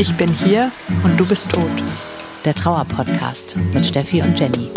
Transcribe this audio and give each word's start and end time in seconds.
Ich 0.00 0.16
bin 0.16 0.32
hier 0.32 0.70
und 1.02 1.18
du 1.18 1.26
bist 1.26 1.50
tot. 1.50 1.64
Der 2.44 2.54
Trauer-Podcast 2.54 3.56
mit 3.74 3.84
Steffi 3.84 4.22
und 4.22 4.38
Jenny. 4.38 4.70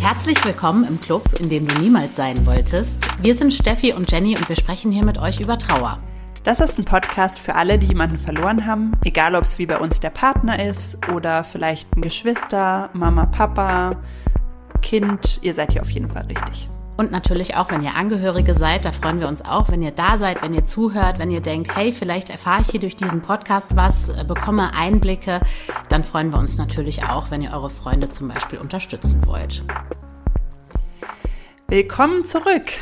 Herzlich 0.00 0.44
willkommen 0.44 0.84
im 0.86 1.00
Club, 1.00 1.24
in 1.40 1.48
dem 1.48 1.66
du 1.66 1.74
niemals 1.80 2.16
sein 2.16 2.44
wolltest. 2.44 2.98
Wir 3.22 3.34
sind 3.34 3.54
Steffi 3.54 3.94
und 3.94 4.12
Jenny 4.12 4.36
und 4.36 4.46
wir 4.46 4.56
sprechen 4.56 4.92
hier 4.92 5.06
mit 5.06 5.16
euch 5.16 5.40
über 5.40 5.56
Trauer. 5.56 5.98
Das 6.42 6.58
ist 6.60 6.78
ein 6.78 6.86
Podcast 6.86 7.38
für 7.38 7.54
alle, 7.54 7.78
die 7.78 7.88
jemanden 7.88 8.16
verloren 8.16 8.64
haben, 8.64 8.92
egal 9.04 9.34
ob 9.34 9.44
es 9.44 9.58
wie 9.58 9.66
bei 9.66 9.78
uns 9.78 10.00
der 10.00 10.08
Partner 10.08 10.64
ist 10.64 11.06
oder 11.10 11.44
vielleicht 11.44 11.94
ein 11.94 12.00
Geschwister, 12.00 12.88
Mama, 12.94 13.26
Papa, 13.26 13.96
Kind. 14.80 15.38
Ihr 15.42 15.52
seid 15.52 15.72
hier 15.72 15.82
auf 15.82 15.90
jeden 15.90 16.08
Fall 16.08 16.24
richtig. 16.24 16.70
Und 16.96 17.12
natürlich 17.12 17.56
auch, 17.56 17.70
wenn 17.70 17.82
ihr 17.82 17.94
Angehörige 17.94 18.54
seid, 18.54 18.86
da 18.86 18.92
freuen 18.92 19.20
wir 19.20 19.28
uns 19.28 19.44
auch, 19.44 19.68
wenn 19.68 19.82
ihr 19.82 19.90
da 19.90 20.16
seid, 20.16 20.40
wenn 20.40 20.54
ihr 20.54 20.64
zuhört, 20.64 21.18
wenn 21.18 21.30
ihr 21.30 21.42
denkt, 21.42 21.76
hey, 21.76 21.92
vielleicht 21.92 22.30
erfahre 22.30 22.62
ich 22.62 22.68
hier 22.68 22.80
durch 22.80 22.96
diesen 22.96 23.20
Podcast 23.20 23.76
was, 23.76 24.08
äh, 24.08 24.24
bekomme 24.26 24.72
Einblicke, 24.74 25.40
dann 25.90 26.04
freuen 26.04 26.32
wir 26.32 26.38
uns 26.38 26.56
natürlich 26.56 27.04
auch, 27.04 27.30
wenn 27.30 27.42
ihr 27.42 27.52
eure 27.52 27.70
Freunde 27.70 28.08
zum 28.08 28.28
Beispiel 28.28 28.58
unterstützen 28.58 29.26
wollt. 29.26 29.62
Willkommen 31.68 32.24
zurück. 32.24 32.72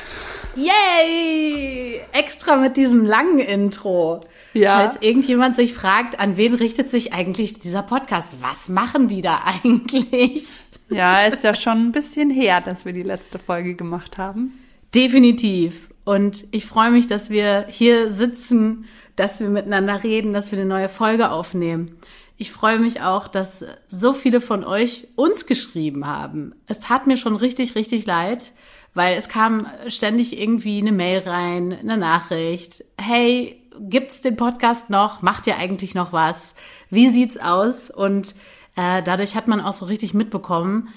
Yay! 0.59 2.01
Extra 2.13 2.57
mit 2.57 2.77
diesem 2.77 3.07
langen 3.07 3.39
Intro. 3.39 4.21
Ja. 4.55 4.79
Falls 4.79 4.97
irgendjemand 5.01 5.55
sich 5.55 5.73
fragt, 5.73 6.19
an 6.19 6.37
wen 6.37 6.55
richtet 6.55 6.91
sich 6.91 7.13
eigentlich 7.13 7.61
dieser 7.61 7.83
Podcast? 7.83 8.37
Was 8.41 8.69
machen 8.69 9.07
die 9.09 9.23
da 9.23 9.43
eigentlich? 9.45 10.47
Ja, 10.91 11.23
ist 11.27 11.45
ja 11.45 11.55
schon 11.55 11.89
ein 11.89 11.93
bisschen 11.93 12.31
her, 12.31 12.61
dass 12.61 12.85
wir 12.85 12.93
die 12.93 13.03
letzte 13.03 13.39
Folge 13.39 13.75
gemacht 13.75 14.19
haben. 14.19 14.59
Definitiv. 14.95 15.91
Und 16.05 16.47
ich 16.51 16.65
freue 16.65 16.91
mich, 16.91 17.07
dass 17.07 17.31
wir 17.31 17.67
hier 17.69 18.11
sitzen, 18.11 18.87
dass 19.15 19.41
wir 19.41 19.49
miteinander 19.49 20.03
reden, 20.03 20.33
dass 20.33 20.51
wir 20.51 20.59
eine 20.59 20.69
neue 20.69 20.89
Folge 20.89 21.31
aufnehmen. 21.31 21.99
Ich 22.39 22.53
freue 22.53 22.79
mich 22.79 23.03
auch, 23.03 23.29
dass 23.29 23.65
so 23.89 24.15
viele 24.15 24.41
von 24.41 24.65
euch 24.65 25.09
uns 25.17 25.45
geschrieben 25.45 26.07
haben. 26.07 26.55
Es 26.67 26.79
tat 26.81 27.07
mir 27.07 27.17
schon 27.17 27.37
richtig, 27.37 27.75
richtig 27.75 28.07
leid 28.07 28.53
weil 28.99 29.17
es 29.17 29.29
kam 29.29 29.65
ständig 29.87 30.37
irgendwie 30.39 30.79
eine 30.79 30.91
Mail 30.91 31.21
rein, 31.21 31.73
eine 31.73 31.97
Nachricht. 31.97 32.85
Hey, 33.01 33.63
gibt's 33.79 34.23
den 34.23 34.35
Podcast 34.35 34.91
noch? 34.91 35.23
Macht 35.23 35.47
ihr 35.47 35.57
eigentlich 35.57 35.95
noch 35.95 36.13
was? 36.13 36.57
Wie 36.91 37.09
sieht's 37.09 37.37
aus? 37.37 37.91
Und 37.91 38.35
äh, 38.75 39.03
dadurch 39.05 39.37
hat 39.37 39.47
man 39.47 39.61
auch 39.61 39.73
so 39.73 39.87
richtig 39.87 40.15
mitbekommen, 40.15 40.89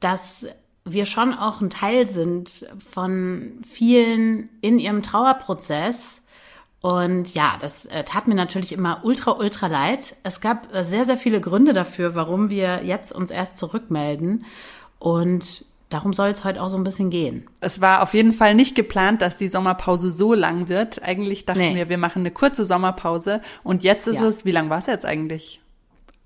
dass 0.00 0.48
wir 0.84 1.06
schon 1.06 1.32
auch 1.32 1.60
ein 1.60 1.70
Teil 1.70 2.08
sind 2.08 2.66
von 2.90 3.60
vielen 3.64 4.48
in 4.60 4.80
ihrem 4.80 5.02
Trauerprozess. 5.02 6.22
Und 6.84 7.32
ja, 7.32 7.56
das 7.62 7.86
äh, 7.86 8.04
tat 8.04 8.28
mir 8.28 8.34
natürlich 8.34 8.70
immer 8.70 9.00
ultra, 9.04 9.38
ultra 9.38 9.68
leid. 9.68 10.16
Es 10.22 10.42
gab 10.42 10.68
äh, 10.74 10.84
sehr, 10.84 11.06
sehr 11.06 11.16
viele 11.16 11.40
Gründe 11.40 11.72
dafür, 11.72 12.14
warum 12.14 12.50
wir 12.50 12.84
jetzt 12.84 13.10
uns 13.10 13.30
erst 13.30 13.56
zurückmelden. 13.56 14.44
Und 14.98 15.64
Darum 15.90 16.12
soll 16.12 16.30
es 16.30 16.42
heute 16.42 16.60
auch 16.60 16.70
so 16.70 16.76
ein 16.76 16.82
bisschen 16.82 17.08
gehen. 17.08 17.46
Es 17.60 17.80
war 17.80 18.02
auf 18.02 18.14
jeden 18.14 18.32
Fall 18.32 18.54
nicht 18.56 18.74
geplant, 18.74 19.22
dass 19.22 19.36
die 19.36 19.46
Sommerpause 19.46 20.10
so 20.10 20.34
lang 20.34 20.66
wird. 20.68 21.02
Eigentlich 21.04 21.46
dachten 21.46 21.60
nee. 21.60 21.76
wir, 21.76 21.88
wir 21.88 21.98
machen 21.98 22.20
eine 22.20 22.32
kurze 22.32 22.64
Sommerpause. 22.64 23.40
Und 23.62 23.84
jetzt 23.84 24.08
ist 24.08 24.16
ja. 24.16 24.26
es, 24.26 24.44
wie 24.44 24.50
lang 24.50 24.70
war 24.70 24.78
es 24.78 24.86
jetzt 24.86 25.06
eigentlich? 25.06 25.62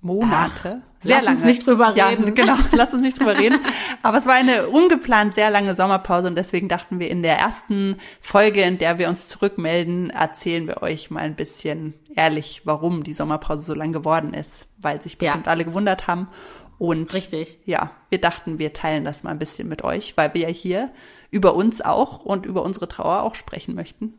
Monate. 0.01 0.81
Ach, 0.81 1.01
sehr 1.01 1.17
lass 1.17 1.25
lange. 1.25 1.37
uns 1.37 1.45
nicht 1.45 1.65
drüber 1.65 1.95
reden. 1.95 2.27
Ja, 2.27 2.31
genau, 2.33 2.55
lass 2.71 2.93
uns 2.93 3.01
nicht 3.01 3.19
drüber 3.19 3.37
reden. 3.37 3.59
Aber 4.01 4.17
es 4.17 4.25
war 4.25 4.35
eine 4.35 4.67
ungeplant 4.67 5.33
sehr 5.33 5.49
lange 5.49 5.75
Sommerpause 5.75 6.27
und 6.27 6.35
deswegen 6.35 6.69
dachten 6.69 6.99
wir, 6.99 7.09
in 7.09 7.21
der 7.21 7.37
ersten 7.37 7.97
Folge, 8.21 8.61
in 8.61 8.77
der 8.77 8.97
wir 8.97 9.09
uns 9.09 9.27
zurückmelden, 9.27 10.09
erzählen 10.09 10.67
wir 10.67 10.81
euch 10.81 11.09
mal 11.11 11.23
ein 11.23 11.35
bisschen 11.35 11.93
ehrlich, 12.15 12.61
warum 12.65 13.03
die 13.03 13.13
Sommerpause 13.13 13.63
so 13.63 13.73
lang 13.73 13.91
geworden 13.91 14.33
ist, 14.33 14.67
weil 14.77 15.01
sich 15.01 15.17
bestimmt 15.17 15.47
ja. 15.47 15.51
alle 15.51 15.65
gewundert 15.65 16.07
haben. 16.07 16.29
Und 16.77 17.13
Richtig. 17.13 17.59
ja, 17.65 17.91
wir 18.09 18.21
dachten, 18.21 18.57
wir 18.57 18.71
teilen 18.71 19.03
das 19.03 19.23
mal 19.23 19.31
ein 19.31 19.39
bisschen 19.39 19.67
mit 19.67 19.83
euch, 19.83 20.15
weil 20.15 20.33
wir 20.33 20.43
ja 20.43 20.47
hier 20.47 20.91
über 21.29 21.55
uns 21.55 21.81
auch 21.81 22.23
und 22.23 22.45
über 22.45 22.63
unsere 22.63 22.87
Trauer 22.87 23.23
auch 23.23 23.35
sprechen 23.35 23.75
möchten. 23.75 24.13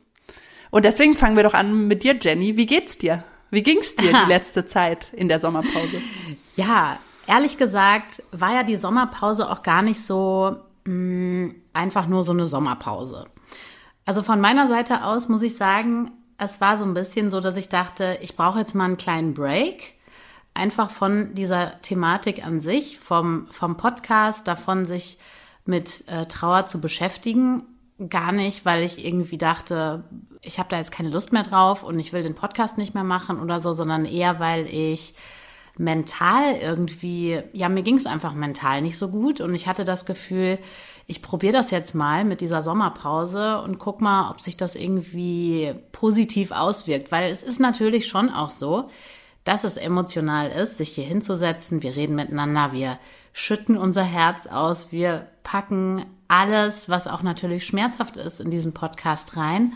Und 0.70 0.84
deswegen 0.84 1.14
fangen 1.14 1.36
wir 1.36 1.42
doch 1.42 1.54
an 1.54 1.88
mit 1.88 2.04
dir, 2.04 2.16
Jenny. 2.20 2.56
Wie 2.56 2.66
geht's 2.66 2.98
dir? 2.98 3.24
Wie 3.50 3.62
ging's 3.62 3.96
dir 3.96 4.12
die 4.12 4.28
letzte 4.28 4.66
Zeit 4.66 5.12
in 5.12 5.28
der 5.28 5.38
Sommerpause? 5.38 6.00
Ja, 6.56 6.98
ehrlich 7.26 7.56
gesagt 7.56 8.22
war 8.32 8.54
ja 8.54 8.62
die 8.62 8.76
Sommerpause 8.76 9.50
auch 9.50 9.62
gar 9.62 9.82
nicht 9.82 10.04
so 10.04 10.56
mh, 10.84 10.92
mm, 10.92 11.54
einfach 11.72 12.06
nur 12.06 12.24
so 12.24 12.32
eine 12.32 12.46
Sommerpause. 12.46 13.26
Also 14.06 14.22
von 14.22 14.40
meiner 14.40 14.68
Seite 14.68 15.04
aus 15.04 15.28
muss 15.28 15.42
ich 15.42 15.56
sagen, 15.56 16.10
es 16.38 16.60
war 16.60 16.78
so 16.78 16.84
ein 16.84 16.94
bisschen 16.94 17.30
so, 17.30 17.40
dass 17.40 17.56
ich 17.56 17.68
dachte, 17.68 18.18
ich 18.22 18.34
brauche 18.34 18.58
jetzt 18.58 18.74
mal 18.74 18.86
einen 18.86 18.96
kleinen 18.96 19.34
Break 19.34 19.94
einfach 20.54 20.90
von 20.90 21.34
dieser 21.34 21.80
Thematik 21.82 22.44
an 22.44 22.60
sich, 22.60 22.98
vom, 22.98 23.46
vom 23.48 23.76
Podcast, 23.76 24.48
davon 24.48 24.86
sich 24.86 25.18
mit 25.64 26.04
äh, 26.08 26.26
Trauer 26.26 26.66
zu 26.66 26.80
beschäftigen. 26.80 27.62
Gar 28.08 28.32
nicht, 28.32 28.64
weil 28.64 28.82
ich 28.82 29.04
irgendwie 29.04 29.36
dachte, 29.36 30.04
ich 30.40 30.58
habe 30.58 30.70
da 30.70 30.78
jetzt 30.78 30.92
keine 30.92 31.10
Lust 31.10 31.32
mehr 31.32 31.42
drauf 31.42 31.82
und 31.82 31.98
ich 31.98 32.14
will 32.14 32.22
den 32.22 32.34
Podcast 32.34 32.78
nicht 32.78 32.94
mehr 32.94 33.04
machen 33.04 33.38
oder 33.38 33.60
so, 33.60 33.74
sondern 33.74 34.06
eher, 34.06 34.40
weil 34.40 34.66
ich 34.66 35.14
mental 35.76 36.56
irgendwie, 36.60 37.42
ja, 37.52 37.68
mir 37.68 37.82
ging 37.82 37.96
es 37.96 38.06
einfach 38.06 38.34
mental 38.34 38.80
nicht 38.80 38.96
so 38.96 39.08
gut 39.08 39.40
und 39.40 39.54
ich 39.54 39.66
hatte 39.66 39.84
das 39.84 40.06
Gefühl, 40.06 40.58
ich 41.06 41.22
probiere 41.22 41.52
das 41.52 41.70
jetzt 41.70 41.94
mal 41.94 42.24
mit 42.24 42.40
dieser 42.40 42.62
Sommerpause 42.62 43.60
und 43.60 43.78
guck 43.78 44.00
mal, 44.00 44.30
ob 44.30 44.40
sich 44.40 44.56
das 44.56 44.76
irgendwie 44.76 45.74
positiv 45.92 46.52
auswirkt, 46.52 47.12
weil 47.12 47.30
es 47.30 47.42
ist 47.42 47.60
natürlich 47.60 48.06
schon 48.06 48.30
auch 48.30 48.50
so, 48.50 48.88
dass 49.44 49.64
es 49.64 49.76
emotional 49.76 50.50
ist, 50.50 50.76
sich 50.76 50.90
hier 50.90 51.04
hinzusetzen. 51.04 51.82
Wir 51.82 51.96
reden 51.96 52.14
miteinander, 52.14 52.72
wir 52.72 52.98
schütten 53.32 53.76
unser 53.76 54.04
Herz 54.04 54.46
aus, 54.46 54.92
wir 54.92 55.26
packen 55.42 56.04
alles, 56.30 56.88
was 56.88 57.06
auch 57.06 57.22
natürlich 57.22 57.66
schmerzhaft 57.66 58.16
ist, 58.16 58.40
in 58.40 58.50
diesen 58.50 58.72
Podcast 58.72 59.36
rein. 59.36 59.72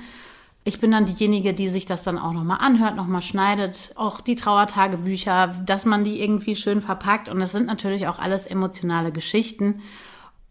Ich 0.63 0.81
bin 0.81 0.93
dann 0.93 1.05
diejenige, 1.05 1.53
die 1.53 1.69
sich 1.69 1.85
das 1.85 2.05
dann 2.05 2.19
auch 2.19 2.33
nochmal 2.33 2.59
anhört, 2.61 2.97
nochmal 2.97 3.21
schneidet. 3.21 3.93
Auch 3.97 4.21
die 4.21 4.37
Trauertagebücher, 4.37 5.49
dass 5.67 5.85
man 5.85 6.05
die 6.05 6.23
irgendwie 6.23 6.57
schön 6.57 6.81
verpackt. 6.81 7.29
Und 7.29 7.41
das 7.41 7.53
sind 7.53 7.67
natürlich 7.67 8.07
auch 8.07 8.19
alles 8.19 8.47
emotionale 8.47 9.13
Geschichten. 9.13 9.83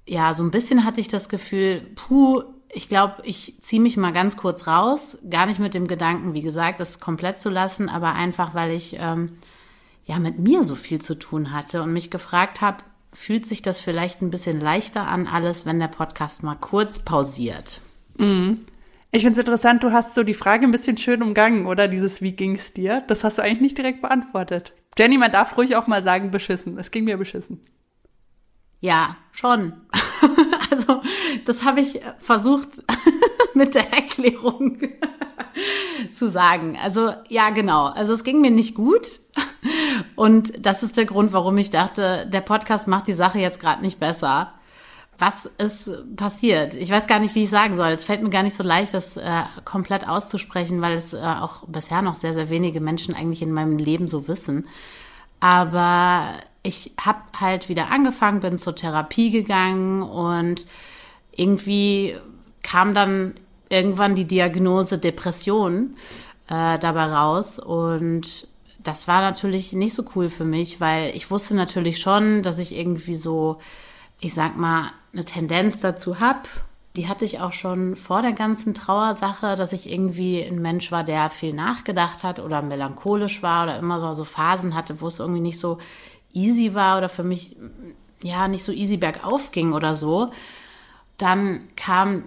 Ja, 0.05 0.33
so 0.33 0.43
ein 0.43 0.51
bisschen 0.51 0.85
hatte 0.85 0.99
ich 1.01 1.07
das 1.07 1.29
Gefühl, 1.29 1.81
puh, 1.95 2.43
ich 2.69 2.89
glaube, 2.89 3.15
ich 3.23 3.57
ziehe 3.61 3.81
mich 3.81 3.97
mal 3.97 4.11
ganz 4.11 4.35
kurz 4.35 4.67
raus, 4.67 5.17
gar 5.29 5.45
nicht 5.45 5.59
mit 5.59 5.73
dem 5.73 5.87
Gedanken, 5.87 6.33
wie 6.33 6.41
gesagt, 6.41 6.79
das 6.79 6.99
komplett 6.99 7.39
zu 7.39 7.49
lassen, 7.49 7.87
aber 7.87 8.13
einfach, 8.13 8.53
weil 8.53 8.71
ich 8.71 8.97
ähm, 8.99 9.37
ja 10.05 10.19
mit 10.19 10.37
mir 10.37 10.63
so 10.63 10.75
viel 10.75 10.99
zu 10.99 11.15
tun 11.15 11.53
hatte 11.53 11.81
und 11.81 11.93
mich 11.93 12.11
gefragt 12.11 12.61
habe, 12.61 12.83
fühlt 13.13 13.45
sich 13.45 13.61
das 13.61 13.79
vielleicht 13.79 14.21
ein 14.21 14.29
bisschen 14.29 14.59
leichter 14.59 15.07
an 15.07 15.27
alles, 15.27 15.65
wenn 15.65 15.79
der 15.79 15.87
Podcast 15.87 16.43
mal 16.43 16.55
kurz 16.55 16.99
pausiert? 16.99 17.81
Mhm. 18.17 18.59
Ich 19.11 19.21
finde 19.21 19.33
es 19.33 19.39
interessant, 19.39 19.83
du 19.83 19.91
hast 19.91 20.15
so 20.15 20.23
die 20.23 20.33
Frage 20.33 20.65
ein 20.65 20.71
bisschen 20.71 20.97
schön 20.97 21.21
umgangen, 21.21 21.67
oder? 21.67 21.87
Dieses 21.87 22.21
Wie 22.21 22.31
ging's 22.31 22.73
dir? 22.73 23.03
Das 23.07 23.23
hast 23.23 23.37
du 23.37 23.43
eigentlich 23.43 23.61
nicht 23.61 23.77
direkt 23.77 24.01
beantwortet. 24.01 24.73
Jenny, 24.97 25.17
man 25.17 25.31
darf 25.31 25.55
ruhig 25.55 25.75
auch 25.75 25.85
mal 25.85 26.01
sagen, 26.01 26.31
beschissen. 26.31 26.77
Es 26.77 26.89
ging 26.89 27.03
mir 27.03 27.17
beschissen. 27.17 27.61
Ja, 28.79 29.17
schon. 29.31 29.73
also, 30.71 31.01
das 31.45 31.63
habe 31.63 31.79
ich 31.79 32.01
versucht 32.19 32.83
mit 33.53 33.75
der 33.75 33.93
Erklärung 33.93 34.79
zu 36.13 36.29
sagen. 36.29 36.77
Also, 36.83 37.13
ja, 37.29 37.51
genau. 37.51 37.85
Also, 37.85 38.13
es 38.13 38.23
ging 38.23 38.41
mir 38.41 38.51
nicht 38.51 38.75
gut. 38.75 39.19
Und 40.15 40.65
das 40.65 40.83
ist 40.83 40.97
der 40.97 41.05
Grund, 41.05 41.33
warum 41.33 41.57
ich 41.57 41.69
dachte, 41.69 42.27
der 42.27 42.41
Podcast 42.41 42.87
macht 42.87 43.07
die 43.07 43.13
Sache 43.13 43.39
jetzt 43.39 43.59
gerade 43.59 43.81
nicht 43.81 43.99
besser. 43.99 44.53
Was 45.19 45.45
ist 45.45 45.89
passiert? 46.15 46.73
Ich 46.73 46.89
weiß 46.89 47.07
gar 47.07 47.19
nicht, 47.19 47.35
wie 47.35 47.43
ich 47.43 47.49
sagen 47.49 47.75
soll. 47.75 47.89
Es 47.89 48.05
fällt 48.05 48.23
mir 48.23 48.29
gar 48.29 48.43
nicht 48.43 48.55
so 48.55 48.63
leicht, 48.63 48.93
das 48.93 49.15
äh, 49.15 49.43
komplett 49.63 50.07
auszusprechen, 50.07 50.81
weil 50.81 50.93
es 50.93 51.13
äh, 51.13 51.17
auch 51.17 51.65
bisher 51.67 52.01
noch 52.01 52.15
sehr, 52.15 52.33
sehr 52.33 52.49
wenige 52.49 52.81
Menschen 52.81 53.15
eigentlich 53.15 53.41
in 53.41 53.51
meinem 53.51 53.77
Leben 53.77 54.07
so 54.07 54.27
wissen. 54.27 54.67
Aber 55.39 56.33
ich 56.63 56.93
habe 56.99 57.19
halt 57.39 57.69
wieder 57.69 57.91
angefangen, 57.91 58.39
bin 58.39 58.57
zur 58.57 58.75
Therapie 58.75 59.29
gegangen 59.29 60.01
und 60.01 60.65
irgendwie 61.31 62.15
kam 62.63 62.93
dann 62.93 63.35
irgendwann 63.69 64.15
die 64.15 64.25
Diagnose 64.25 64.97
Depression 64.97 65.95
äh, 66.47 66.79
dabei 66.79 67.05
raus 67.05 67.59
und 67.59 68.47
das 68.83 69.07
war 69.07 69.21
natürlich 69.21 69.73
nicht 69.73 69.93
so 69.93 70.03
cool 70.15 70.29
für 70.29 70.43
mich, 70.43 70.81
weil 70.81 71.15
ich 71.15 71.31
wusste 71.31 71.55
natürlich 71.55 71.99
schon, 71.99 72.43
dass 72.43 72.59
ich 72.59 72.75
irgendwie 72.75 73.15
so, 73.15 73.59
ich 74.19 74.33
sag 74.33 74.57
mal, 74.57 74.91
eine 75.13 75.25
Tendenz 75.25 75.79
dazu 75.79 76.19
habe, 76.19 76.49
die 76.95 77.07
hatte 77.07 77.25
ich 77.25 77.39
auch 77.39 77.53
schon 77.53 77.95
vor 77.95 78.21
der 78.21 78.33
ganzen 78.33 78.73
Trauersache, 78.73 79.55
dass 79.55 79.73
ich 79.73 79.91
irgendwie 79.91 80.43
ein 80.43 80.61
Mensch 80.61 80.91
war, 80.91 81.03
der 81.03 81.29
viel 81.29 81.53
nachgedacht 81.53 82.23
hat 82.23 82.39
oder 82.39 82.61
melancholisch 82.61 83.41
war 83.41 83.63
oder 83.63 83.79
immer 83.79 84.13
so 84.13 84.25
Phasen 84.25 84.75
hatte, 84.75 85.01
wo 85.01 85.07
es 85.07 85.19
irgendwie 85.19 85.41
nicht 85.41 85.59
so 85.59 85.79
easy 86.33 86.73
war 86.75 86.97
oder 86.97 87.09
für 87.09 87.23
mich 87.23 87.55
ja 88.21 88.47
nicht 88.47 88.63
so 88.63 88.71
easy 88.71 88.97
bergauf 88.97 89.51
ging 89.51 89.73
oder 89.73 89.95
so. 89.95 90.31
Dann 91.17 91.67
kam 91.75 92.25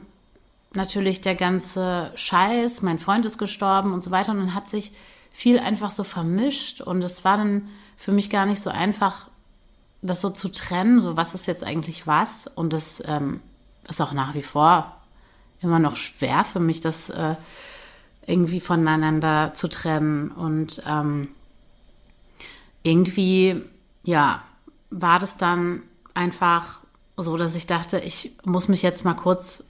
natürlich 0.75 1.21
der 1.21 1.37
ganze 1.37 2.11
Scheiß, 2.17 2.83
mein 2.83 2.99
Freund 2.99 3.25
ist 3.25 3.39
gestorben 3.39 3.93
und 3.93 4.03
so 4.03 4.11
weiter 4.11 4.33
und 4.33 4.39
dann 4.39 4.55
hat 4.55 4.69
sich 4.69 4.93
viel 5.37 5.59
einfach 5.59 5.91
so 5.91 6.03
vermischt 6.03 6.81
und 6.81 7.03
es 7.03 7.23
war 7.23 7.37
dann 7.37 7.69
für 7.99 8.11
mich 8.11 8.31
gar 8.31 8.47
nicht 8.47 8.63
so 8.63 8.71
einfach, 8.71 9.29
das 10.01 10.23
so 10.23 10.31
zu 10.31 10.49
trennen, 10.49 10.99
so 11.01 11.19
was 11.19 11.35
ist 11.35 11.47
jetzt 11.47 11.63
eigentlich 11.63 12.07
was 12.07 12.47
und 12.47 12.73
das 12.73 13.03
ähm, 13.07 13.41
ist 13.87 14.01
auch 14.01 14.13
nach 14.13 14.33
wie 14.35 14.43
vor 14.43 14.97
immer 15.61 15.79
noch 15.79 15.99
schwer 15.99 16.43
für 16.45 16.59
mich, 16.59 16.81
das 16.81 17.11
äh, 17.11 17.37
irgendwie 18.27 18.61
voneinander 18.61 19.53
zu 19.53 19.69
trennen. 19.69 20.31
Und 20.31 20.83
ähm, 20.89 21.29
irgendwie, 22.83 23.63
ja, 24.05 24.43
war 24.89 25.19
das 25.19 25.37
dann 25.37 25.83
einfach 26.15 26.81
so, 27.19 27.37
dass 27.37 27.55
ich 27.55 27.67
dachte, 27.67 27.99
ich 27.99 28.33
muss 28.43 28.69
mich 28.69 28.81
jetzt 28.81 29.05
mal 29.05 29.13
kurz 29.13 29.65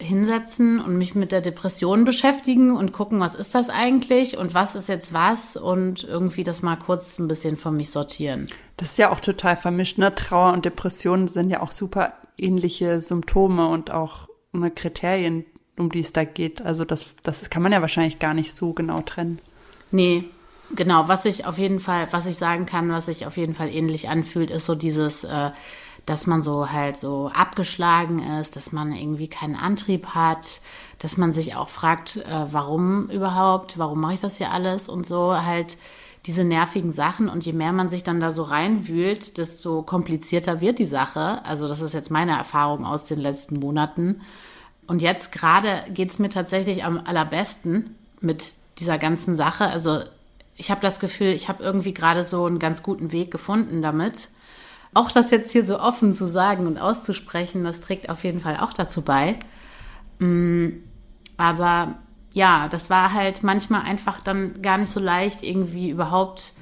hinsetzen 0.00 0.80
und 0.80 0.98
mich 0.98 1.14
mit 1.14 1.32
der 1.32 1.40
Depression 1.40 2.04
beschäftigen 2.04 2.76
und 2.76 2.92
gucken, 2.92 3.18
was 3.18 3.34
ist 3.34 3.54
das 3.54 3.70
eigentlich 3.70 4.36
und 4.36 4.52
was 4.52 4.74
ist 4.74 4.88
jetzt 4.88 5.12
was 5.12 5.56
und 5.56 6.04
irgendwie 6.04 6.44
das 6.44 6.62
mal 6.62 6.76
kurz 6.76 7.18
ein 7.18 7.28
bisschen 7.28 7.56
von 7.56 7.76
mich 7.76 7.90
sortieren. 7.90 8.46
Das 8.76 8.90
ist 8.90 8.98
ja 8.98 9.10
auch 9.10 9.20
total 9.20 9.56
vermischt, 9.56 9.96
ne? 9.96 10.14
Trauer 10.14 10.52
und 10.52 10.64
Depression 10.64 11.28
sind 11.28 11.48
ja 11.50 11.62
auch 11.62 11.72
super 11.72 12.12
ähnliche 12.36 13.00
Symptome 13.00 13.68
und 13.68 13.90
auch 13.90 14.28
eine 14.52 14.70
Kriterien, 14.70 15.46
um 15.78 15.90
die 15.90 16.00
es 16.00 16.12
da 16.12 16.24
geht. 16.24 16.60
Also 16.60 16.84
das, 16.84 17.06
das 17.22 17.48
kann 17.48 17.62
man 17.62 17.72
ja 17.72 17.80
wahrscheinlich 17.80 18.18
gar 18.18 18.34
nicht 18.34 18.54
so 18.54 18.74
genau 18.74 19.00
trennen. 19.00 19.38
Nee, 19.90 20.24
genau. 20.74 21.08
Was 21.08 21.24
ich 21.24 21.46
auf 21.46 21.56
jeden 21.56 21.80
Fall, 21.80 22.08
was 22.10 22.26
ich 22.26 22.36
sagen 22.36 22.66
kann, 22.66 22.90
was 22.90 23.06
sich 23.06 23.26
auf 23.26 23.38
jeden 23.38 23.54
Fall 23.54 23.70
ähnlich 23.70 24.10
anfühlt, 24.10 24.50
ist 24.50 24.66
so 24.66 24.74
dieses, 24.74 25.24
äh, 25.24 25.50
dass 26.06 26.26
man 26.26 26.40
so 26.40 26.70
halt 26.70 26.98
so 26.98 27.30
abgeschlagen 27.34 28.20
ist, 28.40 28.56
dass 28.56 28.72
man 28.72 28.92
irgendwie 28.92 29.28
keinen 29.28 29.56
Antrieb 29.56 30.08
hat, 30.14 30.60
dass 31.00 31.16
man 31.16 31.32
sich 31.32 31.56
auch 31.56 31.68
fragt, 31.68 32.18
äh, 32.18 32.46
warum 32.50 33.10
überhaupt, 33.10 33.76
warum 33.78 34.00
mache 34.00 34.14
ich 34.14 34.20
das 34.20 34.36
hier 34.36 34.52
alles 34.52 34.88
und 34.88 35.04
so 35.04 35.34
halt 35.34 35.76
diese 36.26 36.44
nervigen 36.44 36.92
Sachen 36.92 37.28
und 37.28 37.44
je 37.44 37.52
mehr 37.52 37.72
man 37.72 37.88
sich 37.88 38.02
dann 38.02 38.20
da 38.20 38.32
so 38.32 38.42
reinwühlt, 38.42 39.38
desto 39.38 39.82
komplizierter 39.82 40.60
wird 40.60 40.78
die 40.78 40.86
Sache. 40.86 41.44
Also 41.44 41.68
das 41.68 41.80
ist 41.80 41.92
jetzt 41.92 42.10
meine 42.10 42.36
Erfahrung 42.36 42.84
aus 42.84 43.04
den 43.04 43.20
letzten 43.20 43.60
Monaten. 43.60 44.22
Und 44.88 45.02
jetzt 45.02 45.30
gerade 45.30 45.84
geht's 45.92 46.18
mir 46.18 46.28
tatsächlich 46.28 46.84
am 46.84 47.00
allerbesten 47.04 47.96
mit 48.20 48.54
dieser 48.78 48.98
ganzen 48.98 49.36
Sache. 49.36 49.66
Also 49.66 50.00
ich 50.56 50.70
habe 50.70 50.80
das 50.80 50.98
Gefühl, 50.98 51.28
ich 51.28 51.48
habe 51.48 51.62
irgendwie 51.62 51.94
gerade 51.94 52.24
so 52.24 52.44
einen 52.44 52.58
ganz 52.58 52.82
guten 52.82 53.12
Weg 53.12 53.30
gefunden 53.30 53.82
damit. 53.82 54.28
Auch 54.96 55.12
das 55.12 55.30
jetzt 55.30 55.52
hier 55.52 55.62
so 55.62 55.78
offen 55.78 56.14
zu 56.14 56.26
sagen 56.26 56.66
und 56.66 56.78
auszusprechen, 56.78 57.64
das 57.64 57.82
trägt 57.82 58.08
auf 58.08 58.24
jeden 58.24 58.40
Fall 58.40 58.56
auch 58.56 58.72
dazu 58.72 59.02
bei. 59.02 59.38
Mm, 60.20 60.68
aber 61.36 61.96
ja, 62.32 62.68
das 62.68 62.88
war 62.88 63.12
halt 63.12 63.42
manchmal 63.42 63.82
einfach 63.82 64.20
dann 64.20 64.62
gar 64.62 64.78
nicht 64.78 64.88
so 64.88 64.98
leicht, 64.98 65.42
irgendwie 65.42 65.90
überhaupt 65.90 66.54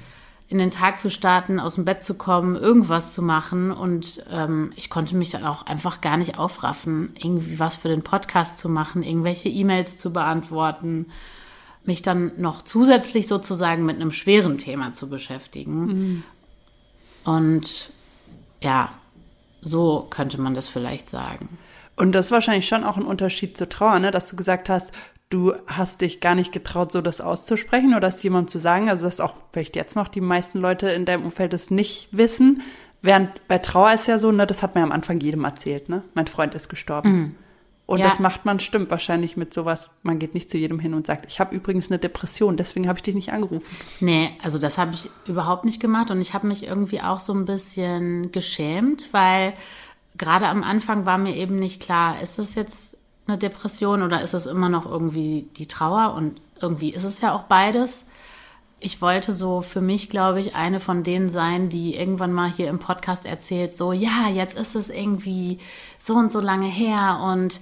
in 0.49 0.57
den 0.57 0.69
Tag 0.69 0.99
zu 0.99 1.09
starten, 1.09 1.61
aus 1.61 1.75
dem 1.75 1.85
Bett 1.85 2.01
zu 2.01 2.15
kommen, 2.15 2.57
irgendwas 2.57 3.13
zu 3.13 3.21
machen. 3.21 3.71
Und 3.71 4.25
ähm, 4.29 4.73
ich 4.75 4.89
konnte 4.89 5.15
mich 5.15 5.31
dann 5.31 5.45
auch 5.45 5.65
einfach 5.65 6.01
gar 6.01 6.17
nicht 6.17 6.37
aufraffen, 6.37 7.13
irgendwie 7.17 7.57
was 7.57 7.77
für 7.77 7.87
den 7.87 8.03
Podcast 8.03 8.59
zu 8.59 8.67
machen, 8.67 9.01
irgendwelche 9.01 9.47
E-Mails 9.47 9.97
zu 9.97 10.11
beantworten, 10.11 11.07
mich 11.85 12.01
dann 12.01 12.33
noch 12.35 12.63
zusätzlich 12.63 13.27
sozusagen 13.27 13.85
mit 13.85 13.95
einem 13.95 14.11
schweren 14.11 14.57
Thema 14.57 14.91
zu 14.91 15.07
beschäftigen. 15.07 15.85
Mhm. 15.85 16.23
Und 17.23 17.93
ja, 18.65 18.89
so 19.61 20.07
könnte 20.09 20.41
man 20.41 20.55
das 20.55 20.67
vielleicht 20.67 21.07
sagen. 21.07 21.57
Und 21.95 22.13
das 22.13 22.27
ist 22.27 22.31
wahrscheinlich 22.31 22.67
schon 22.67 22.83
auch 22.83 22.97
ein 22.97 23.05
Unterschied 23.05 23.55
zur 23.55 23.69
Trauer, 23.69 23.99
ne? 23.99 24.11
dass 24.11 24.27
du 24.27 24.35
gesagt 24.35 24.69
hast, 24.69 24.91
du 25.29 25.53
hast 25.67 26.01
dich 26.01 26.19
gar 26.19 26.35
nicht 26.35 26.51
getraut, 26.51 26.91
so 26.91 27.01
das 27.01 27.21
auszusprechen 27.21 27.91
oder 27.91 28.01
das 28.01 28.21
jemandem 28.23 28.49
zu 28.49 28.59
sagen. 28.59 28.89
Also, 28.89 29.05
dass 29.05 29.19
auch 29.19 29.35
vielleicht 29.53 29.75
jetzt 29.75 29.95
noch 29.95 30.07
die 30.07 30.21
meisten 30.21 30.59
Leute 30.59 30.89
in 30.89 31.05
deinem 31.05 31.23
Umfeld 31.23 31.53
das 31.53 31.69
nicht 31.69 32.09
wissen. 32.11 32.63
Während 33.01 33.47
bei 33.47 33.59
Trauer 33.59 33.93
ist 33.93 34.07
ja 34.07 34.17
so, 34.17 34.31
ne, 34.31 34.47
das 34.47 34.63
hat 34.63 34.75
mir 34.75 34.81
am 34.81 34.91
Anfang 34.91 35.19
jedem 35.19 35.45
erzählt, 35.45 35.89
ne? 35.89 36.03
Mein 36.15 36.27
Freund 36.27 36.55
ist 36.55 36.69
gestorben. 36.69 37.09
Mhm. 37.11 37.35
Und 37.85 37.99
ja. 37.99 38.05
das 38.05 38.19
macht 38.19 38.45
man, 38.45 38.59
stimmt, 38.59 38.89
wahrscheinlich 38.89 39.37
mit 39.37 39.53
sowas. 39.53 39.91
Man 40.01 40.17
geht 40.17 40.33
nicht 40.33 40.49
zu 40.49 40.57
jedem 40.57 40.79
hin 40.79 40.95
und 40.95 41.05
sagt, 41.05 41.25
ich 41.27 41.39
habe 41.39 41.55
übrigens 41.55 41.91
eine 41.91 41.99
Depression, 41.99 42.57
deswegen 42.57 42.87
habe 42.87 42.97
ich 42.97 43.03
dich 43.03 43.13
nicht 43.13 43.31
angerufen. 43.31 43.77
Nee, 43.99 44.31
also 44.41 44.57
das 44.57 44.77
habe 44.77 44.93
ich 44.93 45.09
überhaupt 45.27 45.65
nicht 45.65 45.79
gemacht 45.79 46.09
und 46.09 46.19
ich 46.19 46.33
habe 46.33 46.47
mich 46.47 46.65
irgendwie 46.65 47.01
auch 47.01 47.19
so 47.19 47.33
ein 47.33 47.45
bisschen 47.45 48.31
geschämt, 48.31 49.09
weil 49.11 49.53
gerade 50.17 50.47
am 50.47 50.63
Anfang 50.63 51.05
war 51.05 51.19
mir 51.19 51.35
eben 51.35 51.57
nicht 51.57 51.79
klar, 51.79 52.21
ist 52.21 52.39
das 52.39 52.55
jetzt 52.55 52.97
eine 53.27 53.37
Depression 53.37 54.01
oder 54.01 54.21
ist 54.21 54.33
es 54.33 54.45
immer 54.45 54.69
noch 54.69 54.85
irgendwie 54.85 55.47
die 55.57 55.67
Trauer? 55.67 56.13
Und 56.15 56.41
irgendwie 56.61 56.89
ist 56.89 57.03
es 57.03 57.21
ja 57.21 57.33
auch 57.35 57.43
beides. 57.43 58.05
Ich 58.85 59.01
wollte 59.01 59.33
so 59.33 59.63
für 59.63 59.81
mich, 59.81 60.09
glaube 60.09 60.39
ich, 60.39 60.53
eine 60.53 60.79
von 60.79 61.01
denen 61.01 61.31
sein, 61.31 61.69
die 61.69 61.95
irgendwann 61.95 62.31
mal 62.31 62.51
hier 62.51 62.67
im 62.67 62.77
Podcast 62.77 63.25
erzählt, 63.25 63.73
so, 63.73 63.93
ja, 63.93 64.29
jetzt 64.31 64.55
ist 64.55 64.75
es 64.75 64.91
irgendwie 64.91 65.57
so 65.97 66.13
und 66.13 66.31
so 66.31 66.39
lange 66.39 66.67
her 66.67 67.19
und 67.33 67.61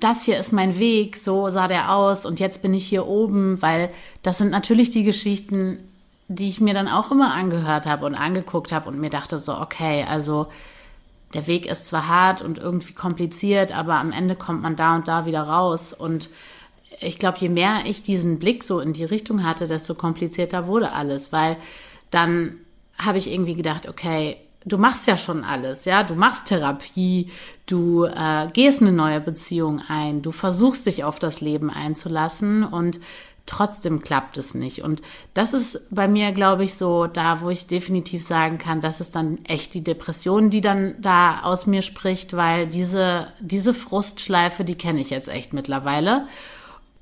das 0.00 0.24
hier 0.24 0.40
ist 0.40 0.52
mein 0.52 0.76
Weg, 0.76 1.18
so 1.18 1.50
sah 1.50 1.68
der 1.68 1.94
aus 1.94 2.26
und 2.26 2.40
jetzt 2.40 2.62
bin 2.62 2.74
ich 2.74 2.84
hier 2.84 3.06
oben, 3.06 3.62
weil 3.62 3.90
das 4.24 4.38
sind 4.38 4.50
natürlich 4.50 4.90
die 4.90 5.04
Geschichten, 5.04 5.78
die 6.26 6.48
ich 6.48 6.60
mir 6.60 6.74
dann 6.74 6.88
auch 6.88 7.12
immer 7.12 7.32
angehört 7.32 7.86
habe 7.86 8.04
und 8.04 8.16
angeguckt 8.16 8.72
habe 8.72 8.88
und 8.88 8.98
mir 8.98 9.10
dachte 9.10 9.38
so, 9.38 9.56
okay, 9.56 10.04
also 10.10 10.48
der 11.32 11.46
Weg 11.46 11.66
ist 11.66 11.86
zwar 11.86 12.08
hart 12.08 12.42
und 12.42 12.58
irgendwie 12.58 12.92
kompliziert, 12.92 13.70
aber 13.70 14.00
am 14.00 14.10
Ende 14.10 14.34
kommt 14.34 14.62
man 14.62 14.74
da 14.74 14.96
und 14.96 15.06
da 15.06 15.26
wieder 15.26 15.42
raus. 15.42 15.92
Und 15.92 16.28
ich 17.00 17.18
glaube, 17.18 17.38
je 17.38 17.48
mehr 17.48 17.80
ich 17.86 18.02
diesen 18.02 18.38
Blick 18.38 18.64
so 18.64 18.80
in 18.80 18.92
die 18.92 19.04
Richtung 19.04 19.44
hatte, 19.44 19.66
desto 19.66 19.94
komplizierter 19.94 20.66
wurde 20.66 20.92
alles, 20.92 21.32
weil 21.32 21.56
dann 22.10 22.56
habe 22.98 23.18
ich 23.18 23.30
irgendwie 23.30 23.54
gedacht, 23.54 23.88
okay, 23.88 24.38
du 24.64 24.78
machst 24.78 25.06
ja 25.06 25.16
schon 25.16 25.44
alles, 25.44 25.84
ja, 25.84 26.02
du 26.02 26.14
machst 26.14 26.46
Therapie, 26.46 27.30
du 27.66 28.04
äh, 28.04 28.48
gehst 28.52 28.80
eine 28.80 28.92
neue 28.92 29.20
Beziehung 29.20 29.80
ein, 29.88 30.22
du 30.22 30.32
versuchst 30.32 30.86
dich 30.86 31.04
auf 31.04 31.18
das 31.18 31.40
Leben 31.40 31.70
einzulassen 31.70 32.64
und 32.64 32.98
trotzdem 33.46 34.02
klappt 34.02 34.38
es 34.38 34.54
nicht. 34.54 34.82
Und 34.82 35.02
das 35.34 35.52
ist 35.52 35.86
bei 35.90 36.08
mir, 36.08 36.32
glaube 36.32 36.64
ich, 36.64 36.74
so 36.74 37.06
da, 37.06 37.40
wo 37.40 37.48
ich 37.48 37.68
definitiv 37.68 38.26
sagen 38.26 38.58
kann, 38.58 38.80
das 38.80 39.00
ist 39.00 39.14
dann 39.14 39.38
echt 39.44 39.72
die 39.74 39.84
Depression, 39.84 40.50
die 40.50 40.60
dann 40.60 40.96
da 41.00 41.42
aus 41.42 41.66
mir 41.66 41.82
spricht, 41.82 42.36
weil 42.36 42.66
diese, 42.66 43.28
diese 43.38 43.72
Frustschleife, 43.72 44.64
die 44.64 44.74
kenne 44.74 45.00
ich 45.00 45.10
jetzt 45.10 45.28
echt 45.28 45.52
mittlerweile. 45.52 46.26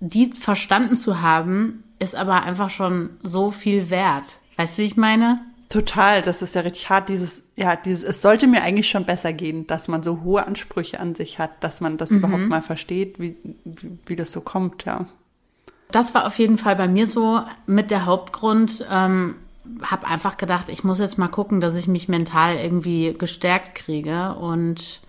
Die 0.00 0.30
verstanden 0.32 0.96
zu 0.96 1.20
haben, 1.22 1.84
ist 1.98 2.14
aber 2.14 2.42
einfach 2.42 2.70
schon 2.70 3.10
so 3.22 3.50
viel 3.50 3.90
wert. 3.90 4.38
Weißt 4.56 4.78
du, 4.78 4.82
wie 4.82 4.86
ich 4.86 4.96
meine? 4.96 5.40
Total, 5.68 6.22
das 6.22 6.42
ist 6.42 6.54
ja 6.54 6.60
richtig 6.60 6.88
hart, 6.90 7.08
dieses, 7.08 7.48
ja, 7.56 7.74
dieses, 7.74 8.04
es 8.04 8.22
sollte 8.22 8.46
mir 8.46 8.62
eigentlich 8.62 8.88
schon 8.88 9.04
besser 9.04 9.32
gehen, 9.32 9.66
dass 9.66 9.88
man 9.88 10.02
so 10.02 10.22
hohe 10.22 10.46
Ansprüche 10.46 11.00
an 11.00 11.14
sich 11.14 11.38
hat, 11.38 11.64
dass 11.64 11.80
man 11.80 11.96
das 11.96 12.10
mhm. 12.10 12.18
überhaupt 12.18 12.48
mal 12.48 12.62
versteht, 12.62 13.18
wie, 13.18 13.36
wie, 13.64 13.98
wie 14.06 14.16
das 14.16 14.30
so 14.30 14.40
kommt, 14.40 14.84
ja 14.84 15.06
das 15.94 16.14
war 16.14 16.26
auf 16.26 16.38
jeden 16.38 16.58
Fall 16.58 16.74
bei 16.74 16.88
mir 16.88 17.06
so 17.06 17.40
mit 17.66 17.90
der 17.90 18.04
Hauptgrund. 18.06 18.84
Ähm, 18.90 19.36
habe 19.82 20.06
einfach 20.06 20.36
gedacht, 20.36 20.68
ich 20.68 20.84
muss 20.84 20.98
jetzt 20.98 21.18
mal 21.18 21.28
gucken, 21.28 21.60
dass 21.60 21.74
ich 21.74 21.88
mich 21.88 22.08
mental 22.08 22.56
irgendwie 22.56 23.14
gestärkt 23.16 23.74
kriege 23.74 24.34
und 24.34 25.00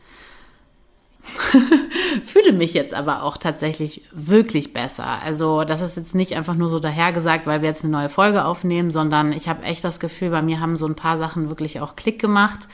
fühle 2.23 2.53
mich 2.53 2.73
jetzt 2.73 2.93
aber 2.93 3.23
auch 3.23 3.37
tatsächlich 3.37 4.03
wirklich 4.11 4.73
besser. 4.73 5.21
Also 5.23 5.63
das 5.63 5.81
ist 5.81 5.97
jetzt 5.97 6.15
nicht 6.15 6.33
einfach 6.33 6.55
nur 6.55 6.69
so 6.69 6.79
dahergesagt, 6.79 7.47
weil 7.47 7.61
wir 7.61 7.69
jetzt 7.69 7.83
eine 7.83 7.91
neue 7.91 8.09
Folge 8.09 8.45
aufnehmen, 8.45 8.91
sondern 8.91 9.31
ich 9.31 9.47
habe 9.49 9.63
echt 9.63 9.83
das 9.83 9.99
Gefühl, 9.99 10.29
bei 10.29 10.41
mir 10.41 10.59
haben 10.59 10.77
so 10.77 10.85
ein 10.85 10.95
paar 10.95 11.17
Sachen 11.17 11.49
wirklich 11.49 11.79
auch 11.81 11.95
Klick 11.95 12.19
gemacht. 12.19 12.67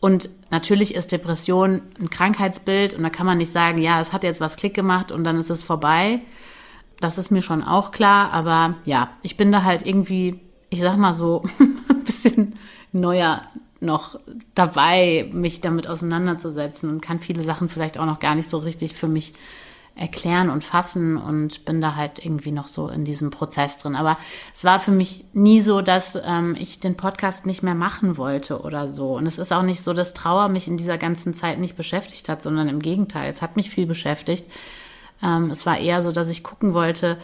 Und 0.00 0.30
natürlich 0.50 0.94
ist 0.94 1.12
Depression 1.12 1.82
ein 2.00 2.10
Krankheitsbild 2.10 2.94
und 2.94 3.04
da 3.04 3.10
kann 3.10 3.26
man 3.26 3.38
nicht 3.38 3.52
sagen, 3.52 3.78
ja, 3.78 4.00
es 4.00 4.12
hat 4.12 4.24
jetzt 4.24 4.40
was 4.40 4.56
Klick 4.56 4.74
gemacht 4.74 5.12
und 5.12 5.22
dann 5.22 5.38
ist 5.38 5.50
es 5.50 5.62
vorbei. 5.62 6.22
Das 7.00 7.18
ist 7.18 7.30
mir 7.30 7.42
schon 7.42 7.62
auch 7.62 7.92
klar, 7.92 8.32
aber 8.32 8.74
ja, 8.84 9.10
ich 9.22 9.36
bin 9.36 9.52
da 9.52 9.62
halt 9.62 9.86
irgendwie, 9.86 10.40
ich 10.70 10.80
sag 10.80 10.96
mal 10.96 11.14
so, 11.14 11.44
ein 11.60 12.04
bisschen 12.04 12.56
neuer 12.90 13.42
noch 13.82 14.18
dabei, 14.54 15.28
mich 15.32 15.60
damit 15.60 15.88
auseinanderzusetzen 15.88 16.88
und 16.88 17.00
kann 17.00 17.20
viele 17.20 17.42
Sachen 17.42 17.68
vielleicht 17.68 17.98
auch 17.98 18.06
noch 18.06 18.20
gar 18.20 18.34
nicht 18.34 18.48
so 18.48 18.58
richtig 18.58 18.94
für 18.94 19.08
mich 19.08 19.34
erklären 19.94 20.48
und 20.48 20.64
fassen 20.64 21.18
und 21.18 21.66
bin 21.66 21.82
da 21.82 21.96
halt 21.96 22.24
irgendwie 22.24 22.52
noch 22.52 22.68
so 22.68 22.88
in 22.88 23.04
diesem 23.04 23.30
Prozess 23.30 23.76
drin. 23.76 23.94
Aber 23.94 24.16
es 24.54 24.64
war 24.64 24.80
für 24.80 24.90
mich 24.90 25.24
nie 25.34 25.60
so, 25.60 25.82
dass 25.82 26.18
ähm, 26.24 26.56
ich 26.58 26.80
den 26.80 26.96
Podcast 26.96 27.44
nicht 27.44 27.62
mehr 27.62 27.74
machen 27.74 28.16
wollte 28.16 28.62
oder 28.62 28.88
so. 28.88 29.16
Und 29.16 29.26
es 29.26 29.36
ist 29.36 29.52
auch 29.52 29.62
nicht 29.62 29.82
so, 29.82 29.92
dass 29.92 30.14
Trauer 30.14 30.48
mich 30.48 30.66
in 30.66 30.78
dieser 30.78 30.96
ganzen 30.96 31.34
Zeit 31.34 31.58
nicht 31.58 31.76
beschäftigt 31.76 32.28
hat, 32.30 32.42
sondern 32.42 32.68
im 32.68 32.80
Gegenteil, 32.80 33.28
es 33.28 33.42
hat 33.42 33.56
mich 33.56 33.68
viel 33.68 33.86
beschäftigt. 33.86 34.46
Ähm, 35.22 35.50
es 35.50 35.66
war 35.66 35.78
eher 35.78 36.02
so, 36.02 36.10
dass 36.10 36.30
ich 36.30 36.42
gucken 36.42 36.72
wollte, 36.72 37.18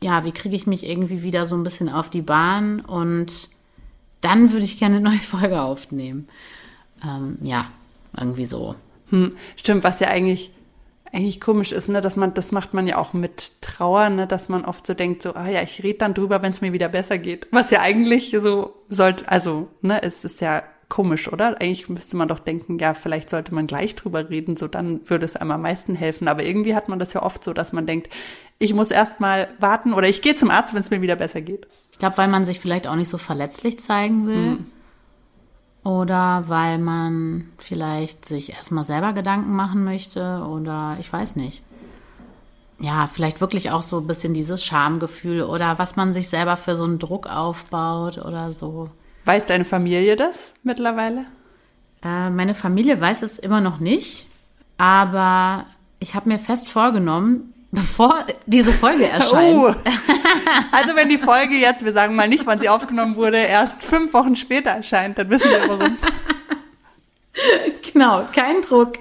ja, 0.00 0.24
wie 0.24 0.32
kriege 0.32 0.54
ich 0.54 0.66
mich 0.66 0.86
irgendwie 0.86 1.22
wieder 1.22 1.46
so 1.46 1.56
ein 1.56 1.62
bisschen 1.64 1.88
auf 1.88 2.10
die 2.10 2.22
Bahn 2.22 2.80
und 2.80 3.48
dann 4.24 4.52
würde 4.52 4.64
ich 4.64 4.78
gerne 4.78 4.96
eine 4.96 5.10
neue 5.10 5.20
Folge 5.20 5.62
aufnehmen. 5.62 6.28
Ähm, 7.04 7.38
ja, 7.42 7.66
irgendwie 8.18 8.44
so. 8.44 8.74
Hm, 9.10 9.34
stimmt, 9.56 9.84
was 9.84 10.00
ja 10.00 10.08
eigentlich 10.08 10.50
eigentlich 11.14 11.40
komisch 11.40 11.70
ist, 11.72 11.88
ne, 11.88 12.00
dass 12.00 12.16
man, 12.16 12.34
das 12.34 12.50
macht 12.50 12.74
man 12.74 12.86
ja 12.88 12.98
auch 12.98 13.12
mit 13.12 13.62
Trauer, 13.62 14.08
ne, 14.10 14.26
dass 14.26 14.48
man 14.48 14.64
oft 14.64 14.84
so 14.84 14.94
denkt, 14.94 15.22
so, 15.22 15.34
ah 15.34 15.48
ja, 15.48 15.62
ich 15.62 15.82
rede 15.84 15.98
dann 15.98 16.12
drüber, 16.12 16.42
wenn 16.42 16.50
es 16.52 16.60
mir 16.60 16.72
wieder 16.72 16.88
besser 16.88 17.18
geht. 17.18 17.46
Was 17.52 17.70
ja 17.70 17.80
eigentlich 17.80 18.36
so 18.40 18.74
sollte, 18.88 19.28
also, 19.28 19.68
ne, 19.80 20.02
es 20.02 20.24
ist 20.24 20.40
ja 20.40 20.64
komisch, 20.88 21.32
oder? 21.32 21.60
Eigentlich 21.60 21.88
müsste 21.88 22.16
man 22.16 22.28
doch 22.28 22.38
denken, 22.38 22.78
ja, 22.78 22.94
vielleicht 22.94 23.30
sollte 23.30 23.54
man 23.54 23.66
gleich 23.66 23.94
drüber 23.96 24.30
reden, 24.30 24.56
so 24.56 24.68
dann 24.68 25.00
würde 25.08 25.24
es 25.24 25.36
einem 25.36 25.50
am 25.50 25.62
meisten 25.62 25.94
helfen. 25.94 26.28
Aber 26.28 26.44
irgendwie 26.44 26.74
hat 26.74 26.88
man 26.88 26.98
das 26.98 27.12
ja 27.12 27.22
oft 27.22 27.44
so, 27.44 27.52
dass 27.52 27.72
man 27.72 27.86
denkt, 27.86 28.08
ich 28.58 28.74
muss 28.74 28.90
erst 28.90 29.20
mal 29.20 29.48
warten 29.58 29.92
oder 29.92 30.08
ich 30.08 30.22
gehe 30.22 30.36
zum 30.36 30.50
Arzt, 30.50 30.74
wenn 30.74 30.80
es 30.80 30.90
mir 30.90 31.02
wieder 31.02 31.16
besser 31.16 31.40
geht. 31.40 31.66
Ich 31.90 31.98
glaube, 31.98 32.18
weil 32.18 32.28
man 32.28 32.44
sich 32.44 32.60
vielleicht 32.60 32.86
auch 32.86 32.96
nicht 32.96 33.08
so 33.08 33.18
verletzlich 33.18 33.80
zeigen 33.80 34.26
will. 34.26 34.36
Hm. 34.36 34.66
Oder 35.84 36.44
weil 36.46 36.78
man 36.78 37.48
vielleicht 37.58 38.24
sich 38.24 38.52
erstmal 38.52 38.84
selber 38.84 39.12
Gedanken 39.12 39.54
machen 39.54 39.84
möchte 39.84 40.42
oder 40.48 40.96
ich 40.98 41.12
weiß 41.12 41.36
nicht. 41.36 41.62
Ja, 42.78 43.06
vielleicht 43.06 43.40
wirklich 43.40 43.70
auch 43.70 43.82
so 43.82 43.98
ein 43.98 44.06
bisschen 44.06 44.34
dieses 44.34 44.64
Schamgefühl 44.64 45.42
oder 45.42 45.78
was 45.78 45.94
man 45.94 46.12
sich 46.12 46.28
selber 46.28 46.56
für 46.56 46.76
so 46.76 46.84
einen 46.84 46.98
Druck 46.98 47.28
aufbaut 47.28 48.18
oder 48.18 48.50
so. 48.50 48.90
Weiß 49.24 49.46
deine 49.46 49.64
Familie 49.64 50.16
das 50.16 50.54
mittlerweile? 50.62 51.26
Äh, 52.04 52.30
meine 52.30 52.54
Familie 52.54 53.00
weiß 53.00 53.22
es 53.22 53.38
immer 53.38 53.60
noch 53.60 53.80
nicht, 53.80 54.26
aber 54.76 55.66
ich 55.98 56.14
habe 56.14 56.28
mir 56.28 56.38
fest 56.38 56.68
vorgenommen, 56.68 57.54
bevor 57.70 58.26
diese 58.46 58.72
Folge 58.72 59.08
erscheint. 59.08 59.56
Uh, 59.56 59.74
also 60.70 60.94
wenn 60.94 61.08
die 61.08 61.18
Folge 61.18 61.54
jetzt, 61.54 61.84
wir 61.84 61.92
sagen 61.92 62.14
mal 62.14 62.28
nicht, 62.28 62.46
wann 62.46 62.60
sie 62.60 62.68
aufgenommen 62.68 63.16
wurde, 63.16 63.38
erst 63.38 63.82
fünf 63.82 64.12
Wochen 64.12 64.36
später 64.36 64.70
erscheint, 64.70 65.18
dann 65.18 65.30
wissen 65.30 65.50
wir 65.50 65.68
warum. 65.68 65.96
Genau, 67.92 68.28
kein 68.32 68.62
Druck. 68.62 68.98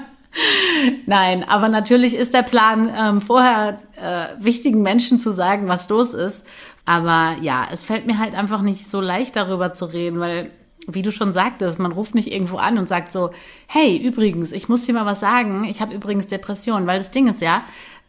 Nein, 1.06 1.44
aber 1.48 1.68
natürlich 1.68 2.14
ist 2.14 2.32
der 2.32 2.42
Plan, 2.42 2.92
ähm, 2.96 3.20
vorher 3.20 3.80
äh, 3.96 4.42
wichtigen 4.42 4.82
Menschen 4.82 5.18
zu 5.18 5.30
sagen, 5.30 5.68
was 5.68 5.88
los 5.88 6.14
ist. 6.14 6.44
Aber 6.84 7.36
ja, 7.40 7.66
es 7.72 7.84
fällt 7.84 8.06
mir 8.06 8.18
halt 8.18 8.34
einfach 8.34 8.62
nicht 8.62 8.90
so 8.90 9.00
leicht 9.00 9.36
darüber 9.36 9.72
zu 9.72 9.84
reden, 9.86 10.20
weil 10.20 10.50
wie 10.86 11.02
du 11.02 11.12
schon 11.12 11.32
sagtest, 11.32 11.78
man 11.78 11.92
ruft 11.92 12.14
nicht 12.14 12.32
irgendwo 12.32 12.56
an 12.56 12.78
und 12.78 12.88
sagt 12.88 13.12
so, 13.12 13.30
hey, 13.66 13.96
übrigens, 13.96 14.52
ich 14.52 14.68
muss 14.68 14.86
dir 14.86 14.94
mal 14.94 15.06
was 15.06 15.20
sagen, 15.20 15.64
ich 15.64 15.80
habe 15.80 15.94
übrigens 15.94 16.26
Depressionen, 16.26 16.86
weil 16.86 16.98
das 16.98 17.10
Ding 17.10 17.28
ist 17.28 17.42
ja, 17.42 17.64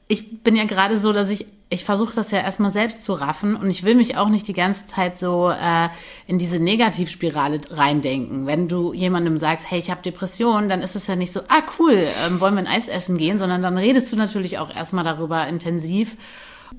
ich 0.08 0.44
bin 0.44 0.56
ja 0.56 0.66
gerade 0.66 0.98
so, 0.98 1.14
dass 1.14 1.30
ich, 1.30 1.46
ich 1.70 1.86
versuche 1.86 2.14
das 2.14 2.32
ja 2.32 2.40
erstmal 2.40 2.72
selbst 2.72 3.06
zu 3.06 3.14
raffen 3.14 3.56
und 3.56 3.70
ich 3.70 3.84
will 3.84 3.96
mich 3.96 4.18
auch 4.18 4.28
nicht 4.28 4.48
die 4.48 4.54
ganze 4.54 4.86
Zeit 4.86 5.18
so 5.18 5.50
äh, 5.50 5.88
in 6.28 6.38
diese 6.38 6.60
Negativspirale 6.60 7.62
reindenken. 7.70 8.46
Wenn 8.46 8.68
du 8.68 8.94
jemandem 8.94 9.38
sagst, 9.38 9.70
hey, 9.70 9.80
ich 9.80 9.90
habe 9.90 10.02
Depressionen, 10.02 10.68
dann 10.68 10.82
ist 10.82 10.96
es 10.96 11.08
ja 11.08 11.16
nicht 11.16 11.32
so, 11.32 11.42
ah 11.48 11.62
cool, 11.80 12.06
ähm, 12.28 12.42
wollen 12.42 12.56
wir 12.56 12.62
ein 12.62 12.68
Eis 12.68 12.90
essen 12.90 13.18
gehen, 13.18 13.40
sondern 13.40 13.62
dann 13.62 13.78
redest 13.78 14.12
du 14.12 14.18
natürlich 14.18 14.60
auch 14.60 14.74
erstmal 14.74 15.06
darüber 15.06 15.48
intensiv. 15.48 16.18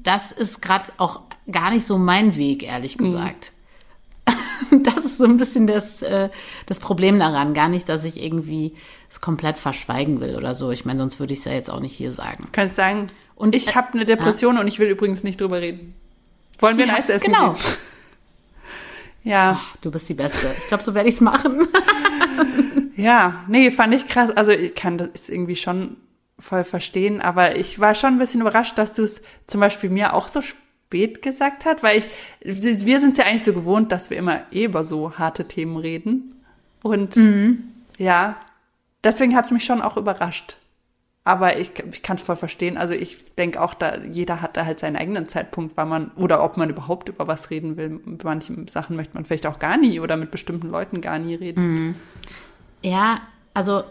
Das 0.02 0.32
ist 0.32 0.60
gerade 0.60 0.86
auch 0.98 1.20
gar 1.50 1.70
nicht 1.70 1.86
so 1.86 1.98
mein 1.98 2.36
Weg, 2.36 2.62
ehrlich 2.62 2.98
mhm. 2.98 3.04
gesagt. 3.04 3.52
Mhm. 4.70 4.82
das 4.82 5.04
ist 5.04 5.18
so 5.18 5.24
ein 5.24 5.36
bisschen 5.36 5.66
das, 5.66 6.02
äh, 6.02 6.28
das 6.66 6.80
Problem 6.80 7.18
daran. 7.18 7.54
Gar 7.54 7.68
nicht, 7.68 7.88
dass 7.88 8.04
ich 8.04 8.22
irgendwie 8.22 8.74
es 9.10 9.20
komplett 9.20 9.58
verschweigen 9.58 10.20
will 10.20 10.36
oder 10.36 10.54
so. 10.54 10.70
Ich 10.70 10.84
meine, 10.84 10.98
sonst 10.98 11.20
würde 11.20 11.32
ich 11.32 11.40
es 11.40 11.44
ja 11.44 11.52
jetzt 11.52 11.70
auch 11.70 11.80
nicht 11.80 11.94
hier 11.94 12.12
sagen. 12.12 12.48
Kannst 12.52 12.76
sagen, 12.76 13.08
und 13.34 13.54
ich 13.54 13.68
äh, 13.68 13.72
habe 13.72 13.94
eine 13.94 14.04
Depression 14.04 14.54
ja. 14.54 14.60
und 14.60 14.68
ich 14.68 14.78
will 14.78 14.88
übrigens 14.88 15.24
nicht 15.24 15.40
drüber 15.40 15.60
reden. 15.60 15.94
Wollen 16.58 16.78
wir 16.78 16.86
ja, 16.86 16.94
ein 16.94 17.00
Eis 17.00 17.08
essen? 17.08 17.32
Genau. 17.32 17.52
Gehen? 17.52 17.62
Ja. 19.24 19.56
Ach, 19.56 19.76
du 19.76 19.92
bist 19.92 20.08
die 20.08 20.14
Beste. 20.14 20.48
Ich 20.58 20.66
glaube, 20.66 20.82
so 20.82 20.94
werde 20.94 21.08
ich 21.08 21.14
es 21.14 21.20
machen. 21.20 21.68
ja, 22.96 23.44
nee, 23.46 23.70
fand 23.70 23.94
ich 23.94 24.08
krass. 24.08 24.32
Also 24.32 24.50
ich 24.50 24.74
kann 24.74 24.98
das 24.98 25.28
irgendwie 25.28 25.54
schon 25.54 25.96
voll 26.40 26.64
verstehen, 26.64 27.20
aber 27.20 27.56
ich 27.56 27.78
war 27.78 27.94
schon 27.94 28.14
ein 28.14 28.18
bisschen 28.18 28.40
überrascht, 28.40 28.76
dass 28.78 28.94
du 28.94 29.04
es 29.04 29.22
zum 29.46 29.60
Beispiel 29.60 29.90
mir 29.90 30.14
auch 30.14 30.26
so 30.26 30.42
spät 30.92 31.22
gesagt 31.22 31.64
hat, 31.64 31.82
weil 31.82 31.98
ich, 31.98 32.08
wir 32.42 33.00
sind 33.00 33.16
ja 33.16 33.24
eigentlich 33.24 33.44
so 33.44 33.54
gewohnt, 33.54 33.90
dass 33.92 34.10
wir 34.10 34.18
immer 34.18 34.42
eh 34.52 34.64
über 34.64 34.84
so 34.84 35.16
harte 35.16 35.48
Themen 35.48 35.78
reden. 35.78 36.44
Und 36.82 37.16
mhm. 37.16 37.64
ja, 37.96 38.36
deswegen 39.02 39.34
hat 39.34 39.46
es 39.46 39.50
mich 39.52 39.64
schon 39.64 39.80
auch 39.80 39.96
überrascht. 39.96 40.58
Aber 41.24 41.58
ich, 41.58 41.72
ich 41.90 42.02
kann 42.02 42.16
es 42.16 42.22
voll 42.22 42.36
verstehen. 42.36 42.76
Also 42.76 42.92
ich 42.92 43.34
denke 43.36 43.62
auch, 43.62 43.72
da 43.72 43.96
jeder 43.98 44.42
hat 44.42 44.58
da 44.58 44.66
halt 44.66 44.80
seinen 44.80 44.96
eigenen 44.96 45.28
Zeitpunkt, 45.28 45.76
wann 45.76 45.88
man 45.88 46.10
oder 46.16 46.44
ob 46.44 46.58
man 46.58 46.68
überhaupt 46.68 47.08
über 47.08 47.26
was 47.26 47.48
reden 47.48 47.78
will. 47.78 48.00
Bei 48.04 48.24
manchen 48.24 48.68
Sachen 48.68 48.96
möchte 48.96 49.14
man 49.14 49.24
vielleicht 49.24 49.46
auch 49.46 49.60
gar 49.60 49.78
nie 49.78 50.00
oder 50.00 50.18
mit 50.18 50.30
bestimmten 50.30 50.68
Leuten 50.68 51.00
gar 51.00 51.18
nie 51.18 51.36
reden. 51.36 51.62
Mhm. 51.62 51.94
Ja, 52.82 53.20
also 53.54 53.84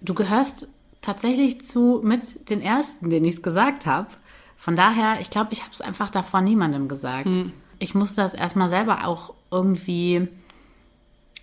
du 0.00 0.14
gehörst 0.14 0.68
tatsächlich 1.02 1.62
zu 1.64 2.00
mit 2.02 2.48
den 2.48 2.62
ersten, 2.62 3.10
den 3.10 3.24
ich 3.24 3.34
es 3.34 3.42
gesagt 3.42 3.84
habe. 3.84 4.08
Von 4.56 4.76
daher, 4.76 5.20
ich 5.20 5.30
glaube, 5.30 5.52
ich 5.52 5.62
habe 5.62 5.72
es 5.72 5.80
einfach 5.80 6.10
davor 6.10 6.40
niemandem 6.40 6.88
gesagt. 6.88 7.26
Mhm. 7.26 7.52
Ich 7.78 7.94
musste 7.94 8.22
das 8.22 8.34
erstmal 8.34 8.68
selber 8.68 9.06
auch 9.06 9.34
irgendwie 9.50 10.28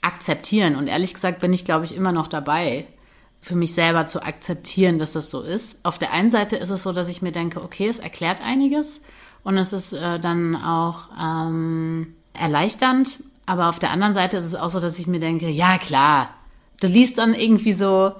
akzeptieren. 0.02 0.76
Und 0.76 0.88
ehrlich 0.88 1.14
gesagt 1.14 1.40
bin 1.40 1.54
ich, 1.54 1.66
glaube 1.66 1.86
ich, 1.86 1.96
immer 1.96 2.12
noch 2.12 2.28
dabei, 2.28 2.86
für 3.40 3.56
mich 3.56 3.74
selber 3.74 4.06
zu 4.06 4.24
akzeptieren, 4.24 5.00
dass 5.00 5.12
das 5.12 5.30
so 5.30 5.42
ist. 5.42 5.78
Auf 5.84 5.98
der 5.98 6.12
einen 6.12 6.32
Seite 6.32 6.56
ist 6.56 6.70
es 6.70 6.84
so, 6.84 6.94
dass 6.94 7.10
ich 7.10 7.22
mir 7.22 7.32
denke, 7.32 7.62
okay, 7.62 7.88
es 7.88 8.00
erklärt 8.00 8.42
einiges 8.42 9.02
und 9.44 9.58
es 9.58 9.74
ist 9.74 9.94
äh, 9.94 10.20
dann 10.20 10.56
auch 10.56 11.10
ähm, 11.22 12.16
erleichternd. 12.34 13.22
Aber 13.46 13.68
auf 13.70 13.80
der 13.80 13.92
anderen 13.92 14.14
Seite 14.14 14.38
ist 14.38 14.46
es 14.46 14.56
auch 14.56 14.70
so, 14.70 14.80
dass 14.80 14.98
ich 14.98 15.08
mir 15.08 15.20
denke, 15.20 15.50
ja 15.50 15.78
klar, 15.78 16.30
du 16.80 16.88
liest 16.88 17.18
dann 17.18 17.34
irgendwie 17.34 17.74
so, 17.74 18.14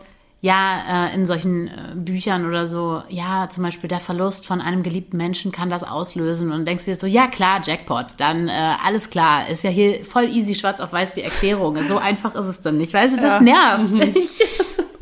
ja, 0.44 1.08
äh, 1.08 1.16
in 1.16 1.26
solchen 1.26 1.70
äh, 1.70 1.96
Büchern 1.96 2.46
oder 2.46 2.68
so, 2.68 3.02
ja, 3.08 3.48
zum 3.50 3.64
Beispiel 3.64 3.88
der 3.88 4.02
Verlust 4.02 4.46
von 4.46 4.60
einem 4.60 4.84
geliebten 4.84 5.16
Menschen 5.16 5.54
kann 5.54 5.70
das 5.70 5.86
auslösen 5.86 6.52
und 6.52 6.68
denkst 6.68 6.84
dir 6.84 6.98
so, 6.98 7.08
ja 7.08 7.28
klar, 7.28 7.62
Jackpot, 7.64 8.16
dann 8.18 8.50
äh, 8.50 8.76
alles 8.84 9.10
klar, 9.10 9.48
ist 9.48 9.64
ja 9.64 9.70
hier 9.70 10.04
voll 10.04 10.26
easy, 10.26 10.54
schwarz 10.54 10.82
auf 10.82 10.92
weiß 10.92 11.14
die 11.14 11.22
Erklärung. 11.22 11.82
So 11.84 11.98
einfach 11.98 12.36
ist 12.36 12.48
es 12.48 12.60
dann 12.60 12.78
nicht, 12.78 12.94
weißt 12.94 13.16
du, 13.16 13.22
das 13.22 13.36
ja. 13.36 13.40
nervt. 13.40 13.94
Mhm. 13.94 14.16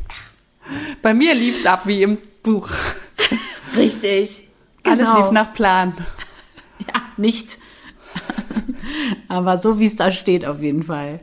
Bei 1.02 1.12
mir 1.12 1.34
lief's 1.34 1.66
ab 1.66 1.80
wie 1.86 2.04
im 2.04 2.18
Buch. 2.44 2.70
Richtig. 3.76 4.46
Genau. 4.84 5.10
Alles 5.12 5.24
lief 5.24 5.32
nach 5.32 5.52
Plan. 5.54 5.92
Ja, 6.86 7.02
nicht. 7.16 7.58
Aber 9.28 9.58
so 9.58 9.80
wie 9.80 9.86
es 9.86 9.96
da 9.96 10.12
steht 10.12 10.46
auf 10.46 10.60
jeden 10.60 10.84
Fall. 10.84 11.18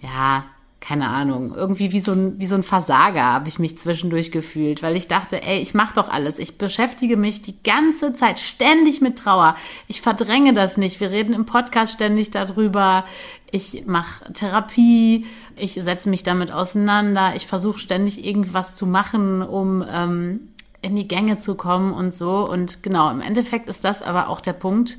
Ja, 0.00 0.46
keine 0.80 1.08
Ahnung, 1.08 1.54
irgendwie 1.54 1.92
wie 1.92 2.00
so 2.00 2.12
ein, 2.12 2.38
wie 2.38 2.46
so 2.46 2.54
ein 2.54 2.62
Versager 2.62 3.22
habe 3.22 3.48
ich 3.48 3.58
mich 3.58 3.76
zwischendurch 3.76 4.32
gefühlt, 4.32 4.82
weil 4.82 4.96
ich 4.96 5.08
dachte, 5.08 5.42
ey, 5.42 5.60
ich 5.60 5.74
mache 5.74 5.94
doch 5.94 6.08
alles. 6.08 6.38
Ich 6.38 6.56
beschäftige 6.56 7.18
mich 7.18 7.42
die 7.42 7.62
ganze 7.62 8.14
Zeit 8.14 8.38
ständig 8.38 9.02
mit 9.02 9.18
Trauer. 9.18 9.56
Ich 9.88 10.00
verdränge 10.00 10.54
das 10.54 10.78
nicht. 10.78 10.98
Wir 10.98 11.10
reden 11.10 11.34
im 11.34 11.44
Podcast 11.44 11.92
ständig 11.92 12.30
darüber. 12.30 13.04
Ich 13.50 13.84
mache 13.86 14.32
Therapie. 14.32 15.26
Ich 15.54 15.74
setze 15.74 16.08
mich 16.08 16.22
damit 16.22 16.50
auseinander. 16.50 17.34
Ich 17.36 17.46
versuche 17.46 17.78
ständig 17.78 18.24
irgendwas 18.24 18.76
zu 18.76 18.86
machen, 18.86 19.42
um 19.42 19.84
ähm, 19.86 20.48
in 20.80 20.96
die 20.96 21.08
Gänge 21.08 21.36
zu 21.36 21.56
kommen 21.56 21.92
und 21.92 22.14
so. 22.14 22.48
Und 22.48 22.82
genau, 22.82 23.10
im 23.10 23.20
Endeffekt 23.20 23.68
ist 23.68 23.84
das 23.84 24.00
aber 24.00 24.30
auch 24.30 24.40
der 24.40 24.54
Punkt, 24.54 24.98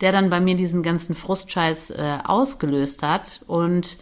der 0.00 0.10
dann 0.10 0.28
bei 0.28 0.40
mir 0.40 0.56
diesen 0.56 0.82
ganzen 0.82 1.14
Frustscheiß 1.14 1.90
äh, 1.90 2.18
ausgelöst 2.24 3.04
hat. 3.04 3.42
Und 3.46 3.96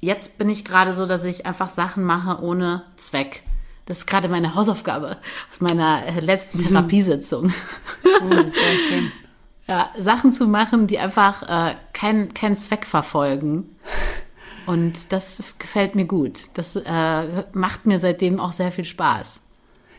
jetzt 0.00 0.38
bin 0.38 0.48
ich 0.48 0.64
gerade 0.64 0.94
so, 0.94 1.06
dass 1.06 1.24
ich 1.24 1.46
einfach 1.46 1.68
Sachen 1.68 2.04
mache 2.04 2.42
ohne 2.42 2.84
Zweck. 2.96 3.42
Das 3.86 3.98
ist 3.98 4.06
gerade 4.06 4.28
meine 4.28 4.54
Hausaufgabe 4.54 5.18
aus 5.50 5.60
meiner 5.60 6.04
äh, 6.06 6.20
letzten 6.20 6.58
mhm. 6.58 6.68
Therapiesitzung. 6.68 7.52
Oh, 8.04 8.48
sehr 8.48 8.76
schön. 8.88 9.12
Ja, 9.68 9.90
Sachen 9.98 10.32
zu 10.32 10.46
machen, 10.46 10.86
die 10.86 11.00
einfach 11.00 11.42
äh, 11.42 11.74
keinen 11.92 12.32
kein 12.34 12.56
Zweck 12.56 12.86
verfolgen. 12.86 13.76
Und 14.64 15.12
das 15.12 15.42
gefällt 15.58 15.96
mir 15.96 16.04
gut. 16.04 16.50
Das 16.54 16.76
äh, 16.76 17.44
macht 17.52 17.84
mir 17.84 17.98
seitdem 17.98 18.38
auch 18.38 18.52
sehr 18.52 18.70
viel 18.70 18.84
Spaß. 18.84 19.42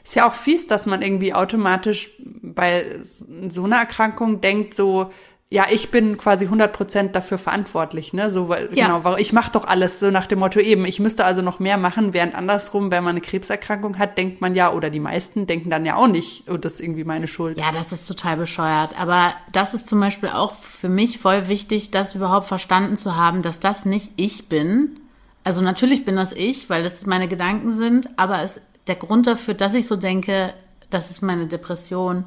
Ist 0.06 0.16
ja 0.16 0.30
auch 0.30 0.36
fies, 0.36 0.68
dass 0.68 0.86
man 0.86 1.01
irgendwie 1.01 1.34
automatisch 1.34 2.10
bei 2.42 3.01
so 3.50 3.66
einer 3.66 3.80
Erkrankung 3.80 4.39
denkt, 4.39 4.74
so, 4.74 5.12
ja, 5.50 5.66
ich 5.72 5.92
bin 5.92 6.18
quasi 6.18 6.44
100 6.46 6.74
Prozent 6.74 7.16
dafür 7.16 7.38
verantwortlich, 7.38 8.12
ne? 8.12 8.30
So, 8.30 8.50
weil, 8.50 8.70
Ja. 8.74 9.00
genau, 9.00 9.16
ich 9.16 9.32
mache 9.32 9.54
doch 9.54 9.66
alles 9.66 10.00
so 10.00 10.12
nach 10.12 10.27
dem 10.27 10.39
Motto 10.39 10.60
eben, 10.60 10.84
ich 10.84 11.00
müsste 11.00 11.24
also 11.24 11.42
noch 11.42 11.60
mehr 11.60 11.77
machen, 11.77 12.13
während 12.13 12.36
andersrum, 12.36 12.92
wenn 12.92 13.04
man 13.04 13.12
eine 13.12 13.22
Krebserkrankung 13.22 13.98
hat, 13.98 14.18
denkt 14.18 14.42
man 14.42 14.56
ja, 14.56 14.74
oder 14.74 14.89
die 14.89 15.00
meisten 15.00 15.48
denken 15.48 15.70
dann 15.70 15.86
ja 15.86 15.96
auch 15.96 16.08
nicht, 16.08 16.50
oh, 16.50 16.58
das 16.58 16.74
ist 16.74 16.80
irgendwie 16.82 17.06
meine 17.06 17.30
Schuld. 17.30 17.58
Ja, 17.58 17.72
das 17.72 17.94
ist 17.94 18.06
total 18.06 18.36
bescheuert. 18.36 19.00
Aber 19.00 19.34
das 19.54 19.74
ist 19.74 19.88
zum 19.88 20.01
Beispiel 20.01 20.30
auch 20.30 20.56
für 20.56 20.89
mich 20.89 21.20
voll 21.20 21.48
wichtig, 21.48 21.92
das 21.92 22.13
überhaupt 22.13 22.48
verstanden 22.48 22.98
zu 22.98 23.16
haben, 23.16 23.42
dass 23.42 23.62
das 23.62 23.86
nicht 23.86 24.12
ich 24.18 24.50
bin. 24.50 25.00
Also 25.46 25.62
natürlich 25.62 26.04
bin 26.04 26.18
das 26.18 26.34
ich, 26.34 26.70
weil 26.70 26.84
das 26.84 27.06
meine 27.06 27.30
Gedanken 27.30 27.72
sind, 27.72 28.10
aber 28.18 28.42
es, 28.44 28.60
der 28.88 28.96
Grund 28.96 29.27
dafür, 29.27 29.54
dass 29.54 29.75
ich 29.75 29.88
so 29.88 29.96
denke, 29.96 30.54
das 30.89 31.10
ist 31.10 31.22
meine 31.22 31.48
Depression. 31.48 32.25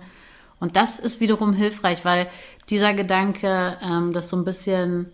Und 0.60 0.76
das 0.76 0.98
ist 0.98 1.20
wiederum 1.20 1.54
hilfreich, 1.54 2.04
weil 2.04 2.28
dieser 2.68 2.94
Gedanke 2.94 3.78
ähm, 3.82 4.12
das 4.12 4.28
so 4.28 4.36
ein 4.36 4.44
bisschen 4.44 5.10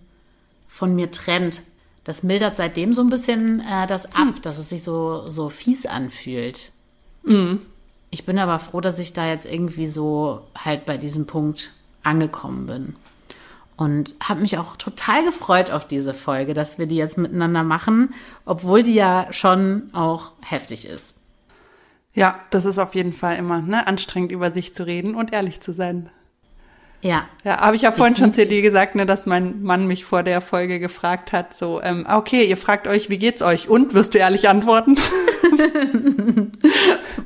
von 0.69 0.95
mir 0.95 1.11
trennt. 1.11 1.62
Das 2.05 2.23
mildert 2.23 2.57
seitdem 2.57 2.93
so 2.95 3.00
ein 3.00 3.09
bisschen 3.09 3.61
äh, 3.61 3.87
das 3.87 4.15
ab, 4.15 4.43
dass 4.43 4.59
es 4.59 4.69
sich 4.69 4.83
so, 4.83 5.29
so 5.31 5.49
fies 5.49 5.87
anfühlt. 5.87 6.73
Ich 8.11 8.25
bin 8.26 8.38
aber 8.38 8.59
froh, 8.59 8.81
dass 8.81 8.99
ich 8.99 9.12
da 9.12 9.26
jetzt 9.26 9.47
irgendwie 9.47 9.87
so 9.87 10.43
halt 10.57 10.85
bei 10.85 10.97
diesem 10.97 11.26
Punkt 11.26 11.73
angekommen 12.03 12.67
bin. 12.67 12.97
Und 13.76 14.15
habe 14.23 14.41
mich 14.41 14.57
auch 14.57 14.76
total 14.76 15.25
gefreut 15.25 15.71
auf 15.71 15.87
diese 15.87 16.15
Folge, 16.15 16.55
dass 16.55 16.79
wir 16.79 16.87
die 16.87 16.97
jetzt 16.97 17.19
miteinander 17.19 17.62
machen, 17.62 18.15
obwohl 18.47 18.83
die 18.83 18.95
ja 18.95 19.26
schon 19.33 19.91
auch 19.93 20.33
heftig 20.41 20.87
ist. 20.88 21.21
Ja, 22.16 22.40
das 22.50 22.64
ist 22.64 22.78
auf 22.78 22.94
jeden 22.96 23.12
Fall 23.12 23.37
immer 23.37 23.61
ne, 23.61 23.87
anstrengend, 23.87 24.32
über 24.32 24.50
sich 24.50 24.75
zu 24.75 24.85
reden 24.87 25.14
und 25.14 25.32
ehrlich 25.32 25.61
zu 25.61 25.73
sein. 25.73 26.08
Ja, 27.02 27.28
Ja, 27.44 27.61
habe 27.61 27.76
ich 27.76 27.82
ja 27.82 27.92
vorhin 27.92 28.16
schon 28.16 28.32
zu 28.32 28.46
dir 28.49 28.62
gesagt, 28.62 28.94
ne, 28.94 29.04
dass 29.06 29.26
mein 29.26 29.62
Mann 29.62 29.87
mich 29.87 30.04
vor 30.06 30.23
der 30.23 30.40
Folge 30.40 30.80
gefragt 30.80 31.32
hat, 31.32 31.52
so, 31.54 31.80
ähm, 31.82 32.04
ah, 32.08 32.16
okay, 32.16 32.44
ihr 32.49 32.56
fragt 32.56 32.88
euch, 32.88 33.11
wie 33.11 33.18
geht's 33.18 33.42
euch? 33.42 33.68
Und 33.68 33.92
wirst 33.94 34.14
du 34.14 34.18
ehrlich 34.18 34.49
antworten? 34.49 34.96